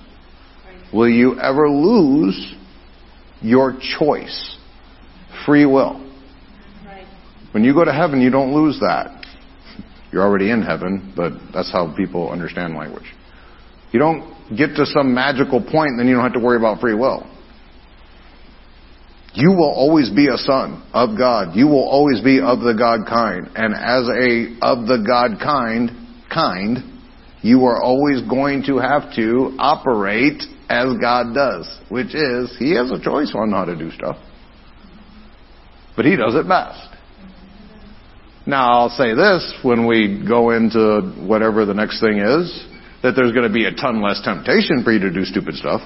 will 0.92 1.08
you 1.08 1.38
ever 1.38 1.70
lose 1.70 2.54
your 3.40 3.78
choice 3.98 4.56
free 5.44 5.66
will. 5.66 6.02
When 7.52 7.64
you 7.64 7.72
go 7.72 7.84
to 7.84 7.92
heaven, 7.92 8.20
you 8.20 8.30
don't 8.30 8.52
lose 8.52 8.78
that. 8.80 9.24
You're 10.12 10.22
already 10.22 10.50
in 10.50 10.62
heaven, 10.62 11.12
but 11.16 11.32
that's 11.54 11.72
how 11.72 11.94
people 11.96 12.30
understand 12.30 12.74
language. 12.74 13.06
You 13.92 13.98
don't 13.98 14.35
get 14.56 14.76
to 14.76 14.86
some 14.86 15.14
magical 15.14 15.60
point 15.60 15.92
then 15.98 16.06
you 16.06 16.14
don't 16.14 16.24
have 16.24 16.34
to 16.34 16.40
worry 16.40 16.56
about 16.56 16.80
free 16.80 16.94
will. 16.94 17.26
You 19.34 19.50
will 19.50 19.70
always 19.70 20.10
be 20.10 20.28
a 20.28 20.38
son 20.38 20.82
of 20.94 21.18
God. 21.18 21.54
You 21.54 21.66
will 21.66 21.86
always 21.86 22.22
be 22.22 22.40
of 22.40 22.60
the 22.60 22.72
God 22.72 23.06
kind. 23.06 23.48
And 23.54 23.74
as 23.74 24.08
a 24.08 24.56
of 24.62 24.86
the 24.86 25.04
God 25.06 25.38
kind, 25.42 25.90
kind, 26.32 26.78
you 27.42 27.64
are 27.66 27.82
always 27.82 28.22
going 28.22 28.62
to 28.66 28.78
have 28.78 29.14
to 29.16 29.54
operate 29.58 30.42
as 30.70 30.96
God 31.00 31.34
does, 31.34 31.68
which 31.90 32.14
is, 32.14 32.56
He 32.58 32.74
has 32.76 32.90
a 32.90 32.98
choice 32.98 33.32
on 33.34 33.50
how 33.50 33.66
to 33.66 33.76
do 33.76 33.90
stuff 33.90 34.16
but 35.96 36.04
he 36.04 36.14
does 36.14 36.34
it 36.34 36.46
best. 36.46 36.94
Now, 38.46 38.70
I'll 38.70 38.90
say 38.90 39.14
this 39.14 39.58
when 39.62 39.86
we 39.86 40.22
go 40.26 40.50
into 40.50 41.00
whatever 41.26 41.64
the 41.64 41.74
next 41.74 42.00
thing 42.00 42.18
is, 42.18 42.64
that 43.06 43.14
there's 43.14 43.30
going 43.30 43.46
to 43.46 43.54
be 43.54 43.70
a 43.70 43.74
ton 43.74 44.02
less 44.02 44.18
temptation 44.26 44.82
for 44.82 44.90
you 44.90 44.98
to 44.98 45.14
do 45.14 45.22
stupid 45.22 45.54
stuff. 45.54 45.80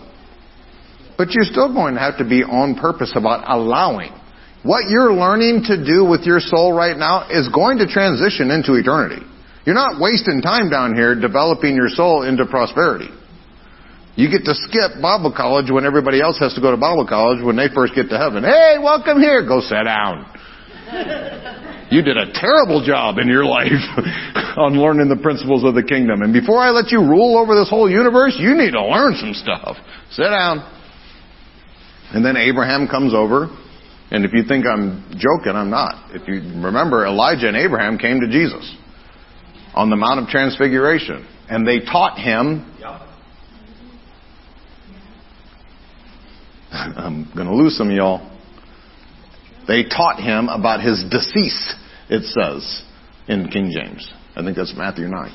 But 1.20 1.36
you're 1.36 1.44
still 1.44 1.68
going 1.68 1.94
to 1.94 2.00
have 2.00 2.16
to 2.16 2.24
be 2.24 2.40
on 2.40 2.80
purpose 2.80 3.12
about 3.14 3.44
allowing. 3.44 4.16
What 4.64 4.88
you're 4.88 5.12
learning 5.12 5.68
to 5.68 5.76
do 5.76 6.08
with 6.08 6.24
your 6.24 6.40
soul 6.40 6.72
right 6.72 6.96
now 6.96 7.28
is 7.28 7.52
going 7.52 7.76
to 7.84 7.86
transition 7.86 8.48
into 8.50 8.72
eternity. 8.80 9.20
You're 9.68 9.76
not 9.76 10.00
wasting 10.00 10.40
time 10.40 10.72
down 10.72 10.96
here 10.96 11.12
developing 11.12 11.76
your 11.76 11.92
soul 11.92 12.24
into 12.24 12.46
prosperity. 12.46 13.12
You 14.16 14.32
get 14.32 14.44
to 14.48 14.54
skip 14.56 15.00
Bible 15.00 15.32
college 15.36 15.70
when 15.70 15.84
everybody 15.84 16.20
else 16.20 16.38
has 16.40 16.54
to 16.54 16.60
go 16.60 16.70
to 16.72 16.80
Bible 16.80 17.06
college 17.06 17.44
when 17.44 17.56
they 17.56 17.68
first 17.68 17.94
get 17.94 18.08
to 18.08 18.16
heaven. 18.16 18.44
Hey, 18.44 18.76
welcome 18.80 19.20
here. 19.20 19.46
Go 19.46 19.60
sit 19.60 19.84
down. 19.84 20.24
you 21.90 22.02
did 22.02 22.16
a 22.16 22.32
terrible 22.32 22.84
job 22.84 23.18
in 23.18 23.28
your 23.28 23.44
life 23.44 23.70
on 24.56 24.78
learning 24.78 25.08
the 25.08 25.20
principles 25.20 25.64
of 25.64 25.74
the 25.74 25.82
kingdom. 25.82 26.22
And 26.22 26.32
before 26.32 26.58
I 26.58 26.70
let 26.70 26.90
you 26.90 27.00
rule 27.00 27.36
over 27.36 27.54
this 27.54 27.68
whole 27.68 27.90
universe, 27.90 28.36
you 28.38 28.54
need 28.54 28.72
to 28.72 28.84
learn 28.84 29.14
some 29.16 29.34
stuff. 29.34 29.76
Sit 30.10 30.30
down. 30.30 30.62
And 32.12 32.24
then 32.24 32.36
Abraham 32.36 32.88
comes 32.88 33.14
over, 33.14 33.48
and 34.10 34.24
if 34.24 34.32
you 34.32 34.42
think 34.42 34.66
I'm 34.66 35.04
joking, 35.16 35.54
I'm 35.54 35.70
not. 35.70 36.10
If 36.14 36.26
you 36.26 36.40
remember, 36.60 37.06
Elijah 37.06 37.46
and 37.46 37.56
Abraham 37.56 37.98
came 37.98 38.20
to 38.20 38.26
Jesus 38.26 38.76
on 39.74 39.90
the 39.90 39.96
Mount 39.96 40.20
of 40.20 40.28
Transfiguration, 40.28 41.24
and 41.48 41.66
they 41.66 41.80
taught 41.80 42.18
him. 42.18 42.66
I'm 46.72 47.30
going 47.34 47.46
to 47.46 47.54
lose 47.54 47.76
some 47.76 47.90
of 47.90 47.96
y'all. 47.96 48.26
They 49.68 49.84
taught 49.84 50.18
him 50.20 50.48
about 50.48 50.80
his 50.82 51.04
decease, 51.10 51.74
it 52.10 52.24
says 52.24 52.82
in 53.28 53.48
King 53.48 53.72
James. 53.74 54.12
I 54.36 54.42
think 54.42 54.56
that's 54.56 54.74
Matthew 54.76 55.06
9. 55.06 55.32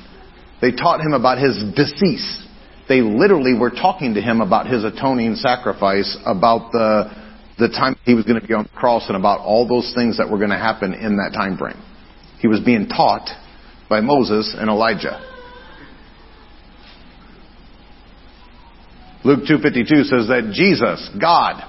They 0.62 0.72
taught 0.72 1.00
him 1.02 1.14
about 1.14 1.38
his 1.38 1.64
decease. 1.76 2.46
They 2.88 3.02
literally 3.02 3.58
were 3.58 3.72
talking 3.72 4.14
to 4.14 4.22
him 4.22 4.42
about 4.42 4.68
his 4.68 4.84
atoning 4.84 5.36
sacrifice, 5.36 6.18
about 6.26 6.72
the, 6.72 7.12
the 7.58 7.70
time 7.70 7.96
he 8.04 8.14
was 8.14 8.26
going 8.26 8.40
to 8.40 8.46
be 8.46 8.54
on 8.54 8.64
the 8.64 8.78
cross, 8.78 9.08
and 9.08 9.18
about 9.18 9.40
all 9.40 9.68
those 9.68 9.94
things 9.96 10.18
that 10.18 10.30
were 10.30 10.38
going 10.38 10.52
to 10.52 10.58
happen 10.58 10.94
in 10.94 11.18
that 11.18 11.32
time 11.34 11.58
frame. 11.58 11.82
He 12.40 12.48
was 12.48 12.60
being 12.60 12.88
taught 12.88 13.30
by 13.90 14.02
Moses 14.02 14.56
and 14.58 14.70
Elijah. 14.70 15.20
Luke 19.24 19.46
2:52 19.50 20.06
says 20.06 20.28
that 20.28 20.52
Jesus, 20.54 21.10
God, 21.20 21.64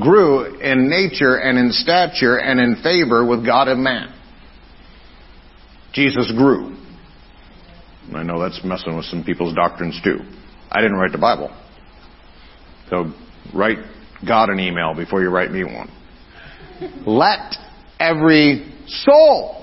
grew 0.00 0.60
in 0.60 0.88
nature 0.88 1.36
and 1.36 1.58
in 1.58 1.72
stature 1.72 2.38
and 2.38 2.60
in 2.60 2.82
favor 2.82 3.26
with 3.26 3.44
God 3.44 3.68
and 3.68 3.82
man. 3.82 4.14
Jesus 5.92 6.32
grew. 6.36 6.76
I 8.14 8.22
know 8.22 8.40
that's 8.40 8.60
messing 8.64 8.96
with 8.96 9.04
some 9.06 9.24
people's 9.24 9.54
doctrines 9.54 10.00
too. 10.02 10.18
I 10.70 10.80
didn't 10.80 10.96
write 10.96 11.12
the 11.12 11.18
Bible. 11.18 11.54
So 12.90 13.12
write 13.54 13.78
God 14.26 14.48
an 14.48 14.58
email 14.60 14.94
before 14.94 15.22
you 15.22 15.28
write 15.28 15.50
me 15.50 15.64
one. 15.64 15.90
Let 17.06 17.54
every 18.00 18.72
soul. 18.86 19.58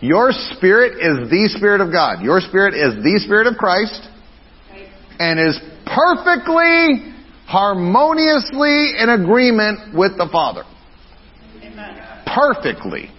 Your 0.00 0.32
spirit 0.32 0.94
is 0.94 1.30
the 1.30 1.48
Spirit 1.56 1.80
of 1.80 1.92
God. 1.92 2.22
Your 2.22 2.40
spirit 2.40 2.74
is 2.74 3.02
the 3.02 3.20
Spirit 3.24 3.46
of 3.46 3.56
Christ 3.56 4.08
and 5.18 5.38
is 5.38 5.60
perfectly, 5.86 7.11
harmoniously 7.52 8.94
in 8.98 9.10
agreement 9.10 9.94
with 9.94 10.16
the 10.16 10.26
Father. 10.32 10.62
Perfectly. 12.34 13.10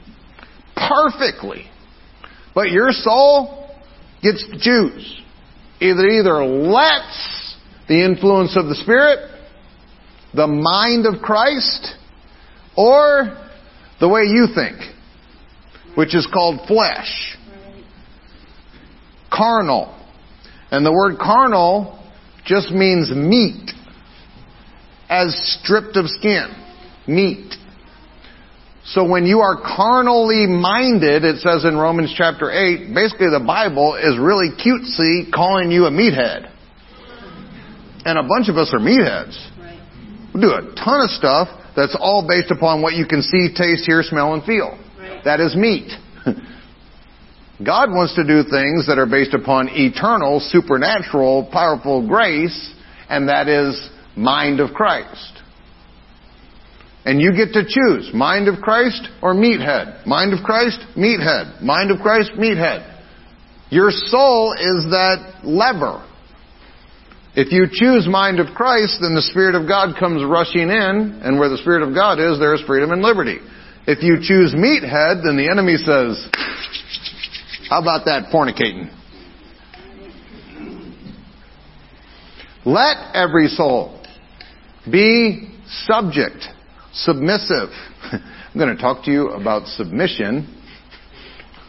Perfectly. 0.75 1.67
But 2.55 2.71
your 2.71 2.91
soul 2.91 3.69
gets 4.23 4.43
to 4.49 4.57
choose. 4.59 5.21
Either 5.79 6.07
either 6.07 6.43
lets 6.43 7.57
the 7.87 8.03
influence 8.03 8.57
of 8.57 8.65
the 8.69 8.75
Spirit, 8.75 9.29
the 10.33 10.47
mind 10.47 11.05
of 11.05 11.21
Christ, 11.21 11.93
or 12.75 13.37
the 13.99 14.09
way 14.09 14.21
you 14.21 14.47
think, 14.55 14.77
which 15.95 16.15
is 16.15 16.27
called 16.33 16.67
flesh. 16.67 17.37
Carnal. 19.31 19.95
And 20.71 20.83
the 20.83 20.91
word 20.91 21.19
carnal 21.19 22.03
just 22.45 22.71
means 22.71 23.11
meat, 23.11 23.71
as 25.13 25.29
stripped 25.61 25.95
of 25.95 26.09
skin. 26.09 26.49
Meat. 27.05 27.53
So 28.85 29.07
when 29.07 29.25
you 29.25 29.39
are 29.39 29.61
carnally 29.61 30.47
minded, 30.47 31.23
it 31.23 31.37
says 31.37 31.65
in 31.65 31.77
Romans 31.77 32.13
chapter 32.17 32.51
8, 32.51 32.93
basically 32.93 33.29
the 33.29 33.43
Bible 33.45 33.95
is 33.95 34.17
really 34.17 34.49
cutesy 34.57 35.31
calling 35.31 35.71
you 35.71 35.85
a 35.85 35.91
meathead. 35.91 36.49
And 38.05 38.17
a 38.17 38.23
bunch 38.23 38.49
of 38.49 38.57
us 38.57 38.73
are 38.73 38.79
meatheads. 38.79 39.37
We 40.33 40.41
do 40.41 40.49
a 40.49 40.61
ton 40.75 41.01
of 41.01 41.09
stuff 41.11 41.47
that's 41.75 41.95
all 41.97 42.27
based 42.27 42.51
upon 42.51 42.81
what 42.81 42.93
you 42.93 43.05
can 43.05 43.21
see, 43.21 43.53
taste, 43.55 43.85
hear, 43.85 44.01
smell, 44.03 44.33
and 44.33 44.43
feel. 44.43 44.77
That 45.23 45.39
is 45.39 45.55
meat. 45.55 45.93
God 47.63 47.91
wants 47.91 48.15
to 48.15 48.25
do 48.25 48.43
things 48.43 48.87
that 48.87 48.97
are 48.97 49.05
based 49.05 49.33
upon 49.33 49.69
eternal, 49.71 50.41
supernatural, 50.41 51.49
powerful 51.53 52.05
grace, 52.05 52.73
and 53.09 53.29
that 53.29 53.47
is 53.47 53.89
mind 54.15 54.59
of 54.59 54.71
Christ. 54.71 55.41
And 57.05 57.19
you 57.19 57.31
get 57.35 57.51
to 57.53 57.63
choose 57.67 58.11
mind 58.13 58.47
of 58.47 58.61
Christ 58.61 59.09
or 59.21 59.33
meathead. 59.33 60.05
Mind 60.07 60.33
of 60.33 60.43
Christ, 60.45 60.79
meathead. 60.97 61.61
Mind 61.61 61.91
of 61.91 61.99
Christ, 61.99 62.31
meathead. 62.37 62.89
Your 63.69 63.91
soul 63.91 64.53
is 64.53 64.85
that 64.91 65.41
lever. 65.43 66.07
If 67.35 67.51
you 67.51 67.65
choose 67.69 68.07
mind 68.07 68.39
of 68.39 68.53
Christ, 68.55 68.99
then 69.01 69.15
the 69.15 69.23
Spirit 69.23 69.55
of 69.55 69.67
God 69.67 69.97
comes 69.99 70.23
rushing 70.23 70.69
in, 70.69 71.19
and 71.23 71.39
where 71.39 71.49
the 71.49 71.57
Spirit 71.57 71.81
of 71.81 71.93
God 71.93 72.19
is, 72.19 72.39
there 72.39 72.53
is 72.53 72.61
freedom 72.67 72.91
and 72.91 73.01
liberty. 73.01 73.39
If 73.87 74.03
you 74.03 74.17
choose 74.21 74.53
meathead, 74.53 75.23
then 75.25 75.35
the 75.35 75.49
enemy 75.49 75.75
says, 75.75 76.29
how 77.69 77.81
about 77.81 78.05
that 78.05 78.31
fornicating? 78.31 78.93
Let 82.65 83.15
every 83.15 83.47
soul 83.47 84.02
be 84.89 85.49
subject 85.85 86.45
submissive. 86.93 87.69
I'm 88.11 88.55
going 88.55 88.75
to 88.75 88.81
talk 88.81 89.03
to 89.05 89.11
you 89.11 89.29
about 89.29 89.67
submission. 89.67 90.61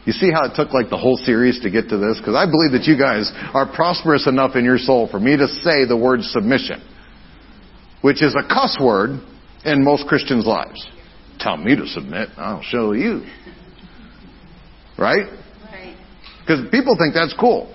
You 0.05 0.13
see 0.13 0.31
how 0.31 0.45
it 0.45 0.53
took 0.55 0.73
like 0.73 0.91
the 0.91 0.99
whole 0.99 1.17
series 1.17 1.61
to 1.61 1.71
get 1.71 1.89
to 1.89 1.97
this? 1.97 2.19
Because 2.19 2.37
I 2.37 2.45
believe 2.45 2.73
that 2.73 2.85
you 2.85 2.99
guys 2.99 3.33
are 3.55 3.67
prosperous 3.67 4.27
enough 4.27 4.55
in 4.55 4.65
your 4.65 4.79
soul 4.79 5.09
for 5.11 5.19
me 5.19 5.37
to 5.37 5.49
say 5.49 5.87
the 5.87 5.97
word 5.97 6.23
submission, 6.23 6.83
which 8.03 8.23
is 8.23 8.35
a 8.35 8.47
cuss 8.47 8.77
word 8.81 9.21
in 9.65 9.83
most 9.83 10.07
Christians' 10.07 10.45
lives. 10.45 10.87
Tell 11.41 11.57
me 11.57 11.75
to 11.75 11.87
submit, 11.87 12.29
I'll 12.37 12.63
show 12.63 12.93
you. 12.93 13.25
Right? 14.99 15.27
Because 16.41 16.61
people 16.71 16.97
think 16.99 17.15
that's 17.15 17.35
cool. 17.41 17.71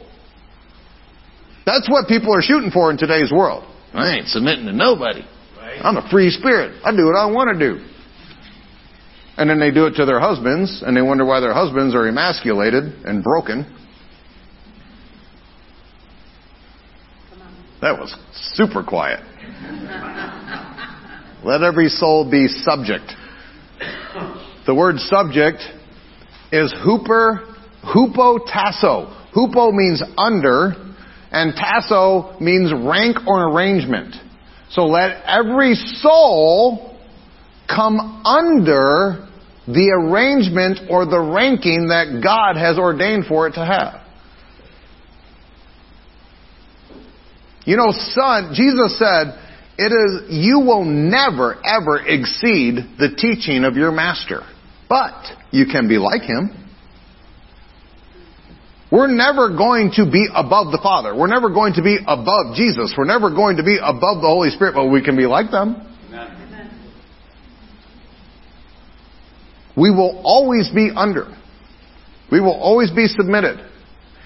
That's 1.65 1.89
what 1.89 2.07
people 2.07 2.33
are 2.35 2.41
shooting 2.41 2.71
for 2.71 2.91
in 2.91 2.97
today's 2.97 3.31
world. 3.31 3.68
I 3.93 4.17
ain't 4.17 4.27
submitting 4.27 4.65
to 4.65 4.73
nobody. 4.73 5.23
I'm 5.81 5.97
a 5.97 6.07
free 6.09 6.29
spirit. 6.29 6.81
I 6.83 6.95
do 6.95 7.05
what 7.05 7.15
I 7.15 7.25
want 7.27 7.57
to 7.57 7.59
do. 7.59 7.85
And 9.37 9.49
then 9.49 9.59
they 9.59 9.71
do 9.71 9.85
it 9.85 9.95
to 9.95 10.05
their 10.05 10.19
husbands, 10.19 10.83
and 10.85 10.95
they 10.95 11.01
wonder 11.01 11.25
why 11.25 11.39
their 11.39 11.53
husbands 11.53 11.95
are 11.95 12.07
emasculated 12.07 12.83
and 13.05 13.23
broken. 13.23 13.75
That 17.81 17.97
was 17.97 18.13
super 18.33 18.83
quiet. 18.83 19.21
Let 21.45 21.63
every 21.63 21.87
soul 21.87 22.29
be 22.29 22.47
subject. 22.47 23.13
The 24.65 24.75
word 24.75 24.99
subject 24.99 25.63
is 26.51 26.73
hooper, 26.83 27.55
hupo 27.83 28.39
tasso. 28.45 29.15
Hupo 29.33 29.71
means 29.71 30.03
under, 30.17 30.73
and 31.31 31.53
tasso 31.55 32.37
means 32.39 32.71
rank 32.73 33.17
or 33.27 33.49
arrangement. 33.49 34.15
So 34.71 34.85
let 34.85 35.23
every 35.25 35.75
soul 35.75 36.97
come 37.67 37.99
under 38.25 39.27
the 39.67 39.91
arrangement 39.91 40.89
or 40.89 41.05
the 41.05 41.19
ranking 41.19 41.89
that 41.89 42.21
God 42.23 42.59
has 42.59 42.77
ordained 42.77 43.25
for 43.27 43.47
it 43.47 43.53
to 43.53 43.65
have. 43.65 44.01
You 47.65 47.77
know, 47.77 47.91
son, 47.91 48.53
Jesus 48.55 48.97
said, 48.97 49.37
it 49.77 49.93
is, 49.93 50.29
you 50.29 50.59
will 50.59 50.83
never 50.83 51.55
ever 51.63 52.05
exceed 52.05 52.75
the 52.97 53.15
teaching 53.15 53.63
of 53.63 53.75
your 53.75 53.91
master. 53.91 54.41
But 54.89 55.23
you 55.51 55.65
can 55.71 55.87
be 55.87 55.97
like 55.97 56.23
him. 56.23 56.68
We're 58.91 59.07
never 59.07 59.55
going 59.55 59.91
to 59.95 60.09
be 60.09 60.27
above 60.33 60.71
the 60.71 60.79
Father. 60.81 61.15
We're 61.15 61.27
never 61.27 61.49
going 61.49 61.73
to 61.73 61.83
be 61.83 61.97
above 62.07 62.55
Jesus. 62.55 62.93
We're 62.97 63.05
never 63.05 63.29
going 63.29 63.57
to 63.57 63.63
be 63.63 63.77
above 63.77 64.21
the 64.21 64.27
Holy 64.27 64.49
Spirit, 64.49 64.73
but 64.73 64.87
we 64.87 65.03
can 65.03 65.15
be 65.15 65.27
like 65.27 65.51
them. 65.51 65.85
Amen. 66.07 66.71
We 69.77 69.91
will 69.91 70.19
always 70.23 70.69
be 70.73 70.89
under. 70.95 71.27
We 72.31 72.39
will 72.39 72.59
always 72.59 72.89
be 72.89 73.05
submitted. 73.05 73.59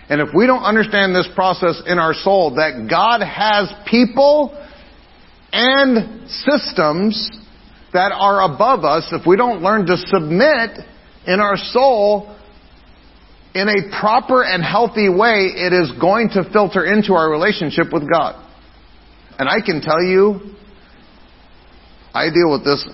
And 0.09 0.21
if 0.21 0.29
we 0.35 0.47
don't 0.47 0.63
understand 0.63 1.15
this 1.15 1.27
process 1.35 1.81
in 1.85 1.99
our 1.99 2.13
soul, 2.13 2.55
that 2.55 2.87
God 2.89 3.21
has 3.21 3.71
people 3.89 4.57
and 5.51 6.29
systems 6.29 7.31
that 7.93 8.11
are 8.11 8.53
above 8.53 8.83
us, 8.83 9.07
if 9.11 9.27
we 9.27 9.35
don't 9.37 9.61
learn 9.61 9.85
to 9.85 9.97
submit 9.97 10.79
in 11.27 11.39
our 11.39 11.55
soul, 11.57 12.35
in 13.55 13.69
a 13.69 13.99
proper 13.99 14.43
and 14.43 14.63
healthy 14.63 15.09
way, 15.09 15.51
it 15.53 15.73
is 15.73 15.91
going 15.99 16.29
to 16.29 16.49
filter 16.51 16.85
into 16.85 17.13
our 17.13 17.29
relationship 17.29 17.93
with 17.93 18.09
God. 18.09 18.43
And 19.37 19.47
I 19.47 19.65
can 19.65 19.81
tell 19.81 20.01
you, 20.01 20.55
I 22.13 22.29
deal 22.29 22.51
with 22.51 22.63
this 22.63 22.87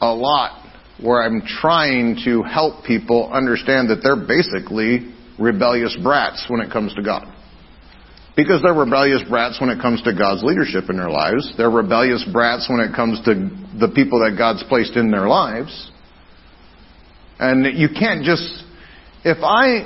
a 0.00 0.12
lot 0.12 0.62
where 1.02 1.22
I'm 1.22 1.42
trying 1.46 2.18
to 2.24 2.42
help 2.42 2.84
people 2.84 3.30
understand 3.32 3.90
that 3.90 4.00
they're 4.02 4.16
basically 4.16 5.12
rebellious 5.38 5.96
brats 6.02 6.44
when 6.48 6.60
it 6.60 6.70
comes 6.70 6.94
to 6.94 7.02
God. 7.02 7.30
Because 8.36 8.62
they're 8.62 8.74
rebellious 8.74 9.22
brats 9.28 9.60
when 9.60 9.70
it 9.70 9.80
comes 9.80 10.02
to 10.02 10.12
God's 10.12 10.42
leadership 10.42 10.90
in 10.90 10.96
their 10.96 11.10
lives. 11.10 11.54
They're 11.56 11.70
rebellious 11.70 12.26
brats 12.32 12.68
when 12.68 12.80
it 12.80 12.94
comes 12.94 13.20
to 13.24 13.34
the 13.78 13.92
people 13.94 14.20
that 14.20 14.36
God's 14.36 14.64
placed 14.68 14.96
in 14.96 15.10
their 15.10 15.28
lives. 15.28 15.90
And 17.38 17.78
you 17.78 17.88
can't 17.88 18.24
just, 18.24 18.63
if 19.24 19.38
I, 19.42 19.84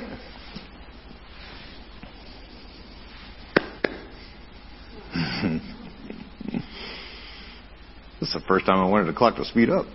this 8.19 8.27
is 8.27 8.33
the 8.33 8.41
first 8.47 8.65
time 8.65 8.79
I 8.79 8.87
wanted 8.89 9.07
the 9.07 9.13
clock 9.13 9.37
to 9.37 9.45
speed 9.45 9.69
up. 9.69 9.85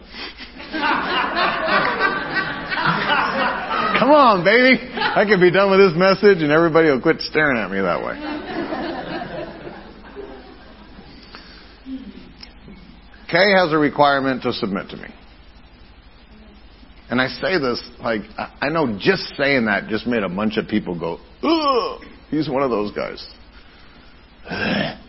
Come 3.98 4.10
on, 4.10 4.44
baby. 4.44 4.80
I 4.92 5.24
can 5.24 5.40
be 5.40 5.50
done 5.50 5.70
with 5.70 5.78
this 5.80 5.96
message 5.96 6.42
and 6.42 6.50
everybody 6.50 6.88
will 6.88 7.00
quit 7.00 7.20
staring 7.20 7.58
at 7.58 7.70
me 7.70 7.80
that 7.80 8.02
way. 8.02 8.16
Kay 13.30 13.52
has 13.52 13.72
a 13.72 13.78
requirement 13.78 14.42
to 14.42 14.52
submit 14.52 14.88
to 14.90 14.96
me. 14.96 15.13
And 17.10 17.20
I 17.20 17.28
say 17.28 17.58
this, 17.58 17.82
like, 18.00 18.22
I 18.38 18.70
know 18.70 18.98
just 18.98 19.36
saying 19.36 19.66
that 19.66 19.88
just 19.88 20.06
made 20.06 20.22
a 20.22 20.28
bunch 20.28 20.56
of 20.56 20.68
people 20.68 20.98
go, 20.98 21.18
ugh, 21.42 22.02
he's 22.30 22.48
one 22.48 22.62
of 22.62 22.70
those 22.70 22.92
guys. 22.92 23.26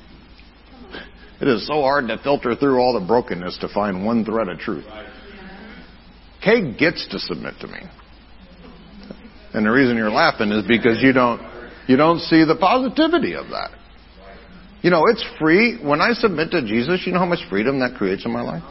It 1.41 1.49
is 1.49 1.67
so 1.67 1.81
hard 1.81 2.07
to 2.07 2.17
filter 2.17 2.55
through 2.55 2.79
all 2.79 2.97
the 2.97 3.05
brokenness 3.05 3.57
to 3.59 3.67
find 3.67 4.05
one 4.05 4.23
thread 4.23 4.47
of 4.47 4.57
truth. 4.57 4.85
Kay 6.41 6.73
gets 6.77 7.05
to 7.09 7.19
submit 7.19 7.55
to 7.59 7.67
me. 7.67 7.79
And 9.53 9.65
the 9.65 9.69
reason 9.69 9.97
you're 9.97 10.09
laughing 10.11 10.51
is 10.51 10.65
because 10.65 11.01
you 11.01 11.11
don't, 11.11 11.41
you 11.87 11.97
don't 11.97 12.19
see 12.19 12.45
the 12.45 12.55
positivity 12.55 13.35
of 13.35 13.47
that. 13.49 13.71
You 14.81 14.91
know, 14.91 15.03
it's 15.07 15.25
free. 15.39 15.77
When 15.83 15.99
I 15.99 16.13
submit 16.13 16.51
to 16.51 16.61
Jesus, 16.61 17.03
you 17.05 17.11
know 17.11 17.19
how 17.19 17.25
much 17.25 17.39
freedom 17.49 17.79
that 17.79 17.95
creates 17.95 18.25
in 18.25 18.31
my 18.31 18.41
life? 18.41 18.63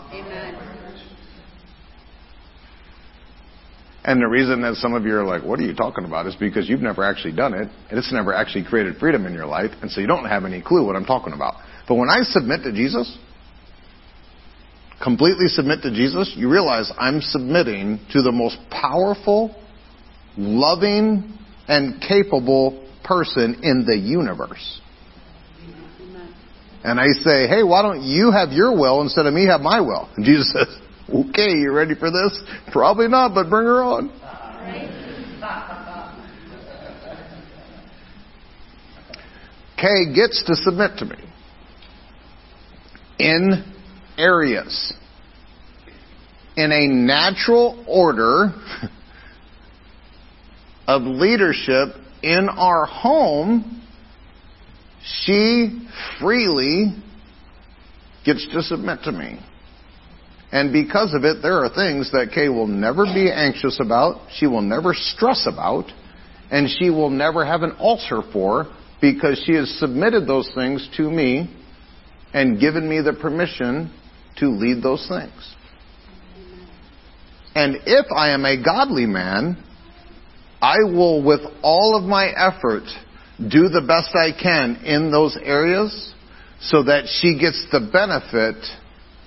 And 4.04 4.20
the 4.20 4.26
reason 4.28 4.60
that 4.62 4.74
some 4.74 4.92
of 4.92 5.04
you 5.04 5.14
are 5.16 5.24
like, 5.24 5.42
what 5.42 5.58
are 5.58 5.62
you 5.62 5.74
talking 5.74 6.04
about? 6.04 6.26
is 6.26 6.36
because 6.36 6.68
you've 6.68 6.82
never 6.82 7.02
actually 7.02 7.34
done 7.34 7.54
it, 7.54 7.68
and 7.88 7.98
it's 7.98 8.12
never 8.12 8.34
actually 8.34 8.64
created 8.64 8.96
freedom 8.98 9.24
in 9.26 9.32
your 9.32 9.46
life, 9.46 9.70
and 9.80 9.90
so 9.90 10.00
you 10.00 10.06
don't 10.06 10.26
have 10.26 10.44
any 10.44 10.60
clue 10.60 10.84
what 10.84 10.94
I'm 10.94 11.06
talking 11.06 11.32
about. 11.32 11.54
But 11.88 11.94
when 11.94 12.10
I 12.10 12.22
submit 12.22 12.62
to 12.64 12.72
Jesus, 12.72 13.16
completely 15.02 15.46
submit 15.46 15.80
to 15.82 15.90
Jesus, 15.90 16.34
you 16.36 16.50
realize 16.50 16.92
I'm 16.98 17.22
submitting 17.22 17.98
to 18.12 18.20
the 18.20 18.32
most 18.32 18.58
powerful, 18.70 19.56
loving, 20.36 21.38
and 21.66 22.02
capable 22.06 22.86
person 23.04 23.60
in 23.62 23.86
the 23.86 23.96
universe. 23.96 24.80
And 26.84 27.00
I 27.00 27.06
say, 27.22 27.48
hey, 27.48 27.62
why 27.62 27.80
don't 27.80 28.02
you 28.02 28.30
have 28.30 28.52
your 28.52 28.78
will 28.78 29.00
instead 29.00 29.24
of 29.24 29.32
me 29.32 29.46
have 29.46 29.62
my 29.62 29.80
will? 29.80 30.10
And 30.16 30.26
Jesus 30.26 30.52
says, 30.52 30.68
okay, 31.08 31.50
you 31.50 31.72
ready 31.72 31.94
for 31.94 32.10
this? 32.10 32.40
Probably 32.72 33.08
not, 33.08 33.34
but 33.34 33.50
bring 33.50 33.66
her 33.66 33.82
on. 33.82 34.08
Kay 39.76 40.14
gets 40.14 40.42
to 40.44 40.54
submit 40.54 40.98
to 40.98 41.04
me 41.04 41.16
in 43.18 43.64
areas. 44.16 44.94
In 46.56 46.72
a 46.72 46.86
natural 46.86 47.84
order 47.88 48.54
of 50.86 51.02
leadership 51.02 51.88
in 52.22 52.48
our 52.48 52.86
home, 52.86 53.82
she 55.02 55.86
freely 56.18 56.94
gets 58.24 58.46
to 58.52 58.62
submit 58.62 59.02
to 59.02 59.12
me. 59.12 59.38
And 60.54 60.72
because 60.72 61.12
of 61.14 61.24
it, 61.24 61.42
there 61.42 61.64
are 61.64 61.68
things 61.68 62.12
that 62.12 62.30
Kay 62.32 62.48
will 62.48 62.68
never 62.68 63.06
be 63.06 63.28
anxious 63.28 63.80
about, 63.80 64.20
she 64.36 64.46
will 64.46 64.62
never 64.62 64.94
stress 64.94 65.48
about, 65.52 65.86
and 66.48 66.70
she 66.70 66.90
will 66.90 67.10
never 67.10 67.44
have 67.44 67.62
an 67.62 67.74
ulcer 67.80 68.20
for 68.32 68.72
because 69.00 69.42
she 69.44 69.54
has 69.54 69.68
submitted 69.80 70.28
those 70.28 70.48
things 70.54 70.88
to 70.96 71.10
me 71.10 71.52
and 72.32 72.60
given 72.60 72.88
me 72.88 73.00
the 73.00 73.14
permission 73.14 73.92
to 74.36 74.46
lead 74.46 74.80
those 74.80 75.04
things. 75.08 75.54
And 77.56 77.78
if 77.84 78.06
I 78.16 78.30
am 78.30 78.44
a 78.44 78.62
godly 78.62 79.06
man, 79.06 79.60
I 80.62 80.76
will, 80.84 81.20
with 81.24 81.40
all 81.62 81.98
of 82.00 82.04
my 82.04 82.28
effort, 82.28 82.84
do 83.38 83.68
the 83.68 83.84
best 83.84 84.14
I 84.14 84.30
can 84.40 84.84
in 84.84 85.10
those 85.10 85.36
areas 85.42 86.14
so 86.60 86.84
that 86.84 87.06
she 87.08 87.36
gets 87.40 87.66
the 87.72 87.80
benefit 87.92 88.64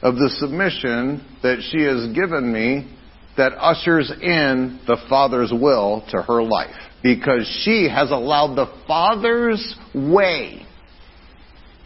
of 0.01 0.15
the 0.15 0.29
submission 0.39 1.25
that 1.43 1.61
she 1.71 1.81
has 1.81 2.13
given 2.13 2.51
me 2.51 2.93
that 3.37 3.53
ushers 3.53 4.11
in 4.21 4.79
the 4.87 4.97
Father's 5.09 5.51
will 5.51 6.03
to 6.09 6.21
her 6.21 6.41
life. 6.43 6.75
Because 7.03 7.47
she 7.63 7.87
has 7.89 8.11
allowed 8.11 8.55
the 8.55 8.67
Father's 8.87 9.75
way 9.93 10.65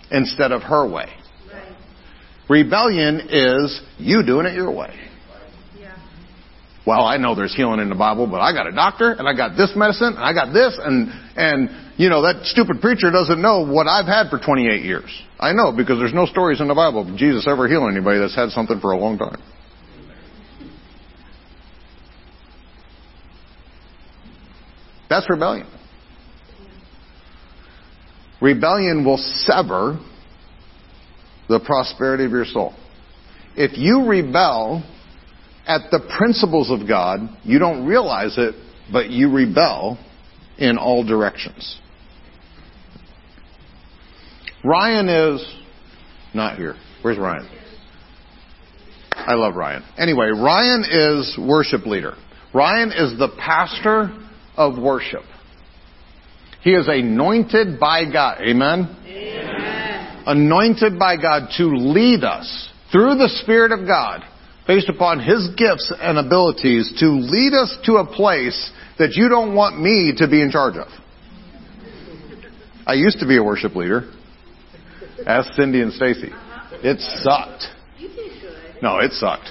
instead 0.09 0.51
of 0.51 0.62
her 0.64 0.88
way. 0.88 1.09
Right. 1.51 1.76
Rebellion 2.49 3.22
is 3.30 3.82
you 3.97 4.24
doing 4.26 4.45
it 4.45 4.53
your 4.53 4.72
way. 4.72 5.11
Well, 6.86 7.05
I 7.05 7.17
know 7.17 7.36
there's 7.36 7.55
healing 7.55 7.79
in 7.79 7.89
the 7.89 7.95
Bible, 7.95 8.25
but 8.25 8.41
I 8.41 8.53
got 8.53 8.65
a 8.65 8.71
doctor 8.71 9.11
and 9.11 9.27
I 9.27 9.36
got 9.36 9.55
this 9.55 9.71
medicine 9.75 10.15
and 10.15 10.23
I 10.23 10.34
got 10.34 10.51
this 10.51 10.79
and 10.82 11.09
and 11.36 11.69
you 11.97 12.09
know 12.09 12.23
that 12.23 12.45
stupid 12.45 12.82
preacher 12.82 13.11
doesn't 13.11 13.39
know 13.39 13.65
what 13.65 13.88
I've 13.88 14.07
had 14.07 14.29
for 14.29 14.39
28 14.39 14.84
years. 14.84 15.05
I 15.39 15.53
know 15.53 15.71
because 15.71 15.99
there's 15.99 16.13
no 16.13 16.25
stories 16.25 16.59
in 16.59 16.67
the 16.67 16.73
Bible 16.73 17.07
of 17.07 17.15
Jesus 17.17 17.45
ever 17.47 17.67
healing 17.67 17.95
anybody 17.95 18.19
that's 18.19 18.36
had 18.36 18.49
something 18.49 18.79
for 18.79 18.93
a 18.93 18.97
long 18.97 19.19
time. 19.19 19.39
That's 25.07 25.29
rebellion. 25.29 25.67
Rebellion 28.41 29.05
will 29.05 29.17
sever 29.17 29.99
the 31.47 31.59
prosperity 31.59 32.25
of 32.25 32.32
your 32.32 32.45
soul. 32.45 32.73
If 33.55 33.77
you 33.77 34.07
rebel 34.07 34.84
at 35.76 35.91
the 35.91 35.99
principles 36.17 36.69
of 36.69 36.88
God, 36.88 37.19
you 37.43 37.59
don't 37.59 37.86
realize 37.86 38.36
it, 38.38 38.55
but 38.91 39.09
you 39.09 39.32
rebel 39.32 39.97
in 40.57 40.78
all 40.78 41.05
directions. 41.05 41.80
Ryan 44.63 45.09
is 45.09 45.55
not 46.34 46.57
here. 46.57 46.76
Where's 47.01 47.17
Ryan? 47.17 47.49
I 49.11 49.34
love 49.34 49.55
Ryan. 49.55 49.84
Anyway, 49.97 50.28
Ryan 50.28 50.84
is 50.89 51.38
worship 51.39 51.86
leader. 51.86 52.15
Ryan 52.53 52.89
is 52.91 53.17
the 53.17 53.30
pastor 53.39 54.09
of 54.55 54.78
worship. 54.82 55.24
He 56.61 56.72
is 56.72 56.88
anointed 56.88 57.80
by 57.80 58.11
God. 58.11 58.39
Amen? 58.41 58.97
anointed 60.26 60.99
by 60.99 61.17
God 61.17 61.49
to 61.57 61.65
lead 61.65 62.24
us 62.24 62.69
through 62.91 63.15
the 63.15 63.30
Spirit 63.43 63.72
of 63.72 63.88
God, 63.88 64.22
based 64.68 64.89
upon 64.89 65.20
His 65.20 65.49
gifts 65.55 65.91
and 65.99 66.18
abilities, 66.18 66.93
to 66.99 67.07
lead 67.07 67.53
us 67.53 67.76
to 67.86 67.95
a 67.97 68.05
place 68.05 68.72
that 68.99 69.14
you 69.14 69.30
don't 69.30 69.55
want 69.55 69.80
me 69.80 70.14
to 70.18 70.28
be 70.28 70.41
in 70.41 70.51
charge 70.51 70.76
of. 70.76 70.88
I 72.86 72.93
used 72.93 73.20
to 73.20 73.28
be 73.28 73.38
a 73.38 73.43
worship 73.43 73.76
leader. 73.76 74.12
Ask 75.26 75.53
Cindy 75.53 75.82
and 75.82 75.93
Stacy. 75.93 76.30
It 76.84 76.99
sucked. 77.22 77.66
No, 78.82 78.97
it 78.97 79.12
sucked. 79.14 79.49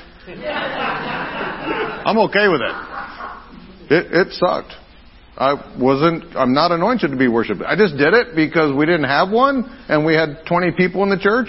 I'm 2.05 2.19
okay 2.19 2.49
with 2.49 2.61
it. 2.61 2.75
It, 3.91 4.29
it 4.29 4.33
sucked. 4.33 4.73
I 5.37 5.55
wasn't, 5.81 6.37
I'm 6.37 6.53
not 6.53 6.71
anointed 6.71 7.13
to 7.13 7.17
be 7.17 7.29
worshiped. 7.29 7.63
I 7.63 7.77
just 7.77 7.97
did 7.97 8.13
it 8.13 8.37
because 8.37 8.77
we 8.77 8.85
didn't 8.85 9.05
have 9.05 9.31
one 9.31 9.65
and 9.89 10.05
we 10.05 10.15
had 10.15 10.45
20 10.47 10.73
people 10.73 11.03
in 11.03 11.09
the 11.09 11.19
church. 11.19 11.49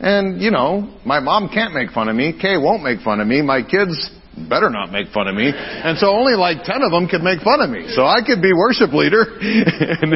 And, 0.00 0.40
you 0.40 0.50
know, 0.50 0.88
my 1.04 1.20
mom 1.20 1.50
can't 1.52 1.74
make 1.74 1.90
fun 1.90 2.08
of 2.08 2.16
me. 2.16 2.32
Kay 2.32 2.56
won't 2.56 2.82
make 2.82 3.00
fun 3.00 3.20
of 3.20 3.28
me. 3.28 3.42
My 3.42 3.60
kids 3.62 4.10
better 4.48 4.70
not 4.70 4.90
make 4.90 5.08
fun 5.12 5.28
of 5.28 5.34
me. 5.34 5.52
And 5.52 5.98
so 5.98 6.08
only 6.08 6.32
like 6.32 6.64
10 6.64 6.80
of 6.80 6.90
them 6.90 7.06
could 7.06 7.20
make 7.20 7.40
fun 7.42 7.60
of 7.60 7.68
me. 7.68 7.84
So 7.92 8.06
I 8.06 8.24
could 8.24 8.40
be 8.40 8.52
worship 8.56 8.94
leader 8.94 9.28
and, 9.40 10.14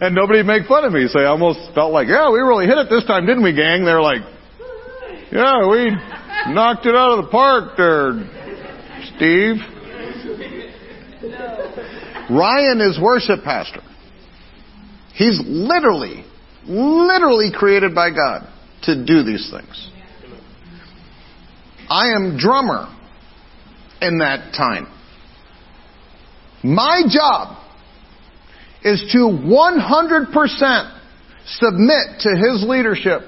and 0.00 0.14
nobody 0.14 0.42
make 0.42 0.64
fun 0.66 0.84
of 0.84 0.92
me. 0.92 1.06
So 1.12 1.20
I 1.20 1.26
almost 1.26 1.60
felt 1.74 1.92
like, 1.92 2.08
yeah, 2.08 2.32
we 2.32 2.40
really 2.40 2.64
hit 2.64 2.78
it 2.78 2.88
this 2.88 3.04
time, 3.04 3.26
didn't 3.26 3.42
we, 3.42 3.52
gang? 3.52 3.84
They're 3.84 4.00
like, 4.00 4.22
yeah, 5.30 5.68
we 5.68 5.92
knocked 6.54 6.86
it 6.86 6.94
out 6.94 7.18
of 7.18 7.26
the 7.26 7.30
park 7.30 7.76
there, 7.76 8.24
Steve. 9.16 9.60
Ryan 12.30 12.80
is 12.80 12.98
worship 13.00 13.44
pastor. 13.44 13.82
He's 15.12 15.38
literally, 15.44 16.24
literally 16.64 17.50
created 17.52 17.94
by 17.94 18.10
God 18.10 18.48
to 18.88 19.04
do 19.04 19.22
these 19.22 19.50
things. 19.50 19.90
I 21.90 22.14
am 22.14 22.38
drummer 22.38 22.88
in 24.00 24.18
that 24.18 24.54
time. 24.54 24.86
My 26.62 27.02
job 27.08 27.56
is 28.82 29.10
to 29.12 29.18
100% 29.18 31.00
submit 31.46 32.20
to 32.20 32.30
his 32.30 32.64
leadership. 32.66 33.22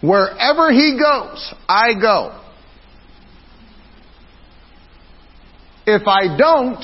Wherever 0.00 0.72
he 0.72 0.98
goes, 0.98 1.54
I 1.68 1.94
go. 1.94 2.42
If 5.86 6.08
I 6.08 6.36
don't, 6.36 6.82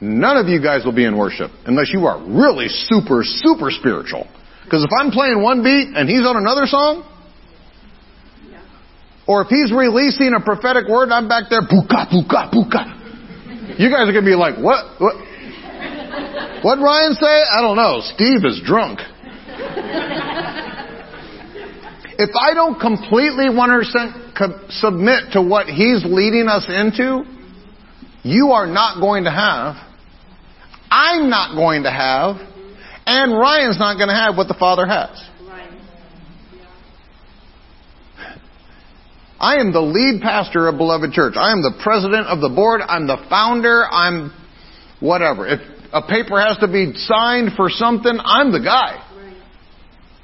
none 0.00 0.36
of 0.36 0.46
you 0.46 0.62
guys 0.62 0.84
will 0.84 0.94
be 0.94 1.04
in 1.04 1.16
worship 1.18 1.50
unless 1.66 1.92
you 1.92 2.06
are 2.06 2.20
really 2.24 2.68
super, 2.68 3.22
super 3.24 3.70
spiritual. 3.70 4.28
Because 4.66 4.82
if 4.82 4.90
I'm 4.90 5.14
playing 5.14 5.40
one 5.40 5.62
beat 5.62 5.94
and 5.94 6.10
he's 6.10 6.26
on 6.26 6.34
another 6.34 6.66
song, 6.66 7.06
or 9.26 9.42
if 9.42 9.48
he's 9.48 9.70
releasing 9.70 10.34
a 10.34 10.42
prophetic 10.42 10.90
word 10.90 11.10
I'm 11.14 11.28
back 11.30 11.44
there, 11.50 11.62
puka, 11.62 12.10
puka, 12.10 12.50
puka. 12.50 12.82
You 13.78 13.90
guys 13.90 14.10
are 14.10 14.12
going 14.12 14.26
to 14.26 14.30
be 14.30 14.34
like, 14.34 14.58
what? 14.58 14.98
What? 14.98 15.14
What 16.66 16.82
Ryan 16.82 17.14
say? 17.14 17.42
I 17.46 17.62
don't 17.62 17.76
know. 17.76 18.00
Steve 18.02 18.42
is 18.42 18.60
drunk. 18.66 18.98
if 22.18 22.30
I 22.34 22.54
don't 22.54 22.80
completely 22.80 23.46
100% 23.46 24.70
submit 24.70 25.32
to 25.32 25.42
what 25.42 25.66
he's 25.66 26.02
leading 26.04 26.48
us 26.48 26.66
into, 26.68 27.22
you 28.24 28.50
are 28.50 28.66
not 28.66 29.00
going 29.00 29.24
to 29.24 29.30
have, 29.30 29.76
I'm 30.90 31.30
not 31.30 31.54
going 31.54 31.84
to 31.84 31.90
have, 31.90 32.36
and 33.06 33.32
Ryan's 33.32 33.78
not 33.78 33.96
going 33.96 34.08
to 34.08 34.14
have 34.14 34.36
what 34.36 34.48
the 34.48 34.56
Father 34.58 34.86
has. 34.86 35.22
I 39.38 39.56
am 39.56 39.72
the 39.72 39.80
lead 39.80 40.22
pastor 40.22 40.66
of 40.66 40.78
Beloved 40.78 41.12
Church. 41.12 41.34
I 41.36 41.52
am 41.52 41.60
the 41.60 41.78
president 41.82 42.26
of 42.26 42.40
the 42.40 42.48
board. 42.48 42.80
I'm 42.80 43.06
the 43.06 43.18
founder. 43.28 43.84
I'm 43.84 44.32
whatever. 44.98 45.46
If 45.46 45.60
a 45.92 46.02
paper 46.02 46.40
has 46.40 46.56
to 46.58 46.68
be 46.68 46.94
signed 46.96 47.50
for 47.54 47.68
something, 47.68 48.16
I'm 48.18 48.50
the 48.50 48.60
guy. 48.60 49.02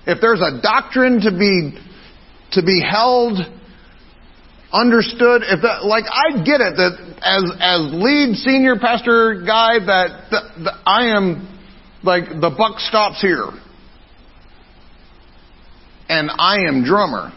If 0.07 0.19
there's 0.21 0.41
a 0.41 0.61
doctrine 0.61 1.21
to 1.21 1.31
be 1.31 1.79
to 2.53 2.63
be 2.63 2.83
held, 2.83 3.39
understood, 4.73 5.43
if 5.45 5.63
that 5.63 5.85
like 5.85 6.05
I 6.11 6.43
get 6.43 6.61
it 6.61 6.75
that 6.77 6.93
as 7.23 7.45
as 7.61 7.93
lead 7.93 8.37
senior 8.37 8.77
pastor 8.81 9.45
guy 9.47 9.79
that, 9.79 10.31
that, 10.31 10.65
that 10.65 10.75
I 10.87 11.17
am 11.17 11.52
like 12.03 12.29
the 12.29 12.55
buck 12.57 12.79
stops 12.81 13.21
here. 13.21 13.49
And 16.09 16.31
I 16.31 16.67
am 16.69 16.85
drummer 16.85 17.33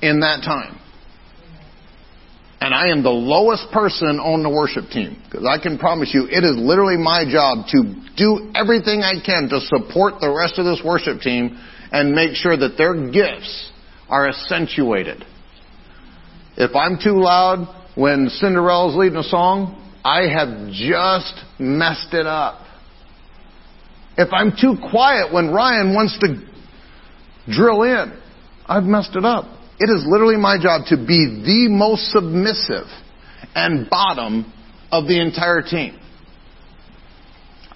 in 0.00 0.20
that 0.20 0.42
time. 0.42 0.80
And 2.60 2.74
I 2.74 2.88
am 2.88 3.02
the 3.02 3.10
lowest 3.10 3.70
person 3.70 4.18
on 4.18 4.42
the 4.42 4.48
worship 4.48 4.90
team. 4.90 5.20
Because 5.24 5.46
I 5.46 5.62
can 5.62 5.78
promise 5.78 6.10
you, 6.14 6.24
it 6.24 6.42
is 6.42 6.56
literally 6.56 6.96
my 6.96 7.24
job 7.30 7.66
to 7.68 7.94
do 8.16 8.50
everything 8.54 9.02
I 9.02 9.20
can 9.24 9.48
to 9.50 9.60
support 9.60 10.20
the 10.20 10.32
rest 10.32 10.58
of 10.58 10.64
this 10.64 10.80
worship 10.84 11.20
team 11.20 11.60
and 11.92 12.12
make 12.12 12.34
sure 12.34 12.56
that 12.56 12.78
their 12.78 13.10
gifts 13.10 13.70
are 14.08 14.28
accentuated. 14.28 15.24
If 16.56 16.74
I'm 16.74 16.98
too 17.02 17.20
loud 17.20 17.68
when 17.94 18.30
Cinderella's 18.30 18.96
leading 18.96 19.18
a 19.18 19.22
song, 19.22 19.82
I 20.02 20.22
have 20.22 20.72
just 20.72 21.34
messed 21.58 22.12
it 22.12 22.26
up. 22.26 22.60
If 24.16 24.32
I'm 24.32 24.52
too 24.58 24.76
quiet 24.90 25.32
when 25.32 25.52
Ryan 25.52 25.94
wants 25.94 26.18
to 26.20 26.42
drill 27.52 27.82
in, 27.82 28.18
I've 28.66 28.84
messed 28.84 29.14
it 29.14 29.24
up. 29.24 29.44
It 29.78 29.90
is 29.90 30.06
literally 30.08 30.36
my 30.36 30.56
job 30.60 30.86
to 30.86 30.96
be 30.96 31.42
the 31.44 31.68
most 31.68 32.10
submissive 32.10 32.86
and 33.54 33.88
bottom 33.90 34.52
of 34.90 35.06
the 35.06 35.20
entire 35.20 35.62
team. 35.62 35.98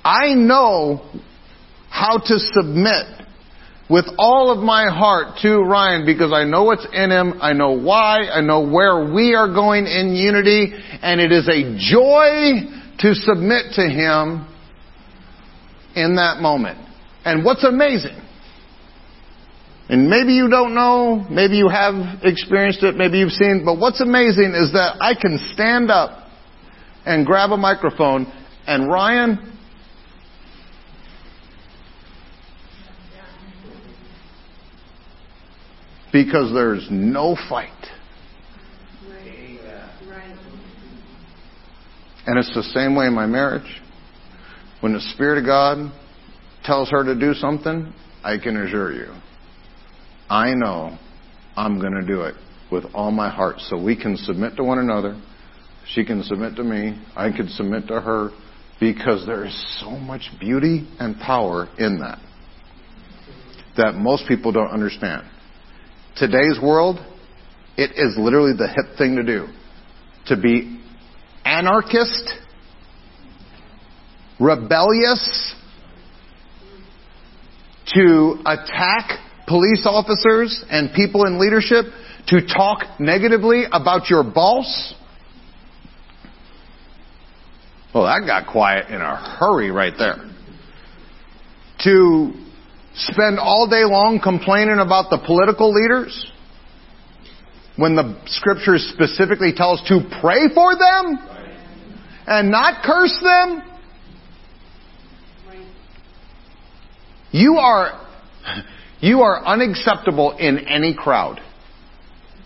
I 0.03 0.33
know 0.33 1.05
how 1.91 2.19
to 2.19 2.39
submit 2.39 3.21
with 3.91 4.07
all 4.19 4.51
of 4.51 4.65
my 4.65 4.89
heart 4.89 5.39
to 5.43 5.59
Ryan 5.59 6.07
because 6.07 6.33
I 6.33 6.45
know 6.45 6.65
what's 6.65 6.87
in 6.93 7.11
him, 7.11 7.35
I 7.43 7.53
know 7.53 7.73
why, 7.73 8.21
I 8.33 8.41
know 8.41 8.67
where 8.67 9.13
we 9.13 9.35
are 9.35 9.53
going 9.53 9.87
in 9.87 10.15
unity, 10.15 10.73
and 11.03 11.21
it 11.21 11.33
is 11.33 11.49
a 11.49 11.77
joy 11.77 12.80
to 13.01 13.15
submit 13.15 13.73
to 13.75 13.83
him 13.83 14.47
in 15.95 16.17
that 16.17 16.41
moment. 16.41 16.79
And 17.25 17.45
what's 17.45 17.65
amazing 17.65 18.21
and 19.91 20.09
maybe 20.09 20.35
you 20.35 20.49
don't 20.49 20.73
know, 20.73 21.27
maybe 21.29 21.57
you 21.57 21.69
have 21.69 22.23
experienced 22.23 22.85
it, 22.85 22.95
maybe 22.95 23.19
you've 23.19 23.33
seen, 23.33 23.65
but 23.65 23.77
what's 23.77 24.01
amazing 24.01 24.55
is 24.55 24.73
that 24.73 24.99
I 25.01 25.15
can 25.21 25.37
stand 25.53 25.91
up 25.91 26.29
and 27.05 27.27
grab 27.27 27.51
a 27.51 27.57
microphone 27.57 28.33
and 28.69 28.89
Ryan, 28.89 29.53
because 36.13 36.53
there's 36.55 36.87
no 36.89 37.37
fight. 37.49 37.73
And 42.31 42.39
it's 42.39 42.55
the 42.55 42.63
same 42.63 42.95
way 42.95 43.07
in 43.07 43.13
my 43.13 43.27
marriage. 43.27 43.83
When 44.79 44.93
the 44.93 45.01
Spirit 45.01 45.39
of 45.39 45.47
God 45.47 45.93
tells 46.63 46.89
her 46.91 47.03
to 47.03 47.19
do 47.19 47.35
something, 47.35 47.93
I 48.23 48.39
can 48.39 48.57
assure 48.57 48.93
you, 48.93 49.13
I 50.29 50.55
know 50.55 50.97
I'm 51.57 51.81
going 51.81 51.95
to 52.01 52.07
do 52.07 52.21
it 52.21 52.37
with 52.71 52.85
all 52.95 53.11
my 53.11 53.29
heart 53.29 53.57
so 53.59 53.83
we 53.83 54.01
can 54.01 54.17
submit 54.17 54.55
to 54.59 54.63
one 54.63 54.79
another. 54.79 55.21
She 55.89 56.05
can 56.05 56.23
submit 56.23 56.55
to 56.55 56.63
me. 56.63 57.05
I 57.17 57.33
can 57.33 57.49
submit 57.49 57.89
to 57.89 58.01
her 58.01 58.31
because 58.79 59.27
there 59.27 59.45
is 59.45 59.81
so 59.81 59.91
much 59.91 60.31
beauty 60.39 60.89
and 61.01 61.17
power 61.17 61.69
in 61.79 61.99
that 61.99 62.21
that 63.77 63.97
most 63.97 64.29
people 64.29 64.53
don't 64.53 64.71
understand. 64.71 65.27
Today's 66.15 66.61
world, 66.63 67.01
it 67.77 67.91
is 67.97 68.17
literally 68.17 68.53
the 68.57 68.69
hip 68.69 68.97
thing 68.97 69.17
to 69.17 69.25
do. 69.25 69.49
To 70.27 70.41
be 70.41 70.80
anarchist, 71.45 72.33
rebellious, 74.39 75.55
to 77.95 78.39
attack 78.47 79.19
police 79.47 79.85
officers 79.85 80.65
and 80.71 80.93
people 80.95 81.27
in 81.27 81.41
leadership 81.41 81.87
to 82.29 82.47
talk 82.47 83.01
negatively 83.01 83.65
about 83.73 84.09
your 84.09 84.23
boss? 84.23 84.95
Well, 87.93 88.05
that 88.05 88.25
got 88.27 88.51
quiet 88.51 88.89
in 88.89 89.01
a 89.01 89.17
hurry 89.17 89.71
right 89.71 89.95
there. 89.99 90.17
To 91.81 92.33
spend 92.95 93.39
all 93.39 93.69
day 93.69 93.85
long 93.85 94.21
complaining 94.23 94.79
about 94.79 95.11
the 95.11 95.19
political 95.27 95.73
leaders 95.73 96.31
when 97.77 97.97
the 97.97 98.21
scriptures 98.27 98.93
specifically 98.95 99.53
tell 99.55 99.73
us 99.73 99.83
to 99.89 100.01
pray 100.21 100.49
for 100.55 100.75
them 100.77 101.19
and 102.27 102.51
not 102.51 102.83
curse 102.85 103.19
them? 103.23 103.63
You 107.33 107.59
are 107.59 108.07
you 109.01 109.23
are 109.23 109.45
unacceptable 109.45 110.37
in 110.37 110.59
any 110.69 110.95
crowd. 110.95 111.41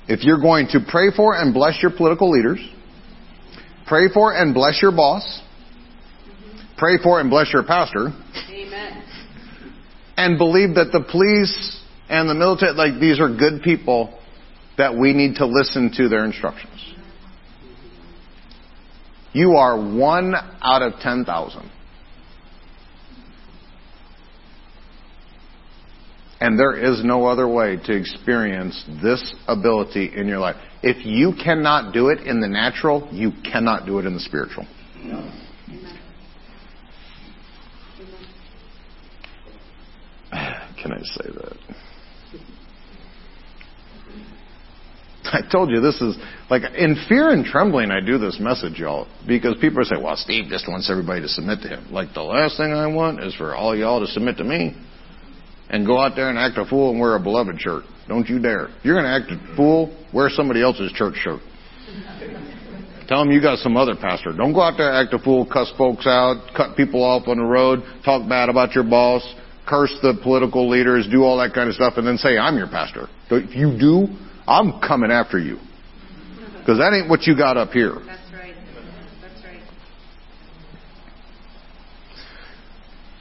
If 0.07 0.23
you're 0.23 0.41
going 0.41 0.69
to 0.69 0.81
pray 0.87 1.11
for 1.15 1.35
and 1.35 1.55
bless 1.55 1.83
your 1.83 1.91
political 1.91 2.31
leaders, 2.31 2.61
pray 3.87 4.09
for 4.13 4.35
and 4.35 4.53
bless 4.53 4.81
your 4.83 4.93
boss, 4.93 5.43
pray 6.77 6.99
for 7.03 7.21
and 7.21 7.31
bless 7.31 7.53
your 7.53 7.65
pastor, 7.65 8.11
Amen. 8.51 9.05
and 10.17 10.39
believe 10.39 10.75
that 10.75 10.93
the 10.93 11.03
police 11.11 11.81
and 12.09 12.29
the 12.29 12.35
military, 12.35 12.75
like 12.75 13.01
these 13.01 13.19
are 13.19 13.35
good 13.35 13.63
people 13.63 14.19
that 14.77 14.97
we 14.97 15.13
need 15.13 15.37
to 15.37 15.47
listen 15.47 15.93
to 15.97 16.09
their 16.09 16.25
instructions. 16.25 16.95
You 19.33 19.57
are 19.57 19.77
one 19.77 20.35
out 20.63 20.83
of 20.83 21.01
10,000. 21.01 21.71
And 26.41 26.59
there 26.59 26.77
is 26.77 27.03
no 27.05 27.27
other 27.27 27.49
way 27.49 27.77
to 27.85 27.97
experience 27.97 28.85
this 29.03 29.35
ability 29.49 30.13
in 30.15 30.29
your 30.29 30.39
life. 30.39 30.57
If 30.83 31.07
you 31.07 31.33
cannot 31.43 31.95
do 31.95 32.09
it 32.09 32.21
in 32.27 32.41
the 32.41 32.49
natural, 32.49 33.09
you 33.11 33.33
cannot 33.51 33.87
do 33.87 33.99
it 33.99 34.05
in 34.05 34.15
the 34.15 34.21
spiritual. 34.21 34.67
Can 40.31 40.93
I 40.93 41.01
say 41.03 41.31
that? 41.33 41.57
I 45.33 45.41
told 45.51 45.71
you 45.71 45.81
this 45.81 46.01
is 46.01 46.17
like 46.51 46.63
in 46.77 46.97
fear 47.09 47.31
and 47.31 47.45
trembling 47.45 47.91
I 47.91 48.01
do 48.01 48.19
this 48.19 48.39
message, 48.41 48.79
y'all, 48.79 49.09
because 49.27 49.57
people 49.61 49.85
say, 49.85 49.97
well, 50.01 50.17
Steve 50.17 50.47
just 50.49 50.69
wants 50.69 50.91
everybody 50.91 51.23
to 51.23 51.29
submit 51.29 51.61
to 51.63 51.69
him. 51.69 51.93
Like 51.93 52.15
the 52.15 52.23
last 52.23 52.57
thing 52.57 52.73
I 52.73 52.87
want 52.87 53.23
is 53.23 53.35
for 53.35 53.55
all 53.55 53.77
y'all 53.77 54.01
to 54.01 54.07
submit 54.07 54.37
to 54.39 54.45
me 54.45 54.77
and 55.71 55.87
go 55.87 55.99
out 55.99 56.13
there 56.15 56.29
and 56.29 56.39
act 56.39 56.59
a 56.59 56.65
fool 56.65 56.91
and 56.91 57.01
wear 57.01 57.17
a 57.17 57.21
beloved 57.21 57.61
shirt. 57.61 57.85
Don't 58.07 58.29
you 58.29 58.39
dare. 58.39 58.69
You're 58.83 59.01
going 59.01 59.07
to 59.07 59.11
act 59.11 59.33
a 59.33 59.57
fool, 59.57 59.97
wear 60.13 60.29
somebody 60.29 60.63
else's 60.63 60.93
church 60.93 61.15
shirt. 61.17 61.41
Tell 63.09 63.19
them 63.19 63.31
you 63.31 63.41
got 63.41 63.59
some 63.59 63.77
other 63.77 63.95
pastor. 63.95 64.33
Don't 64.33 64.55
go 64.55 64.63
out 64.63 64.75
there 64.79 64.93
act 64.93 65.13
a 65.13 65.19
fool, 65.19 65.45
cuss 65.45 65.71
folks 65.77 66.07
out, 66.07 66.53
cut 66.57 66.77
people 66.77 67.03
off 67.03 67.29
on 67.29 67.37
the 67.37 67.45
road, 67.45 67.81
talk 68.05 68.27
bad 68.29 68.49
about 68.49 68.75
your 68.75 68.85
boss, 68.85 69.23
curse 69.67 69.95
the 70.01 70.19
political 70.23 70.69
leaders, 70.69 71.07
do 71.11 71.23
all 71.23 71.37
that 71.39 71.53
kind 71.53 71.69
of 71.69 71.75
stuff, 71.75 71.95
and 71.97 72.07
then 72.07 72.17
say, 72.17 72.39
I'm 72.39 72.57
your 72.57 72.69
pastor. 72.69 73.09
If 73.31 73.55
you 73.55 73.77
do, 73.79 74.09
I'm 74.47 74.81
coming 74.81 75.11
after 75.11 75.39
you. 75.39 75.59
Because 76.59 76.79
that 76.79 76.93
ain't 76.95 77.09
what 77.09 77.23
you 77.27 77.37
got 77.37 77.57
up 77.57 77.71
here. 77.71 77.95
That's 78.07 78.33
right. 78.33 78.55
That's 79.21 79.45
right. 79.45 79.61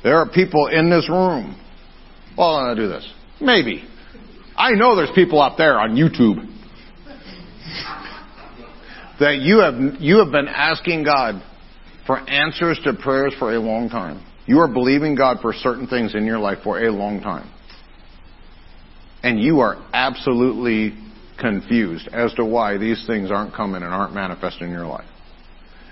There 0.04 0.18
are 0.18 0.30
people 0.30 0.68
in 0.68 0.90
this 0.90 1.10
room. 1.10 1.60
Well, 2.38 2.56
I'm 2.56 2.66
going 2.68 2.78
to 2.78 2.82
do 2.84 2.90
this. 2.90 3.14
Maybe. 3.42 3.84
I 4.56 4.72
know 4.72 4.96
there's 4.96 5.12
people 5.16 5.42
out 5.42 5.58
there 5.58 5.80
on 5.80 5.96
YouTube 5.96 6.50
that 9.20 9.40
you 9.40 9.60
have, 9.60 10.02
you 10.02 10.18
have 10.20 10.32
been 10.32 10.48
asking 10.48 11.04
God 11.04 11.42
for 12.06 12.18
answers 12.30 12.80
to 12.84 12.94
prayers 12.94 13.34
for 13.40 13.54
a 13.54 13.60
long 13.60 13.90
time. 13.90 14.26
You 14.46 14.60
are 14.60 14.68
believing 14.68 15.16
God 15.16 15.38
for 15.42 15.54
certain 15.54 15.88
things 15.88 16.16
in 16.16 16.26
your 16.26 16.40
life 16.40 16.60
for 16.64 16.84
a 16.84 16.92
long 16.92 17.22
time. 17.22 17.50
And 19.22 19.40
you 19.40 19.62
are 19.62 19.78
absolutely 19.94 20.98
confused 21.40 22.08
as 22.12 22.34
to 22.36 22.46
why 22.46 22.78
these 22.78 23.06
things 23.08 23.32
aren't 23.32 23.54
coming 23.54 23.84
and 23.84 23.94
aren't 23.94 24.14
manifesting 24.14 24.68
in 24.68 24.74
your 24.74 24.86
life. 24.86 25.08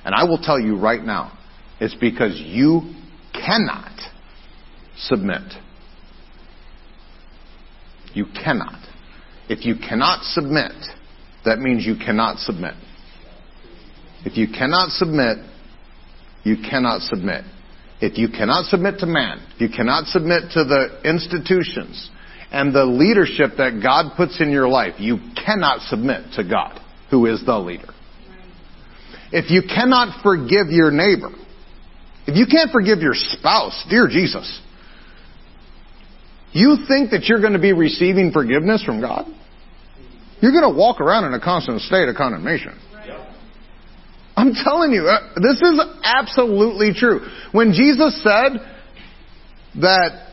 And 0.03 0.15
I 0.15 0.23
will 0.23 0.39
tell 0.39 0.59
you 0.59 0.77
right 0.77 1.03
now, 1.03 1.37
it's 1.79 1.95
because 1.95 2.39
you 2.39 2.93
cannot 3.33 3.91
submit. 4.97 5.41
You 8.13 8.25
cannot. 8.25 8.79
If 9.49 9.65
you 9.65 9.75
cannot 9.75 10.23
submit, 10.23 10.73
that 11.45 11.59
means 11.59 11.85
you 11.85 11.95
cannot 11.95 12.37
submit. 12.37 12.75
If 14.25 14.37
you 14.37 14.47
cannot 14.47 14.89
submit, 14.89 15.37
you 16.43 16.57
cannot 16.57 17.01
submit. 17.01 17.43
If 17.99 18.17
you 18.17 18.29
cannot 18.29 18.65
submit 18.65 18.99
to 18.99 19.05
man, 19.05 19.39
you 19.57 19.69
cannot 19.69 20.05
submit 20.05 20.51
to 20.53 20.63
the 20.63 21.01
institutions 21.03 22.09
and 22.51 22.73
the 22.75 22.85
leadership 22.85 23.57
that 23.57 23.79
God 23.81 24.15
puts 24.17 24.41
in 24.41 24.51
your 24.51 24.67
life, 24.67 24.95
you 24.99 25.17
cannot 25.45 25.81
submit 25.81 26.33
to 26.35 26.43
God, 26.43 26.79
who 27.09 27.25
is 27.25 27.43
the 27.45 27.57
leader. 27.57 27.89
If 29.31 29.49
you 29.49 29.61
cannot 29.61 30.21
forgive 30.21 30.67
your 30.69 30.91
neighbor, 30.91 31.31
if 32.27 32.35
you 32.35 32.45
can't 32.45 32.71
forgive 32.71 32.99
your 32.99 33.13
spouse, 33.13 33.85
dear 33.89 34.07
Jesus, 34.07 34.61
you 36.51 36.77
think 36.87 37.11
that 37.11 37.23
you're 37.25 37.39
going 37.39 37.53
to 37.53 37.59
be 37.59 37.71
receiving 37.71 38.31
forgiveness 38.31 38.83
from 38.83 38.99
God? 38.99 39.25
You're 40.41 40.51
going 40.51 40.69
to 40.69 40.77
walk 40.77 40.99
around 40.99 41.25
in 41.25 41.33
a 41.33 41.39
constant 41.39 41.81
state 41.81 42.09
of 42.09 42.15
condemnation. 42.15 42.77
I'm 44.35 44.53
telling 44.53 44.91
you, 44.91 45.07
uh, 45.07 45.33
this 45.35 45.61
is 45.61 45.81
absolutely 46.03 46.93
true. 46.93 47.27
When 47.51 47.73
Jesus 47.73 48.21
said 48.23 48.59
that 49.81 50.30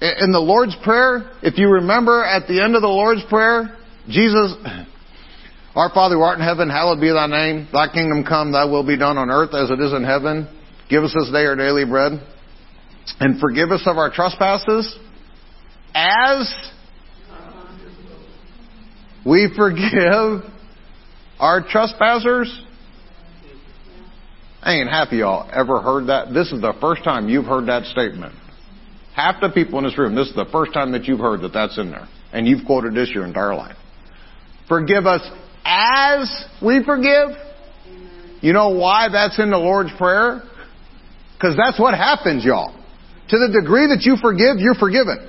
in 0.00 0.32
the 0.32 0.40
Lord's 0.40 0.76
Prayer, 0.82 1.30
if 1.42 1.58
you 1.58 1.68
remember 1.68 2.24
at 2.24 2.46
the 2.48 2.62
end 2.62 2.74
of 2.74 2.82
the 2.82 2.88
Lord's 2.88 3.22
Prayer, 3.28 3.76
Jesus, 4.08 4.54
Our 5.74 5.90
Father 5.92 6.14
who 6.14 6.22
art 6.22 6.38
in 6.38 6.44
heaven, 6.44 6.70
hallowed 6.70 7.00
be 7.00 7.10
thy 7.10 7.26
name. 7.26 7.68
Thy 7.70 7.88
kingdom 7.92 8.24
come, 8.24 8.52
thy 8.52 8.64
will 8.64 8.86
be 8.86 8.96
done 8.96 9.18
on 9.18 9.28
earth 9.28 9.54
as 9.54 9.70
it 9.70 9.78
is 9.78 9.92
in 9.92 10.04
heaven. 10.04 10.48
Give 10.88 11.04
us 11.04 11.12
this 11.12 11.30
day 11.30 11.44
our 11.44 11.54
daily 11.54 11.84
bread. 11.84 12.12
And 13.20 13.38
forgive 13.38 13.70
us 13.70 13.82
of 13.86 13.98
our 13.98 14.10
trespasses 14.10 14.98
as 15.94 16.54
we 19.26 19.52
forgive 19.54 20.48
our 21.38 21.62
trespassers. 21.68 22.62
I 24.62 24.74
ain't 24.74 24.88
of 24.88 25.12
y'all 25.12 25.48
ever 25.52 25.80
heard 25.80 26.08
that. 26.08 26.32
This 26.32 26.52
is 26.52 26.60
the 26.60 26.74
first 26.80 27.04
time 27.04 27.28
you've 27.28 27.44
heard 27.44 27.66
that 27.66 27.84
statement. 27.84 28.34
Half 29.16 29.40
the 29.40 29.48
people 29.48 29.78
in 29.78 29.84
this 29.84 29.96
room, 29.96 30.14
this 30.14 30.28
is 30.28 30.34
the 30.34 30.44
first 30.52 30.74
time 30.74 30.92
that 30.92 31.06
you've 31.06 31.20
heard 31.20 31.40
that 31.40 31.54
that's 31.54 31.78
in 31.78 31.90
there. 31.90 32.06
And 32.34 32.46
you've 32.46 32.66
quoted 32.66 32.94
this 32.94 33.08
your 33.14 33.24
entire 33.24 33.54
life. 33.54 33.76
Forgive 34.68 35.06
us 35.06 35.22
as 35.64 36.44
we 36.62 36.84
forgive. 36.84 37.30
You 38.42 38.52
know 38.52 38.68
why 38.68 39.08
that's 39.10 39.38
in 39.38 39.50
the 39.50 39.56
Lord's 39.56 39.90
Prayer? 39.96 40.42
Because 41.32 41.56
that's 41.56 41.80
what 41.80 41.94
happens, 41.94 42.44
y'all. 42.44 42.74
To 43.30 43.38
the 43.38 43.58
degree 43.58 43.86
that 43.86 44.02
you 44.02 44.16
forgive, 44.20 44.58
you're 44.58 44.74
forgiven. 44.74 45.26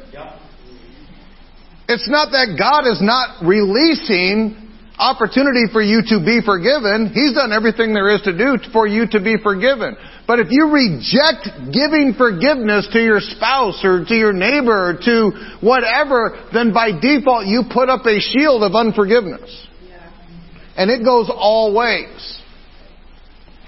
It's 1.88 2.10
not 2.10 2.32
that 2.32 2.60
God 2.60 2.92
is 2.92 3.02
not 3.02 3.48
releasing 3.48 4.67
opportunity 4.98 5.70
for 5.72 5.82
you 5.82 6.02
to 6.10 6.18
be 6.20 6.42
forgiven. 6.44 7.12
He's 7.14 7.34
done 7.34 7.54
everything 7.54 7.94
there 7.94 8.10
is 8.10 8.22
to 8.24 8.36
do 8.36 8.58
for 8.74 8.88
you 8.88 9.06
to 9.12 9.20
be 9.22 9.38
forgiven. 9.42 9.96
But 10.26 10.40
if 10.40 10.48
you 10.50 10.74
reject 10.74 11.72
giving 11.72 12.16
forgiveness 12.18 12.90
to 12.92 13.00
your 13.00 13.22
spouse 13.22 13.82
or 13.84 14.04
to 14.06 14.16
your 14.16 14.34
neighbor 14.34 14.90
or 14.90 14.94
to 14.98 15.32
whatever, 15.62 16.50
then 16.52 16.74
by 16.74 16.92
default 16.92 17.46
you 17.46 17.64
put 17.72 17.90
up 17.90 18.06
a 18.06 18.20
shield 18.20 18.64
of 18.64 18.74
unforgiveness. 18.74 19.68
And 20.76 20.92
it 20.92 21.04
goes 21.04 21.30
all 21.34 21.74
ways. 21.74 22.42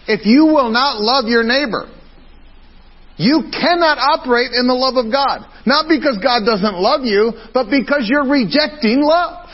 If 0.08 0.26
you 0.26 0.46
will 0.46 0.70
not 0.70 1.02
love 1.02 1.26
your 1.26 1.44
neighbor, 1.44 1.90
you 3.18 3.52
cannot 3.52 3.98
operate 3.98 4.52
in 4.54 4.66
the 4.66 4.74
love 4.74 4.96
of 4.96 5.12
God. 5.12 5.46
Not 5.66 5.86
because 5.90 6.18
God 6.24 6.46
doesn't 6.46 6.80
love 6.80 7.02
you, 7.04 7.34
but 7.54 7.70
because 7.70 8.08
you're 8.10 8.26
rejecting 8.26 9.04
love. 9.04 9.49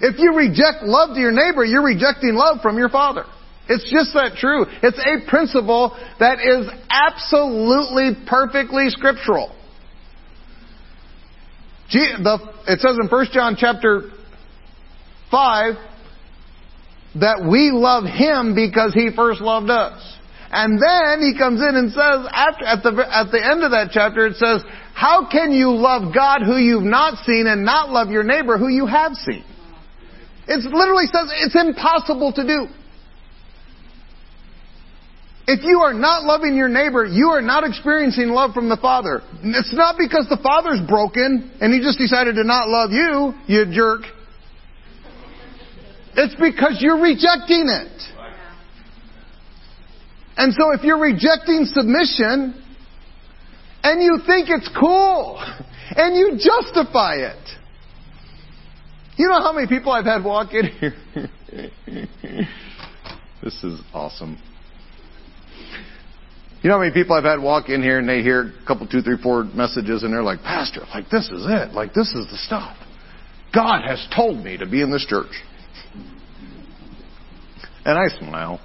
If 0.00 0.18
you 0.18 0.34
reject 0.34 0.82
love 0.82 1.14
to 1.14 1.20
your 1.20 1.32
neighbor, 1.32 1.64
you're 1.64 1.84
rejecting 1.84 2.34
love 2.34 2.58
from 2.62 2.78
your 2.78 2.88
father. 2.88 3.24
It's 3.68 3.84
just 3.90 4.14
that 4.14 4.36
true. 4.36 4.66
It's 4.82 4.98
a 4.98 5.28
principle 5.30 5.96
that 6.18 6.40
is 6.40 6.66
absolutely 6.90 8.18
perfectly 8.26 8.88
scriptural. 8.88 9.54
It 11.92 12.80
says 12.80 12.96
in 13.00 13.08
1 13.08 13.26
John 13.32 13.56
chapter 13.58 14.10
5 15.30 15.74
that 17.20 17.46
we 17.48 17.70
love 17.72 18.04
him 18.04 18.54
because 18.54 18.94
he 18.94 19.10
first 19.14 19.40
loved 19.40 19.70
us. 19.70 20.16
And 20.52 20.80
then 20.82 21.20
he 21.20 21.38
comes 21.38 21.60
in 21.60 21.76
and 21.76 21.90
says, 21.90 22.26
after, 22.32 22.64
at 22.64 22.82
the, 22.82 23.06
at 23.08 23.30
the 23.30 23.44
end 23.44 23.62
of 23.62 23.70
that 23.70 23.90
chapter, 23.92 24.26
it 24.26 24.34
says, 24.36 24.62
how 24.94 25.28
can 25.30 25.52
you 25.52 25.70
love 25.70 26.12
God 26.12 26.42
who 26.44 26.56
you've 26.56 26.82
not 26.82 27.24
seen 27.24 27.46
and 27.46 27.64
not 27.64 27.90
love 27.90 28.10
your 28.10 28.24
neighbor 28.24 28.58
who 28.58 28.68
you 28.68 28.86
have 28.86 29.14
seen? 29.14 29.44
It 30.50 30.66
literally 30.66 31.06
says 31.06 31.30
it's 31.38 31.54
impossible 31.54 32.32
to 32.32 32.44
do. 32.44 32.66
If 35.46 35.62
you 35.62 35.78
are 35.80 35.94
not 35.94 36.24
loving 36.24 36.56
your 36.56 36.68
neighbor, 36.68 37.06
you 37.06 37.28
are 37.28 37.40
not 37.40 37.62
experiencing 37.62 38.30
love 38.30 38.52
from 38.52 38.68
the 38.68 38.76
Father. 38.76 39.22
It's 39.44 39.72
not 39.72 39.94
because 39.96 40.26
the 40.28 40.38
Father's 40.42 40.80
broken 40.88 41.52
and 41.60 41.72
He 41.72 41.80
just 41.80 41.98
decided 41.98 42.34
to 42.34 42.42
not 42.42 42.68
love 42.68 42.90
you, 42.90 43.32
you 43.46 43.72
jerk. 43.72 44.02
It's 46.16 46.34
because 46.34 46.78
you're 46.80 47.00
rejecting 47.00 47.70
it. 47.70 48.02
And 50.36 50.52
so 50.52 50.72
if 50.72 50.82
you're 50.82 51.00
rejecting 51.00 51.64
submission 51.66 52.60
and 53.84 54.02
you 54.02 54.18
think 54.26 54.48
it's 54.50 54.68
cool 54.78 55.38
and 55.96 56.16
you 56.16 56.32
justify 56.38 57.16
it, 57.18 57.59
you 59.20 59.28
know 59.28 59.42
how 59.42 59.52
many 59.52 59.66
people 59.66 59.92
I've 59.92 60.06
had 60.06 60.24
walk 60.24 60.54
in 60.54 60.66
here? 60.66 60.94
this 63.42 63.62
is 63.62 63.82
awesome. 63.92 64.38
You 66.62 66.70
know 66.70 66.76
how 66.76 66.80
many 66.80 66.94
people 66.94 67.14
I've 67.14 67.24
had 67.24 67.38
walk 67.38 67.68
in 67.68 67.82
here 67.82 67.98
and 67.98 68.08
they 68.08 68.22
hear 68.22 68.54
a 68.62 68.66
couple, 68.66 68.86
two, 68.86 69.02
three, 69.02 69.18
four 69.22 69.44
messages 69.44 70.04
and 70.04 70.12
they're 70.14 70.22
like, 70.22 70.40
Pastor, 70.40 70.86
like 70.94 71.10
this 71.10 71.26
is 71.26 71.44
it. 71.46 71.74
Like 71.74 71.92
this 71.92 72.08
is 72.08 72.30
the 72.30 72.38
stuff. 72.38 72.74
God 73.54 73.82
has 73.84 74.06
told 74.16 74.42
me 74.42 74.56
to 74.56 74.64
be 74.66 74.80
in 74.80 74.90
this 74.90 75.04
church. 75.04 75.32
And 77.84 77.98
I 77.98 78.08
smile. 78.18 78.58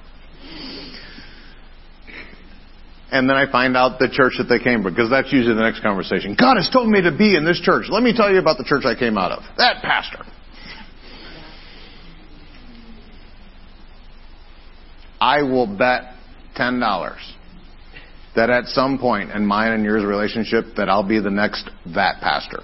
And 3.12 3.30
then 3.30 3.36
I 3.36 3.52
find 3.52 3.76
out 3.76 4.00
the 4.00 4.08
church 4.10 4.34
that 4.38 4.46
they 4.46 4.64
came 4.64 4.84
from, 4.84 4.94
because 4.94 5.10
that's 5.10 5.34
usually 5.34 5.56
the 5.56 5.64
next 5.64 5.82
conversation. 5.82 6.38
God 6.40 6.56
has 6.56 6.70
told 6.72 6.90
me 6.90 7.02
to 7.02 7.12
be 7.12 7.36
in 7.36 7.44
this 7.44 7.60
church. 7.60 7.88
Let 7.90 8.04
me 8.04 8.16
tell 8.16 8.32
you 8.32 8.40
about 8.40 8.58
the 8.58 8.64
church 8.64 8.84
I 8.86 8.98
came 8.98 9.18
out 9.18 9.32
of. 9.32 9.44
That 9.58 9.82
pastor. 9.82 10.24
I 15.26 15.42
will 15.42 15.66
bet 15.66 16.14
$10 16.56 17.18
that 18.36 18.52
at 18.52 18.66
some 18.66 19.00
point 19.00 19.32
in 19.32 19.44
mine 19.44 19.72
and 19.72 19.84
yours 19.84 20.06
relationship 20.06 20.66
that 20.78 20.88
I'll 20.88 21.08
be 21.08 21.20
the 21.20 21.32
next 21.32 21.68
that 21.96 22.22
pastor. 22.22 22.62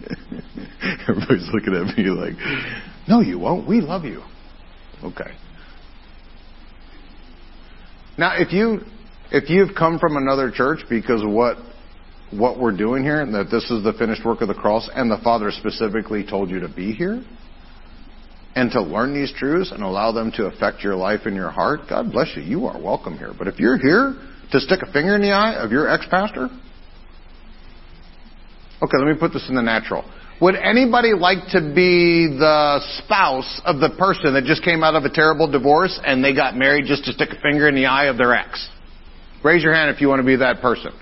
Everybody's 1.06 1.50
looking 1.52 1.74
at 1.74 1.98
me 1.98 2.04
like, 2.04 2.32
no, 3.06 3.20
you 3.20 3.38
won't. 3.38 3.68
We 3.68 3.82
love 3.82 4.04
you. 4.04 4.22
Okay. 5.04 5.32
Now, 8.16 8.36
if 8.38 8.54
you 8.54 8.80
if 9.30 9.50
you've 9.50 9.74
come 9.76 9.98
from 9.98 10.16
another 10.16 10.50
church 10.50 10.78
because 10.88 11.22
of 11.22 11.28
what 11.28 11.58
what 12.30 12.58
we're 12.58 12.76
doing 12.76 13.02
here 13.02 13.20
and 13.20 13.34
that 13.34 13.50
this 13.50 13.70
is 13.70 13.82
the 13.82 13.92
finished 13.92 14.24
work 14.24 14.40
of 14.40 14.48
the 14.48 14.54
cross 14.54 14.88
and 14.94 15.10
the 15.10 15.18
Father 15.24 15.50
specifically 15.50 16.24
told 16.24 16.50
you 16.50 16.60
to 16.60 16.68
be 16.68 16.92
here 16.92 17.22
and 18.54 18.70
to 18.72 18.82
learn 18.82 19.14
these 19.14 19.32
truths 19.36 19.70
and 19.72 19.82
allow 19.82 20.12
them 20.12 20.32
to 20.32 20.46
affect 20.46 20.82
your 20.82 20.96
life 20.96 21.20
and 21.24 21.34
your 21.34 21.50
heart, 21.50 21.80
God 21.88 22.10
bless 22.12 22.28
you. 22.36 22.42
You 22.42 22.66
are 22.66 22.80
welcome 22.80 23.16
here. 23.16 23.32
But 23.36 23.48
if 23.48 23.58
you're 23.58 23.78
here 23.78 24.14
to 24.50 24.60
stick 24.60 24.80
a 24.82 24.92
finger 24.92 25.14
in 25.14 25.22
the 25.22 25.30
eye 25.30 25.54
of 25.54 25.70
your 25.70 25.88
ex-pastor, 25.88 26.48
okay, 28.82 28.98
let 28.98 29.06
me 29.06 29.14
put 29.18 29.32
this 29.32 29.46
in 29.48 29.54
the 29.54 29.62
natural. 29.62 30.04
Would 30.40 30.54
anybody 30.54 31.14
like 31.14 31.48
to 31.50 31.60
be 31.60 32.28
the 32.38 32.80
spouse 33.04 33.60
of 33.64 33.80
the 33.80 33.90
person 33.98 34.34
that 34.34 34.44
just 34.44 34.62
came 34.62 34.84
out 34.84 34.94
of 34.94 35.04
a 35.04 35.10
terrible 35.10 35.50
divorce 35.50 35.98
and 36.04 36.22
they 36.22 36.34
got 36.34 36.56
married 36.56 36.84
just 36.86 37.04
to 37.06 37.12
stick 37.12 37.30
a 37.30 37.40
finger 37.40 37.68
in 37.68 37.74
the 37.74 37.86
eye 37.86 38.06
of 38.06 38.18
their 38.18 38.34
ex? 38.34 38.68
Raise 39.44 39.62
your 39.62 39.74
hand 39.74 39.94
if 39.94 40.00
you 40.00 40.08
want 40.08 40.20
to 40.20 40.26
be 40.26 40.36
that 40.36 40.60
person. 40.60 40.92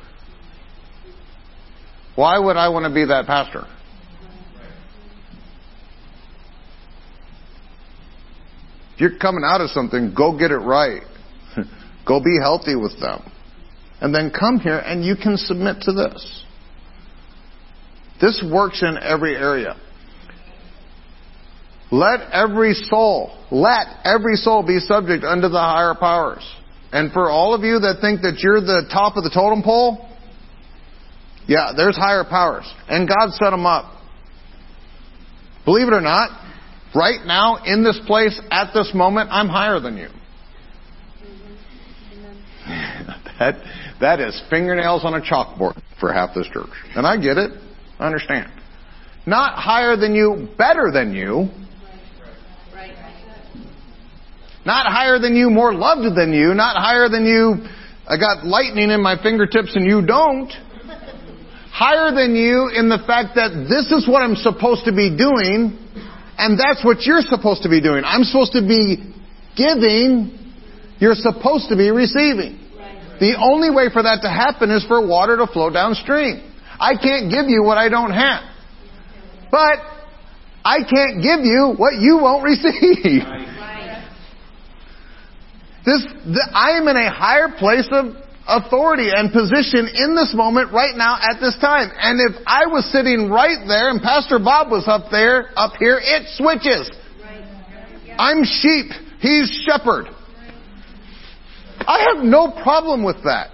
Why 2.16 2.38
would 2.38 2.56
I 2.56 2.70
want 2.70 2.86
to 2.86 2.92
be 2.92 3.04
that 3.04 3.26
pastor? 3.26 3.66
If 8.94 9.00
you're 9.00 9.18
coming 9.18 9.42
out 9.44 9.60
of 9.60 9.68
something, 9.70 10.14
go 10.16 10.36
get 10.36 10.50
it 10.50 10.56
right. 10.56 11.02
go 12.06 12.18
be 12.18 12.38
healthy 12.40 12.74
with 12.74 12.98
them. 12.98 13.30
And 14.00 14.14
then 14.14 14.30
come 14.30 14.58
here 14.58 14.78
and 14.78 15.04
you 15.04 15.14
can 15.14 15.36
submit 15.36 15.82
to 15.82 15.92
this. 15.92 16.44
This 18.20 18.42
works 18.50 18.82
in 18.82 18.96
every 18.96 19.36
area. 19.36 19.76
Let 21.92 22.20
every 22.32 22.72
soul, 22.72 23.36
let 23.50 23.86
every 24.04 24.36
soul 24.36 24.66
be 24.66 24.78
subject 24.80 25.24
unto 25.24 25.48
the 25.48 25.58
higher 25.58 25.94
powers. 25.94 26.44
And 26.92 27.12
for 27.12 27.28
all 27.28 27.54
of 27.54 27.62
you 27.62 27.78
that 27.80 27.98
think 28.00 28.22
that 28.22 28.40
you're 28.40 28.60
the 28.60 28.88
top 28.90 29.16
of 29.16 29.24
the 29.24 29.30
totem 29.30 29.62
pole, 29.62 30.08
yeah, 31.46 31.72
there's 31.76 31.96
higher 31.96 32.24
powers. 32.24 32.64
And 32.88 33.08
God 33.08 33.30
set 33.32 33.50
them 33.50 33.66
up. 33.66 33.92
Believe 35.64 35.88
it 35.88 35.94
or 35.94 36.00
not, 36.00 36.30
right 36.94 37.24
now, 37.24 37.62
in 37.64 37.82
this 37.82 38.00
place, 38.06 38.40
at 38.50 38.72
this 38.72 38.92
moment, 38.94 39.30
I'm 39.32 39.48
higher 39.48 39.80
than 39.80 39.96
you. 39.96 40.08
that, 43.38 43.54
that 44.00 44.20
is 44.20 44.40
fingernails 44.50 45.04
on 45.04 45.14
a 45.14 45.20
chalkboard 45.20 45.80
for 46.00 46.12
half 46.12 46.34
this 46.34 46.46
church. 46.52 46.70
And 46.94 47.06
I 47.06 47.16
get 47.16 47.36
it. 47.36 47.52
I 47.98 48.06
understand. 48.06 48.50
Not 49.24 49.54
higher 49.58 49.96
than 49.96 50.14
you, 50.14 50.48
better 50.56 50.90
than 50.92 51.14
you. 51.14 51.48
Not 54.64 54.86
higher 54.86 55.20
than 55.20 55.36
you, 55.36 55.48
more 55.48 55.72
loved 55.72 56.16
than 56.16 56.32
you. 56.32 56.52
Not 56.54 56.76
higher 56.76 57.08
than 57.08 57.24
you, 57.24 57.66
I 58.08 58.16
got 58.18 58.46
lightning 58.46 58.90
in 58.90 59.02
my 59.02 59.20
fingertips 59.20 59.74
and 59.74 59.84
you 59.84 60.04
don't. 60.04 60.52
Higher 61.76 62.08
than 62.08 62.32
you 62.34 62.72
in 62.72 62.88
the 62.88 62.96
fact 63.04 63.36
that 63.36 63.52
this 63.68 63.92
is 63.92 64.08
what 64.08 64.24
I'm 64.24 64.36
supposed 64.36 64.88
to 64.88 64.96
be 64.96 65.12
doing 65.12 65.76
and 66.38 66.56
that's 66.56 66.84
what 66.84 67.04
you're 67.04 67.20
supposed 67.20 67.64
to 67.64 67.68
be 67.68 67.80
doing. 67.84 68.00
I'm 68.00 68.24
supposed 68.24 68.52
to 68.52 68.64
be 68.64 69.12
giving. 69.56 70.32
You're 70.96 71.20
supposed 71.20 71.68
to 71.68 71.76
be 71.76 71.92
receiving. 71.92 72.56
The 73.20 73.36
only 73.36 73.68
way 73.68 73.92
for 73.92 74.02
that 74.02 74.24
to 74.24 74.28
happen 74.32 74.70
is 74.70 74.84
for 74.88 75.06
water 75.06 75.36
to 75.36 75.46
flow 75.46 75.68
downstream. 75.68 76.40
I 76.80 76.96
can't 76.96 77.28
give 77.28 77.48
you 77.48 77.62
what 77.62 77.76
I 77.76 77.88
don't 77.88 78.12
have. 78.12 78.40
But 79.50 79.76
I 80.64 80.80
can't 80.80 81.20
give 81.20 81.44
you 81.44 81.74
what 81.76 82.00
you 82.00 82.16
won't 82.20 82.44
receive. 82.44 83.20
This, 85.84 86.02
the, 86.24 86.50
I 86.52 86.76
am 86.76 86.88
in 86.88 86.96
a 86.96 87.12
higher 87.12 87.48
place 87.56 87.88
of 87.92 88.16
authority 88.46 89.10
and 89.10 89.32
position 89.32 89.90
in 89.92 90.14
this 90.14 90.32
moment 90.34 90.72
right 90.72 90.94
now 90.96 91.18
at 91.18 91.40
this 91.40 91.56
time. 91.60 91.90
And 91.98 92.20
if 92.20 92.42
I 92.46 92.66
was 92.66 92.86
sitting 92.92 93.28
right 93.28 93.58
there 93.66 93.90
and 93.90 94.00
Pastor 94.00 94.38
Bob 94.38 94.70
was 94.70 94.86
up 94.86 95.10
there, 95.10 95.50
up 95.56 95.72
here, 95.78 95.98
it 96.02 96.28
switches. 96.38 96.90
I'm 98.18 98.44
sheep. 98.44 98.86
He's 99.20 99.50
shepherd. 99.66 100.06
I 101.86 102.14
have 102.14 102.24
no 102.24 102.50
problem 102.62 103.04
with 103.04 103.22
that. 103.24 103.50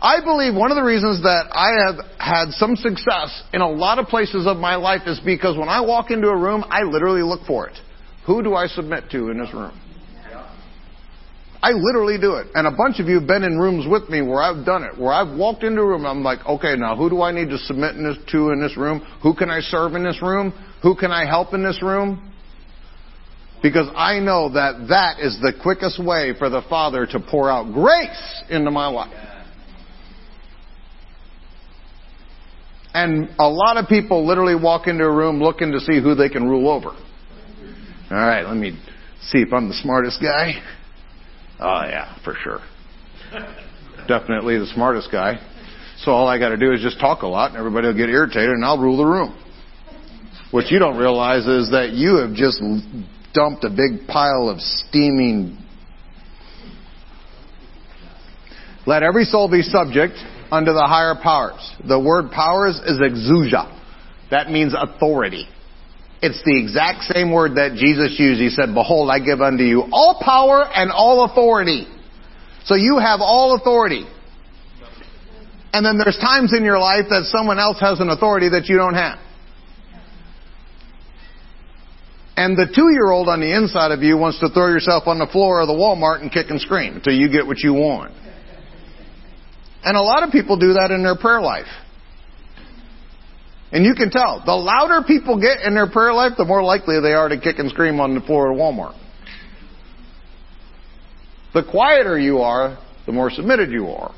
I 0.00 0.20
believe 0.20 0.54
one 0.54 0.70
of 0.70 0.76
the 0.76 0.84
reasons 0.84 1.22
that 1.22 1.50
I 1.50 1.74
have 1.86 2.06
had 2.18 2.52
some 2.52 2.76
success 2.76 3.42
in 3.52 3.60
a 3.60 3.68
lot 3.68 3.98
of 3.98 4.06
places 4.06 4.46
of 4.46 4.56
my 4.56 4.76
life 4.76 5.02
is 5.06 5.18
because 5.24 5.58
when 5.58 5.68
I 5.68 5.80
walk 5.80 6.10
into 6.10 6.28
a 6.28 6.36
room, 6.36 6.64
I 6.68 6.82
literally 6.82 7.22
look 7.22 7.44
for 7.46 7.68
it. 7.68 7.76
Who 8.26 8.42
do 8.42 8.54
I 8.54 8.68
submit 8.68 9.10
to 9.10 9.30
in 9.30 9.38
this 9.38 9.52
room? 9.52 9.78
I 11.60 11.72
literally 11.72 12.18
do 12.18 12.34
it. 12.34 12.46
And 12.54 12.66
a 12.66 12.70
bunch 12.70 13.00
of 13.00 13.06
you 13.06 13.18
have 13.18 13.26
been 13.26 13.42
in 13.42 13.58
rooms 13.58 13.86
with 13.88 14.08
me 14.08 14.22
where 14.22 14.40
I've 14.40 14.64
done 14.64 14.84
it, 14.84 14.96
where 14.96 15.12
I've 15.12 15.36
walked 15.36 15.64
into 15.64 15.80
a 15.80 15.86
room, 15.86 16.06
I'm 16.06 16.22
like, 16.22 16.44
okay, 16.46 16.76
now 16.76 16.96
who 16.96 17.10
do 17.10 17.22
I 17.22 17.32
need 17.32 17.48
to 17.50 17.58
submit 17.58 17.96
in 17.96 18.04
this, 18.04 18.16
to 18.32 18.50
in 18.50 18.60
this 18.60 18.76
room? 18.76 19.00
Who 19.22 19.34
can 19.34 19.50
I 19.50 19.60
serve 19.60 19.94
in 19.94 20.04
this 20.04 20.22
room? 20.22 20.52
Who 20.82 20.94
can 20.94 21.10
I 21.10 21.26
help 21.26 21.54
in 21.54 21.64
this 21.64 21.82
room? 21.82 22.32
Because 23.60 23.88
I 23.96 24.20
know 24.20 24.50
that 24.50 24.86
that 24.88 25.18
is 25.18 25.36
the 25.40 25.52
quickest 25.60 26.02
way 26.02 26.32
for 26.38 26.48
the 26.48 26.62
Father 26.68 27.06
to 27.06 27.18
pour 27.18 27.50
out 27.50 27.72
grace 27.72 28.42
into 28.48 28.70
my 28.70 28.86
life. 28.86 29.12
And 32.94 33.30
a 33.38 33.48
lot 33.48 33.76
of 33.76 33.88
people 33.88 34.24
literally 34.24 34.54
walk 34.54 34.86
into 34.86 35.04
a 35.04 35.12
room 35.12 35.42
looking 35.42 35.72
to 35.72 35.80
see 35.80 36.00
who 36.00 36.14
they 36.14 36.28
can 36.28 36.48
rule 36.48 36.68
over. 36.68 36.90
All 36.90 38.16
right, 38.16 38.42
let 38.46 38.56
me 38.56 38.78
see 39.22 39.38
if 39.38 39.52
I'm 39.52 39.68
the 39.68 39.74
smartest 39.74 40.22
guy. 40.22 40.62
Oh 41.60 41.82
yeah, 41.84 42.18
for 42.24 42.34
sure. 42.42 42.60
Definitely 44.06 44.58
the 44.58 44.66
smartest 44.74 45.10
guy. 45.10 45.38
So 45.98 46.12
all 46.12 46.28
I 46.28 46.38
got 46.38 46.50
to 46.50 46.56
do 46.56 46.72
is 46.72 46.80
just 46.80 47.00
talk 47.00 47.22
a 47.22 47.26
lot, 47.26 47.50
and 47.50 47.58
everybody 47.58 47.88
will 47.88 47.96
get 47.96 48.08
irritated, 48.08 48.50
and 48.50 48.64
I'll 48.64 48.78
rule 48.78 48.96
the 48.96 49.04
room. 49.04 49.36
What 50.50 50.70
you 50.70 50.78
don't 50.78 50.96
realize 50.96 51.46
is 51.46 51.70
that 51.72 51.90
you 51.92 52.16
have 52.16 52.32
just 52.34 52.62
dumped 53.34 53.64
a 53.64 53.70
big 53.70 54.06
pile 54.06 54.48
of 54.48 54.60
steaming. 54.60 55.58
Let 58.86 59.02
every 59.02 59.24
soul 59.24 59.50
be 59.50 59.62
subject 59.62 60.14
unto 60.50 60.72
the 60.72 60.86
higher 60.86 61.16
powers. 61.20 61.74
The 61.86 62.00
word 62.00 62.30
powers 62.30 62.76
is 62.86 62.98
exousia. 62.98 63.74
That 64.30 64.50
means 64.50 64.74
authority. 64.78 65.46
It's 66.20 66.42
the 66.44 66.58
exact 66.58 67.04
same 67.04 67.30
word 67.32 67.54
that 67.54 67.74
Jesus 67.74 68.18
used. 68.18 68.40
He 68.40 68.50
said, 68.50 68.74
Behold, 68.74 69.10
I 69.10 69.20
give 69.20 69.40
unto 69.40 69.62
you 69.62 69.86
all 69.92 70.20
power 70.20 70.66
and 70.66 70.90
all 70.90 71.24
authority. 71.24 71.86
So 72.64 72.74
you 72.74 72.98
have 72.98 73.20
all 73.20 73.54
authority. 73.54 74.04
And 75.72 75.84
then 75.86 75.98
there's 75.98 76.18
times 76.18 76.52
in 76.52 76.64
your 76.64 76.78
life 76.78 77.06
that 77.10 77.24
someone 77.30 77.58
else 77.58 77.78
has 77.80 78.00
an 78.00 78.08
authority 78.08 78.48
that 78.50 78.66
you 78.66 78.76
don't 78.76 78.94
have. 78.94 79.18
And 82.36 82.56
the 82.56 82.66
two 82.66 82.90
year 82.90 83.10
old 83.10 83.28
on 83.28 83.40
the 83.40 83.54
inside 83.54 83.90
of 83.90 84.02
you 84.02 84.16
wants 84.16 84.38
to 84.40 84.48
throw 84.48 84.68
yourself 84.68 85.06
on 85.06 85.18
the 85.18 85.26
floor 85.26 85.60
of 85.60 85.66
the 85.66 85.74
Walmart 85.74 86.22
and 86.22 86.32
kick 86.32 86.50
and 86.50 86.60
scream 86.60 86.94
until 86.94 87.12
you 87.12 87.30
get 87.30 87.46
what 87.46 87.58
you 87.58 87.74
want. 87.74 88.14
And 89.84 89.96
a 89.96 90.02
lot 90.02 90.22
of 90.22 90.30
people 90.30 90.56
do 90.56 90.74
that 90.74 90.90
in 90.90 91.02
their 91.02 91.16
prayer 91.16 91.40
life. 91.40 91.66
And 93.70 93.84
you 93.84 93.94
can 93.94 94.10
tell, 94.10 94.42
the 94.44 94.54
louder 94.54 95.06
people 95.06 95.38
get 95.40 95.60
in 95.60 95.74
their 95.74 95.88
prayer 95.88 96.14
life, 96.14 96.32
the 96.38 96.44
more 96.44 96.62
likely 96.62 97.00
they 97.00 97.12
are 97.12 97.28
to 97.28 97.38
kick 97.38 97.58
and 97.58 97.70
scream 97.70 98.00
on 98.00 98.14
the 98.14 98.20
floor 98.22 98.50
of 98.50 98.56
Walmart. 98.56 98.96
The 101.52 101.62
quieter 101.70 102.18
you 102.18 102.38
are, 102.38 102.78
the 103.06 103.12
more 103.12 103.30
submitted 103.30 103.70
you 103.70 103.88
are. 103.88 104.14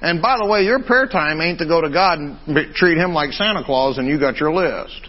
And 0.00 0.22
by 0.22 0.38
the 0.38 0.46
way, 0.46 0.62
your 0.62 0.82
prayer 0.82 1.06
time 1.06 1.40
ain't 1.40 1.58
to 1.58 1.66
go 1.66 1.82
to 1.82 1.90
God 1.90 2.18
and 2.18 2.74
treat 2.74 2.96
Him 2.96 3.12
like 3.12 3.32
Santa 3.32 3.62
Claus 3.62 3.98
and 3.98 4.08
you 4.08 4.18
got 4.18 4.36
your 4.38 4.52
list. 4.52 5.08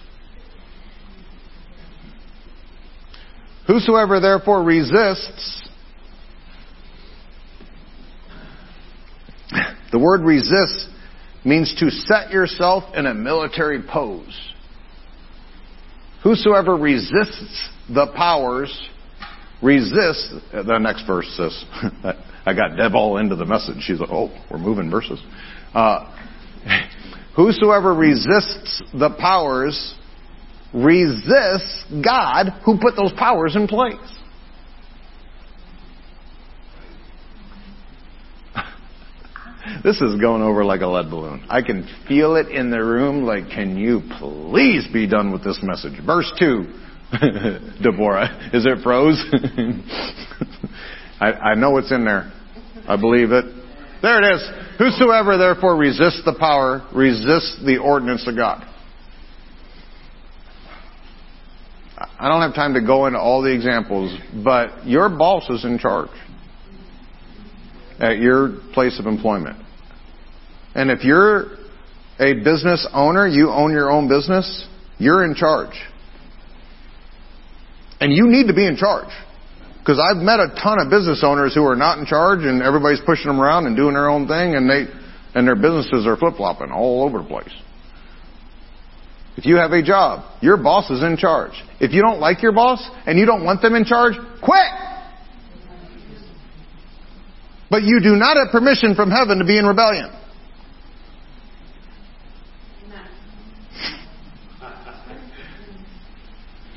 Whosoever 3.67 4.19
therefore 4.19 4.63
resists, 4.63 5.69
the 9.93 9.99
word 9.99 10.21
resists 10.21 10.89
means 11.43 11.73
to 11.79 11.89
set 11.89 12.31
yourself 12.31 12.83
in 12.95 13.05
a 13.05 13.13
military 13.13 13.81
pose. 13.81 14.53
Whosoever 16.23 16.75
resists 16.75 17.69
the 17.89 18.07
powers 18.15 18.89
resists, 19.61 20.33
the 20.51 20.77
next 20.77 21.05
verse 21.05 21.27
says, 21.35 21.65
I 22.45 22.53
got 22.53 22.75
Deb 22.77 22.95
all 22.95 23.17
into 23.17 23.35
the 23.35 23.45
message. 23.45 23.77
She's 23.81 23.99
like, 23.99 24.09
oh, 24.11 24.29
we're 24.49 24.59
moving 24.59 24.89
verses. 24.89 25.19
Uh, 25.73 26.15
whosoever 27.35 27.93
resists 27.93 28.83
the 28.93 29.15
powers 29.19 29.95
resists 30.73 31.85
God 32.03 32.47
who 32.65 32.77
put 32.79 32.95
those 32.95 33.13
powers 33.13 33.55
in 33.55 33.67
place. 33.67 33.97
This 39.83 39.99
is 39.99 40.19
going 40.21 40.43
over 40.43 40.63
like 40.63 40.81
a 40.81 40.87
lead 40.87 41.09
balloon. 41.09 41.43
I 41.49 41.61
can 41.61 41.87
feel 42.07 42.35
it 42.35 42.49
in 42.49 42.69
the 42.69 42.83
room 42.83 43.23
like, 43.23 43.49
can 43.49 43.77
you 43.77 44.01
please 44.19 44.87
be 44.93 45.07
done 45.07 45.31
with 45.31 45.43
this 45.43 45.59
message? 45.63 45.93
Verse 46.05 46.31
2. 46.37 46.65
Deborah, 47.83 48.51
is 48.53 48.65
it 48.65 48.83
froze? 48.83 49.21
I, 51.19 51.31
I 51.31 51.55
know 51.55 51.77
it's 51.77 51.91
in 51.91 52.05
there. 52.05 52.31
I 52.87 52.95
believe 52.95 53.31
it. 53.31 53.45
There 54.01 54.21
it 54.21 54.35
is. 54.35 54.49
Whosoever 54.77 55.37
therefore 55.37 55.75
resists 55.75 56.23
the 56.25 56.35
power, 56.39 56.87
resists 56.95 57.61
the 57.65 57.77
ordinance 57.77 58.27
of 58.27 58.35
God. 58.35 58.65
I 61.97 62.27
don't 62.27 62.41
have 62.41 62.55
time 62.55 62.73
to 62.75 62.81
go 62.81 63.07
into 63.07 63.19
all 63.19 63.41
the 63.41 63.53
examples, 63.53 64.17
but 64.43 64.87
your 64.87 65.09
boss 65.09 65.49
is 65.49 65.65
in 65.65 65.77
charge 65.77 66.09
at 67.99 68.17
your 68.17 68.57
place 68.73 68.99
of 68.99 69.05
employment. 69.05 69.60
And 70.75 70.89
if 70.89 71.03
you're 71.03 71.57
a 72.19 72.33
business 72.33 72.87
owner, 72.93 73.27
you 73.27 73.49
own 73.49 73.71
your 73.71 73.91
own 73.91 74.07
business, 74.07 74.67
you're 74.97 75.25
in 75.25 75.35
charge. 75.35 75.75
And 77.99 78.13
you 78.13 78.27
need 78.27 78.47
to 78.47 78.53
be 78.53 78.65
in 78.65 78.77
charge. 78.77 79.09
Because 79.79 79.99
I've 79.99 80.21
met 80.21 80.39
a 80.39 80.49
ton 80.61 80.79
of 80.79 80.89
business 80.89 81.23
owners 81.25 81.55
who 81.55 81.65
are 81.65 81.75
not 81.75 81.97
in 81.97 82.05
charge 82.05 82.41
and 82.41 82.61
everybody's 82.61 83.01
pushing 83.05 83.27
them 83.27 83.41
around 83.41 83.65
and 83.65 83.75
doing 83.75 83.93
their 83.93 84.09
own 84.09 84.27
thing 84.27 84.55
and 84.55 84.69
they, 84.69 84.85
and 85.33 85.47
their 85.47 85.55
businesses 85.55 86.05
are 86.05 86.15
flip-flopping 86.15 86.71
all 86.71 87.03
over 87.03 87.17
the 87.19 87.27
place. 87.27 87.53
If 89.37 89.45
you 89.45 89.55
have 89.55 89.71
a 89.71 89.81
job, 89.81 90.25
your 90.41 90.57
boss 90.57 90.89
is 90.91 91.01
in 91.01 91.17
charge. 91.17 91.53
If 91.79 91.93
you 91.93 92.01
don't 92.01 92.19
like 92.19 92.43
your 92.43 92.51
boss 92.51 92.87
and 93.07 93.17
you 93.17 93.25
don't 93.25 93.43
want 93.43 93.61
them 93.61 93.73
in 93.75 93.85
charge, 93.85 94.13
quit! 94.43 94.71
But 97.71 97.83
you 97.83 98.01
do 98.03 98.15
not 98.15 98.37
have 98.37 98.51
permission 98.51 98.93
from 98.93 99.09
heaven 99.09 99.39
to 99.39 99.45
be 99.45 99.57
in 99.57 99.65
rebellion. 99.65 100.11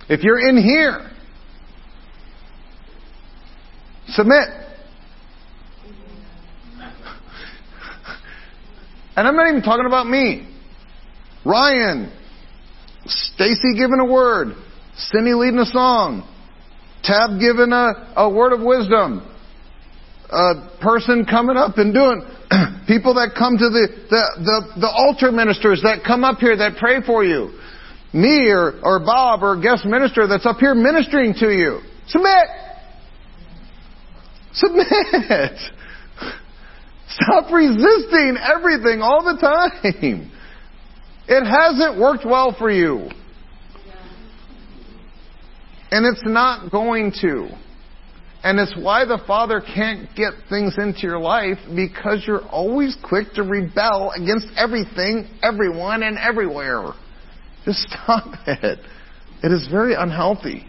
If 0.08 0.22
you're 0.22 0.48
in 0.48 0.56
here, 0.58 1.10
submit. 4.08 4.48
And 9.16 9.28
I'm 9.28 9.36
not 9.36 9.48
even 9.48 9.62
talking 9.62 9.86
about 9.86 10.06
me. 10.06 10.48
Ryan, 11.46 12.12
Stacy 13.06 13.74
giving 13.76 13.98
a 14.00 14.10
word, 14.10 14.54
Cindy 14.96 15.32
leading 15.32 15.58
a 15.58 15.66
song, 15.66 16.28
Tab 17.02 17.38
giving 17.38 17.72
a, 17.72 18.14
a 18.16 18.28
word 18.28 18.52
of 18.52 18.60
wisdom, 18.60 19.26
a 20.30 20.54
person 20.80 21.24
coming 21.24 21.56
up 21.56 21.78
and 21.78 21.94
doing, 21.94 22.22
people 22.88 23.14
that 23.14 23.32
come 23.38 23.56
to 23.56 23.68
the, 23.70 23.88
the, 24.10 24.22
the, 24.42 24.80
the 24.80 24.88
altar 24.88 25.30
ministers 25.30 25.80
that 25.82 26.02
come 26.04 26.24
up 26.24 26.38
here 26.38 26.56
that 26.56 26.76
pray 26.78 27.00
for 27.06 27.24
you 27.24 27.52
me 28.14 28.48
or, 28.50 28.80
or 28.82 29.00
Bob 29.00 29.42
or 29.42 29.60
guest 29.60 29.84
minister 29.84 30.26
that's 30.26 30.46
up 30.46 30.58
here 30.58 30.74
ministering 30.74 31.34
to 31.34 31.50
you. 31.50 31.80
Submit. 32.06 32.46
Submit. 34.52 34.86
Stop 37.08 37.52
resisting 37.52 38.36
everything 38.40 39.02
all 39.02 39.24
the 39.24 39.38
time. 39.40 40.30
It 41.26 41.44
hasn't 41.44 41.98
worked 41.98 42.24
well 42.24 42.54
for 42.56 42.70
you. 42.70 43.08
And 45.90 46.06
it's 46.06 46.22
not 46.24 46.70
going 46.70 47.12
to. 47.22 47.48
And 48.42 48.60
it's 48.60 48.74
why 48.76 49.06
the 49.06 49.18
Father 49.26 49.62
can't 49.62 50.14
get 50.14 50.34
things 50.50 50.74
into 50.76 51.00
your 51.00 51.18
life 51.18 51.56
because 51.74 52.24
you're 52.26 52.46
always 52.48 52.96
quick 53.02 53.32
to 53.34 53.42
rebel 53.42 54.12
against 54.14 54.48
everything, 54.56 55.28
everyone, 55.42 56.02
and 56.02 56.18
everywhere. 56.18 56.92
Just 57.64 57.88
stop 57.88 58.34
it. 58.46 58.78
It 59.42 59.52
is 59.52 59.68
very 59.70 59.94
unhealthy. 59.94 60.66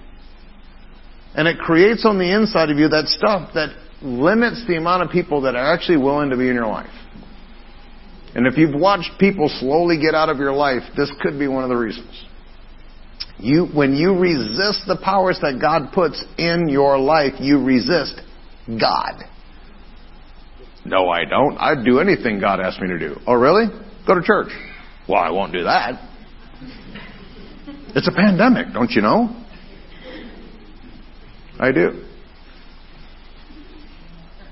And 1.33 1.47
it 1.47 1.57
creates 1.57 2.05
on 2.05 2.17
the 2.17 2.33
inside 2.33 2.69
of 2.69 2.77
you 2.77 2.87
that 2.89 3.07
stuff 3.07 3.51
that 3.53 3.69
limits 4.01 4.65
the 4.67 4.77
amount 4.77 5.03
of 5.03 5.09
people 5.09 5.41
that 5.41 5.55
are 5.55 5.73
actually 5.73 5.97
willing 5.97 6.29
to 6.29 6.37
be 6.37 6.47
in 6.47 6.55
your 6.55 6.67
life. 6.67 6.89
And 8.35 8.47
if 8.47 8.57
you've 8.57 8.75
watched 8.75 9.11
people 9.19 9.49
slowly 9.59 9.99
get 9.99 10.13
out 10.13 10.29
of 10.29 10.37
your 10.37 10.53
life, 10.53 10.83
this 10.97 11.11
could 11.21 11.39
be 11.39 11.47
one 11.47 11.63
of 11.63 11.69
the 11.69 11.75
reasons. 11.75 12.25
You, 13.37 13.67
when 13.73 13.93
you 13.95 14.17
resist 14.17 14.83
the 14.87 14.97
powers 15.01 15.39
that 15.41 15.59
God 15.59 15.91
puts 15.93 16.23
in 16.37 16.69
your 16.69 16.97
life, 16.97 17.33
you 17.39 17.63
resist 17.63 18.21
God. 18.67 19.23
No, 20.85 21.09
I 21.09 21.25
don't. 21.25 21.57
I'd 21.57 21.83
do 21.83 21.99
anything 21.99 22.39
God 22.39 22.59
asks 22.59 22.79
me 22.79 22.87
to 22.87 22.99
do. 22.99 23.19
Oh, 23.25 23.33
really? 23.33 23.65
Go 24.07 24.15
to 24.15 24.21
church. 24.21 24.49
Well, 25.09 25.19
I 25.19 25.31
won't 25.31 25.51
do 25.51 25.63
that. 25.63 26.14
It's 27.95 28.09
a 28.09 28.11
pandemic, 28.11 28.73
don't 28.73 28.91
you 28.91 29.01
know? 29.01 29.33
I 31.57 31.71
do. 31.71 32.03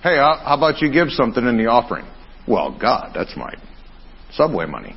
Hey, 0.01 0.15
how 0.15 0.55
about 0.57 0.81
you 0.81 0.89
give 0.91 1.09
something 1.09 1.45
in 1.45 1.57
the 1.57 1.65
offering? 1.65 2.05
Well, 2.47 2.77
God, 2.79 3.11
that's 3.13 3.35
my 3.35 3.53
subway 4.31 4.65
money. 4.65 4.95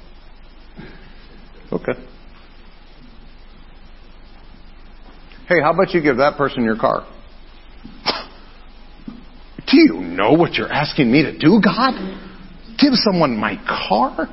Okay. 1.72 1.92
Hey, 5.48 5.60
how 5.60 5.72
about 5.72 5.92
you 5.92 6.00
give 6.00 6.18
that 6.18 6.36
person 6.36 6.62
your 6.62 6.76
car? 6.76 7.04
Do 9.66 9.76
you 9.76 9.94
know 9.94 10.32
what 10.32 10.54
you're 10.54 10.72
asking 10.72 11.10
me 11.10 11.24
to 11.24 11.36
do, 11.36 11.60
God? 11.62 11.94
Give 12.78 12.92
someone 12.94 13.36
my 13.36 13.56
car? 13.66 14.28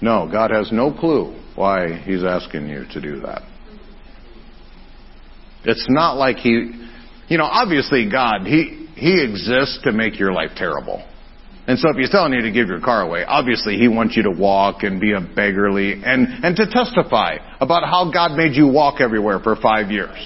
No, 0.00 0.28
God 0.30 0.50
has 0.50 0.72
no 0.72 0.92
clue 0.92 1.39
why 1.60 1.98
He's 1.98 2.24
asking 2.24 2.68
you 2.68 2.86
to 2.92 3.00
do 3.00 3.20
that. 3.20 3.42
It's 5.64 5.86
not 5.90 6.14
like 6.14 6.36
He, 6.36 6.72
you 7.28 7.36
know, 7.36 7.44
obviously 7.44 8.10
God, 8.10 8.46
He, 8.46 8.88
He 8.96 9.22
exists 9.22 9.80
to 9.84 9.92
make 9.92 10.18
your 10.18 10.32
life 10.32 10.52
terrible. 10.56 11.06
And 11.66 11.78
so 11.78 11.90
if 11.90 11.96
He's 11.96 12.10
telling 12.10 12.32
you 12.32 12.40
to 12.40 12.50
give 12.50 12.68
your 12.68 12.80
car 12.80 13.02
away, 13.02 13.24
obviously 13.24 13.76
He 13.76 13.88
wants 13.88 14.16
you 14.16 14.22
to 14.22 14.30
walk 14.30 14.82
and 14.84 14.98
be 15.00 15.12
a 15.12 15.20
beggarly 15.20 16.00
and, 16.02 16.42
and 16.42 16.56
to 16.56 16.66
testify 16.66 17.36
about 17.60 17.84
how 17.84 18.10
God 18.10 18.36
made 18.36 18.54
you 18.54 18.66
walk 18.66 19.02
everywhere 19.02 19.38
for 19.38 19.54
five 19.54 19.90
years 19.90 20.16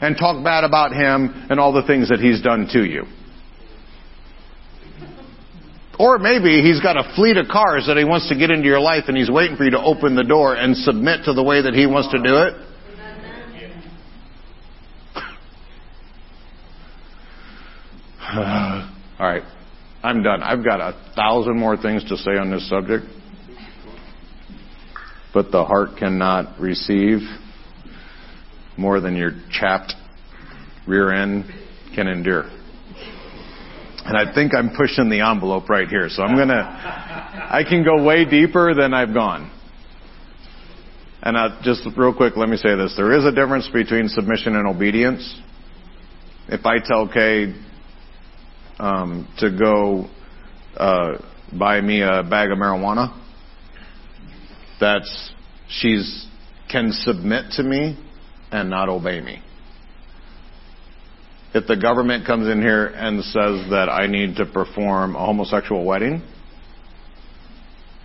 and 0.00 0.16
talk 0.16 0.44
bad 0.44 0.62
about 0.62 0.92
Him 0.92 1.48
and 1.50 1.58
all 1.58 1.72
the 1.72 1.86
things 1.86 2.08
that 2.08 2.20
He's 2.20 2.40
done 2.40 2.68
to 2.72 2.84
you. 2.84 3.02
Or 5.98 6.18
maybe 6.18 6.60
he's 6.62 6.80
got 6.80 6.96
a 6.96 7.14
fleet 7.14 7.36
of 7.36 7.46
cars 7.48 7.86
that 7.86 7.96
he 7.96 8.04
wants 8.04 8.28
to 8.28 8.36
get 8.36 8.50
into 8.50 8.66
your 8.66 8.80
life 8.80 9.04
and 9.08 9.16
he's 9.16 9.30
waiting 9.30 9.56
for 9.56 9.64
you 9.64 9.70
to 9.70 9.80
open 9.80 10.16
the 10.16 10.24
door 10.24 10.54
and 10.56 10.76
submit 10.76 11.24
to 11.24 11.32
the 11.32 11.42
way 11.42 11.62
that 11.62 11.74
he 11.74 11.86
wants 11.86 12.10
to 12.10 12.18
do 12.18 12.36
it. 12.36 12.54
All 19.20 19.28
right. 19.28 19.42
I'm 20.02 20.22
done. 20.22 20.42
I've 20.42 20.64
got 20.64 20.80
a 20.80 21.12
thousand 21.14 21.58
more 21.58 21.76
things 21.76 22.04
to 22.08 22.16
say 22.16 22.32
on 22.32 22.50
this 22.50 22.68
subject. 22.68 23.06
But 25.32 25.50
the 25.50 25.64
heart 25.64 25.96
cannot 25.98 26.60
receive 26.60 27.20
more 28.76 29.00
than 29.00 29.16
your 29.16 29.32
chapped 29.50 29.94
rear 30.86 31.12
end 31.12 31.46
can 31.94 32.08
endure. 32.08 32.50
And 34.04 34.18
I 34.18 34.34
think 34.34 34.54
I'm 34.54 34.76
pushing 34.76 35.08
the 35.08 35.20
envelope 35.20 35.68
right 35.70 35.88
here. 35.88 36.08
So 36.10 36.22
I'm 36.22 36.36
going 36.36 36.48
to, 36.48 36.54
I 36.54 37.62
can 37.66 37.84
go 37.84 38.04
way 38.04 38.26
deeper 38.26 38.74
than 38.74 38.92
I've 38.92 39.14
gone. 39.14 39.50
And 41.22 41.38
I, 41.38 41.58
just 41.62 41.86
real 41.96 42.14
quick, 42.14 42.36
let 42.36 42.50
me 42.50 42.58
say 42.58 42.76
this. 42.76 42.94
There 42.96 43.16
is 43.16 43.24
a 43.24 43.32
difference 43.32 43.66
between 43.72 44.08
submission 44.08 44.56
and 44.56 44.66
obedience. 44.66 45.40
If 46.48 46.66
I 46.66 46.80
tell 46.84 47.08
Kay 47.08 47.54
um, 48.78 49.26
to 49.38 49.50
go 49.50 50.10
uh, 50.76 51.16
buy 51.58 51.80
me 51.80 52.02
a 52.02 52.22
bag 52.22 52.50
of 52.50 52.58
marijuana, 52.58 53.18
that's 54.78 55.32
she's 55.68 56.26
can 56.70 56.90
submit 56.92 57.52
to 57.52 57.62
me 57.62 57.98
and 58.50 58.68
not 58.68 58.90
obey 58.90 59.20
me 59.20 59.40
if 61.54 61.68
the 61.68 61.76
government 61.76 62.26
comes 62.26 62.48
in 62.48 62.60
here 62.60 62.86
and 62.86 63.22
says 63.22 63.70
that 63.70 63.88
I 63.88 64.08
need 64.08 64.36
to 64.36 64.46
perform 64.46 65.14
a 65.14 65.20
homosexual 65.20 65.84
wedding, 65.84 66.20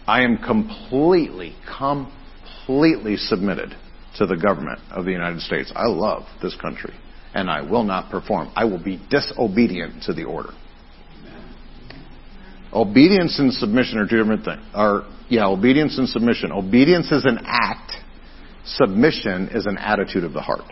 I 0.07 0.21
am 0.21 0.37
completely, 0.37 1.55
completely 1.77 3.17
submitted 3.17 3.75
to 4.17 4.27
the 4.27 4.37
government 4.37 4.79
of 4.91 5.05
the 5.05 5.11
United 5.11 5.41
States. 5.41 5.71
I 5.75 5.87
love 5.87 6.23
this 6.41 6.55
country 6.55 6.93
and 7.33 7.49
I 7.49 7.61
will 7.61 7.83
not 7.83 8.11
perform. 8.11 8.51
I 8.55 8.65
will 8.65 8.83
be 8.83 9.01
disobedient 9.09 10.03
to 10.03 10.13
the 10.13 10.25
order. 10.25 10.51
Obedience 12.71 13.39
and 13.39 13.51
submission 13.51 13.97
are 13.97 14.07
two 14.07 14.17
different 14.17 14.45
things. 14.45 14.61
Are 14.75 15.07
yeah, 15.27 15.47
obedience 15.47 15.97
and 15.97 16.07
submission. 16.07 16.51
Obedience 16.51 17.11
is 17.11 17.25
an 17.25 17.39
act. 17.45 17.93
Submission 18.65 19.49
is 19.49 19.65
an 19.65 19.77
attitude 19.77 20.23
of 20.23 20.33
the 20.33 20.41
heart. 20.41 20.65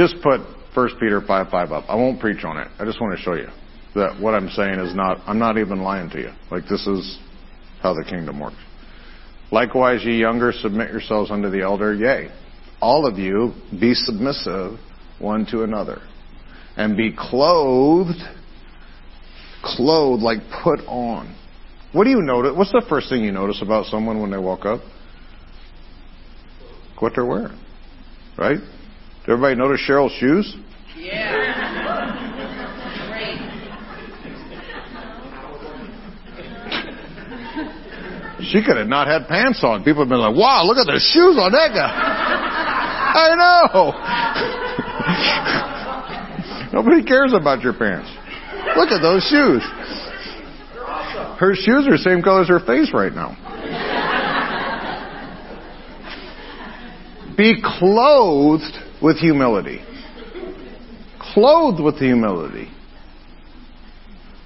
Just 0.00 0.22
put 0.22 0.40
1 0.74 0.88
Peter 0.98 1.20
5 1.20 1.48
5 1.50 1.72
up. 1.72 1.84
I 1.86 1.94
won't 1.94 2.20
preach 2.20 2.42
on 2.42 2.56
it. 2.56 2.68
I 2.78 2.86
just 2.86 3.02
want 3.02 3.18
to 3.18 3.22
show 3.22 3.34
you 3.34 3.48
that 3.94 4.18
what 4.18 4.32
I'm 4.32 4.48
saying 4.48 4.78
is 4.80 4.94
not, 4.94 5.18
I'm 5.26 5.38
not 5.38 5.58
even 5.58 5.82
lying 5.82 6.08
to 6.10 6.18
you. 6.18 6.30
Like 6.50 6.62
this 6.70 6.86
is 6.86 7.18
how 7.82 7.92
the 7.92 8.02
kingdom 8.08 8.40
works. 8.40 8.56
Likewise, 9.52 10.00
ye 10.02 10.18
younger, 10.18 10.52
submit 10.52 10.90
yourselves 10.90 11.30
unto 11.30 11.50
the 11.50 11.60
elder. 11.60 11.92
Yea, 11.92 12.30
all 12.80 13.04
of 13.04 13.18
you 13.18 13.52
be 13.78 13.92
submissive 13.92 14.78
one 15.18 15.44
to 15.50 15.64
another. 15.64 16.00
and 16.78 16.96
be 16.96 17.14
clothed, 17.14 18.22
clothed 19.62 20.22
like 20.22 20.38
put 20.64 20.80
on. 20.86 21.36
What 21.92 22.04
do 22.04 22.10
you 22.10 22.22
notice? 22.22 22.52
What's 22.56 22.72
the 22.72 22.86
first 22.88 23.10
thing 23.10 23.22
you 23.22 23.32
notice 23.32 23.60
about 23.60 23.84
someone 23.84 24.22
when 24.22 24.30
they 24.30 24.38
walk 24.38 24.64
up? 24.64 24.80
What 27.00 27.12
they're 27.14 27.26
wearing, 27.26 27.58
right? 28.38 28.60
Did 29.20 29.32
everybody 29.32 29.54
notice 29.56 29.80
Cheryl's 29.86 30.12
shoes? 30.12 30.56
Yeah. 30.96 31.50
She 38.42 38.64
could 38.64 38.76
have 38.78 38.88
not 38.88 39.06
had 39.06 39.28
pants 39.28 39.60
on. 39.62 39.84
People 39.84 40.02
have 40.02 40.08
been 40.08 40.18
like, 40.18 40.34
wow, 40.34 40.64
look 40.64 40.78
at 40.78 40.86
the 40.86 40.98
shoes 40.98 41.36
on 41.38 41.52
that 41.52 41.70
guy. 41.72 41.92
I 43.12 43.34
know. 43.36 43.92
Nobody 46.80 47.04
cares 47.04 47.32
about 47.34 47.62
your 47.62 47.74
pants. 47.74 48.10
Look 48.76 48.90
at 48.90 49.02
those 49.02 49.22
shoes. 49.24 49.62
Her 51.38 51.54
shoes 51.54 51.86
are 51.86 51.92
the 51.92 52.02
same 52.02 52.22
color 52.22 52.42
as 52.42 52.48
her 52.48 52.60
face 52.60 52.92
right 52.94 53.12
now. 53.12 53.36
Be 57.36 57.62
clothed 57.62 58.76
with 59.02 59.18
humility. 59.18 59.80
Clothed 61.34 61.82
with 61.82 61.96
humility. 61.96 62.68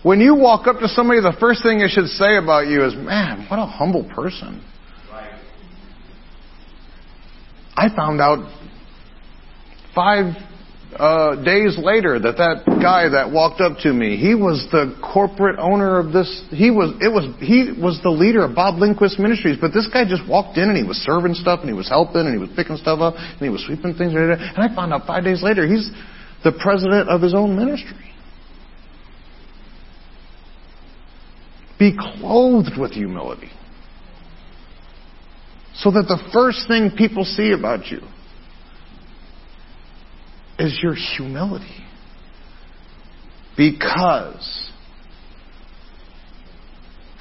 When 0.03 0.21
you 0.21 0.35
walk 0.35 0.67
up 0.67 0.81
to 0.81 0.89
somebody, 0.89 1.21
the 1.21 1.37
first 1.41 1.63
thing 1.63 1.79
they 1.79 1.89
should 1.89 2.09
say 2.09 2.37
about 2.37 2.67
you 2.67 2.85
is, 2.85 2.95
man, 2.95 3.47
what 3.49 3.59
a 3.59 3.67
humble 3.67 4.05
person. 4.15 4.63
I 7.77 7.89
found 7.89 8.21
out 8.21 8.39
five 9.95 10.35
uh, 10.97 11.43
days 11.43 11.77
later 11.77 12.19
that 12.19 12.37
that 12.39 12.63
guy 12.81 13.09
that 13.09 13.31
walked 13.31 13.61
up 13.61 13.79
to 13.83 13.93
me, 13.93 14.17
he 14.17 14.35
was 14.35 14.67
the 14.71 14.95
corporate 15.03 15.59
owner 15.59 15.99
of 15.99 16.13
this. 16.13 16.29
He 16.51 16.71
was 16.71 16.95
it 17.03 17.11
was 17.11 17.27
he 17.41 17.75
was 17.75 17.99
the 18.03 18.11
leader 18.11 18.45
of 18.45 18.55
Bob 18.55 18.79
Lindquist 18.79 19.19
Ministries. 19.19 19.59
But 19.61 19.75
this 19.75 19.89
guy 19.93 20.07
just 20.07 20.23
walked 20.29 20.57
in 20.57 20.71
and 20.71 20.77
he 20.77 20.85
was 20.85 20.97
serving 20.99 21.35
stuff 21.35 21.61
and 21.61 21.69
he 21.69 21.75
was 21.75 21.89
helping 21.89 22.27
and 22.27 22.35
he 22.35 22.39
was 22.39 22.51
picking 22.55 22.77
stuff 22.77 23.01
up 23.01 23.15
and 23.19 23.41
he 23.41 23.49
was 23.49 23.65
sweeping 23.67 23.95
things. 23.95 24.15
And 24.15 24.39
I 24.39 24.71
found 24.75 24.95
out 24.95 25.07
five 25.07 25.25
days 25.25 25.43
later 25.43 25.67
he's 25.67 25.91
the 26.45 26.53
president 26.53 27.09
of 27.09 27.21
his 27.21 27.35
own 27.35 27.57
ministry. 27.57 28.15
Be 31.79 31.97
clothed 31.99 32.79
with 32.79 32.93
humility. 32.93 33.51
So 35.75 35.91
that 35.91 36.07
the 36.07 36.23
first 36.33 36.69
thing 36.69 36.95
people 36.97 37.25
see 37.25 37.51
about 37.51 37.91
you 37.91 38.01
is 40.59 40.79
your 40.83 40.95
humility. 40.95 41.85
Because 43.57 44.71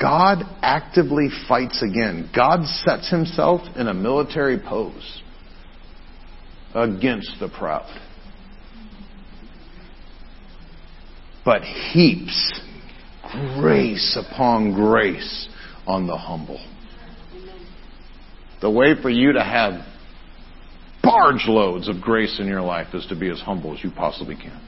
God 0.01 0.43
actively 0.61 1.30
fights 1.47 1.81
again. 1.81 2.30
God 2.35 2.65
sets 2.65 3.10
himself 3.10 3.61
in 3.76 3.88
a 3.88 3.93
military 3.93 4.60
pose 4.60 5.22
against 6.73 7.35
the 7.39 7.49
proud. 7.49 7.89
But 11.45 11.61
heaps 11.61 12.61
grace 13.60 14.18
upon 14.18 14.73
grace 14.73 15.47
on 15.85 16.07
the 16.07 16.18
humble. 16.18 16.64
The 18.61 18.72
way 18.72 18.93
for 19.01 19.10
you 19.10 19.34
to 19.34 19.43
have 19.43 19.85
barge 21.03 21.45
loads 21.47 21.88
of 21.89 22.01
grace 22.01 22.39
in 22.39 22.47
your 22.47 22.61
life 22.61 22.93
is 22.93 23.05
to 23.07 23.15
be 23.15 23.30
as 23.30 23.39
humble 23.39 23.73
as 23.75 23.84
you 23.84 23.91
possibly 23.91 24.35
can. 24.35 24.59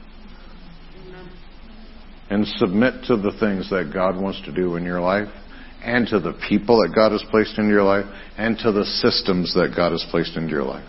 And 2.28 2.46
submit 2.46 3.04
to 3.06 3.16
the 3.16 3.32
things 3.40 3.70
that 3.70 3.90
God 3.92 4.20
wants 4.20 4.40
to 4.44 4.52
do 4.52 4.76
in 4.76 4.84
your 4.84 5.00
life, 5.00 5.28
and 5.82 6.06
to 6.08 6.20
the 6.20 6.38
people 6.48 6.82
that 6.82 6.94
God 6.94 7.12
has 7.12 7.24
placed 7.30 7.56
into 7.58 7.70
your 7.70 7.84
life, 7.84 8.04
and 8.36 8.58
to 8.58 8.72
the 8.72 8.84
systems 8.84 9.54
that 9.54 9.72
God 9.76 9.92
has 9.92 10.04
placed 10.10 10.36
into 10.36 10.50
your 10.50 10.64
life. 10.64 10.88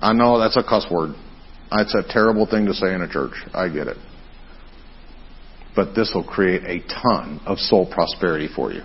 I 0.00 0.12
know 0.12 0.38
that's 0.38 0.56
a 0.56 0.62
cuss 0.62 0.86
word. 0.90 1.14
It's 1.72 1.94
a 1.94 2.12
terrible 2.12 2.46
thing 2.46 2.66
to 2.66 2.74
say 2.74 2.94
in 2.94 3.02
a 3.02 3.08
church. 3.08 3.34
I 3.54 3.68
get 3.68 3.86
it 3.86 3.96
but 5.78 5.94
this 5.94 6.10
will 6.12 6.24
create 6.24 6.64
a 6.64 6.80
ton 6.88 7.40
of 7.46 7.56
soul 7.56 7.88
prosperity 7.88 8.48
for 8.52 8.72
you. 8.72 8.82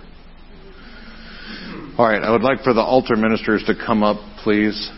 All 1.98 2.06
right, 2.06 2.22
I 2.22 2.30
would 2.30 2.42
like 2.42 2.62
for 2.62 2.72
the 2.72 2.80
altar 2.80 3.16
ministers 3.16 3.64
to 3.66 3.74
come 3.74 4.04
up, 4.04 4.16
please. 4.44 4.90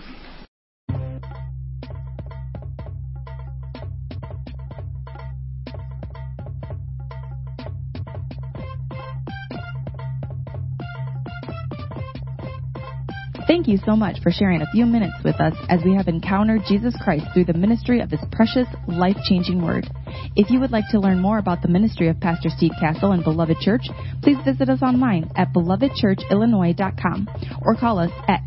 Thank 13.47 13.69
you 13.69 13.79
so 13.87 13.95
much 13.95 14.21
for 14.23 14.33
sharing 14.33 14.61
a 14.61 14.71
few 14.73 14.85
minutes 14.85 15.15
with 15.25 15.37
us 15.41 15.55
as 15.69 15.81
we 15.85 15.95
have 15.95 16.09
encountered 16.09 16.63
Jesus 16.69 16.95
Christ 17.03 17.27
through 17.33 17.45
the 17.45 17.55
ministry 17.55 18.01
of 18.01 18.11
His 18.11 18.21
precious, 18.33 18.67
life 18.89 19.17
changing 19.29 19.63
Word. 19.63 19.87
If 20.35 20.51
you 20.51 20.59
would 20.61 20.73
like 20.73 20.85
to 20.91 21.01
learn 21.01 21.21
more 21.21 21.39
about 21.39 21.63
the 21.63 21.69
ministry 21.69 22.09
of 22.09 22.21
Pastor 22.21 22.49
Steve 22.49 22.73
Castle 22.81 23.13
and 23.13 23.23
Beloved 23.23 23.59
Church, 23.61 23.83
please 24.23 24.37
visit 24.45 24.69
us 24.69 24.83
online 24.83 25.31
at 25.37 25.53
belovedchurchillinois.com 25.53 27.29
or 27.63 27.77
call 27.77 28.01
us 28.01 28.11
at 28.29 28.41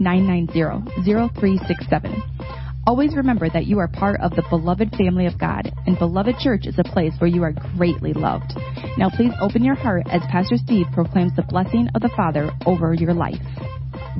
815-990-0367. 0.00 2.52
Always 2.84 3.14
remember 3.14 3.48
that 3.48 3.66
you 3.66 3.78
are 3.78 3.86
part 3.86 4.20
of 4.20 4.32
the 4.32 4.42
beloved 4.50 4.90
family 4.96 5.26
of 5.26 5.38
God, 5.38 5.72
and 5.86 5.96
Beloved 5.96 6.34
Church 6.40 6.66
is 6.66 6.76
a 6.78 6.84
place 6.84 7.12
where 7.18 7.30
you 7.30 7.44
are 7.44 7.52
greatly 7.76 8.12
loved. 8.12 8.54
Now 8.98 9.08
please 9.08 9.30
open 9.40 9.62
your 9.62 9.76
heart 9.76 10.02
as 10.10 10.20
Pastor 10.32 10.56
Steve 10.56 10.86
proclaims 10.92 11.36
the 11.36 11.42
blessing 11.42 11.88
of 11.94 12.02
the 12.02 12.10
Father 12.16 12.50
over 12.66 12.92
your 12.92 13.14
life. 13.14 13.40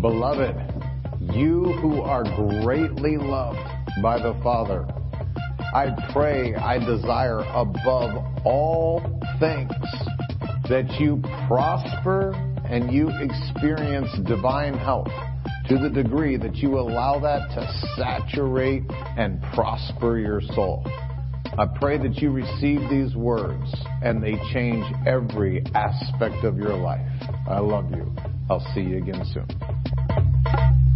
Beloved, 0.01 0.55
you 1.35 1.65
who 1.81 2.03
are 2.03 2.23
greatly 2.63 3.17
loved 3.17 3.59
by 4.01 4.19
the 4.19 4.39
Father, 4.45 4.87
I 5.75 5.89
pray, 6.13 6.55
I 6.55 6.79
desire 6.79 7.41
above 7.41 8.45
all 8.45 9.01
things 9.41 9.73
that 10.69 10.89
you 11.01 11.21
prosper 11.49 12.33
and 12.65 12.93
you 12.93 13.09
experience 13.09 14.09
divine 14.25 14.75
health 14.75 15.11
to 15.73 15.79
the 15.79 15.89
degree 15.89 16.37
that 16.37 16.57
you 16.57 16.79
allow 16.79 17.19
that 17.19 17.49
to 17.55 17.67
saturate 17.97 18.83
and 19.17 19.41
prosper 19.55 20.19
your 20.19 20.43
soul. 20.55 20.85
I 21.57 21.65
pray 21.81 21.97
that 21.97 22.19
you 22.19 22.31
receive 22.31 22.91
these 22.91 23.17
words 23.17 23.75
and 24.03 24.23
they 24.23 24.35
change 24.53 24.85
every 25.07 25.65
aspect 25.75 26.45
of 26.45 26.59
your 26.59 26.77
life. 26.77 27.07
I 27.49 27.59
love 27.61 27.91
you. 27.91 28.15
I'll 28.51 28.67
see 28.75 28.83
you 28.83 28.99
again 28.99 29.25
soon. 29.33 30.92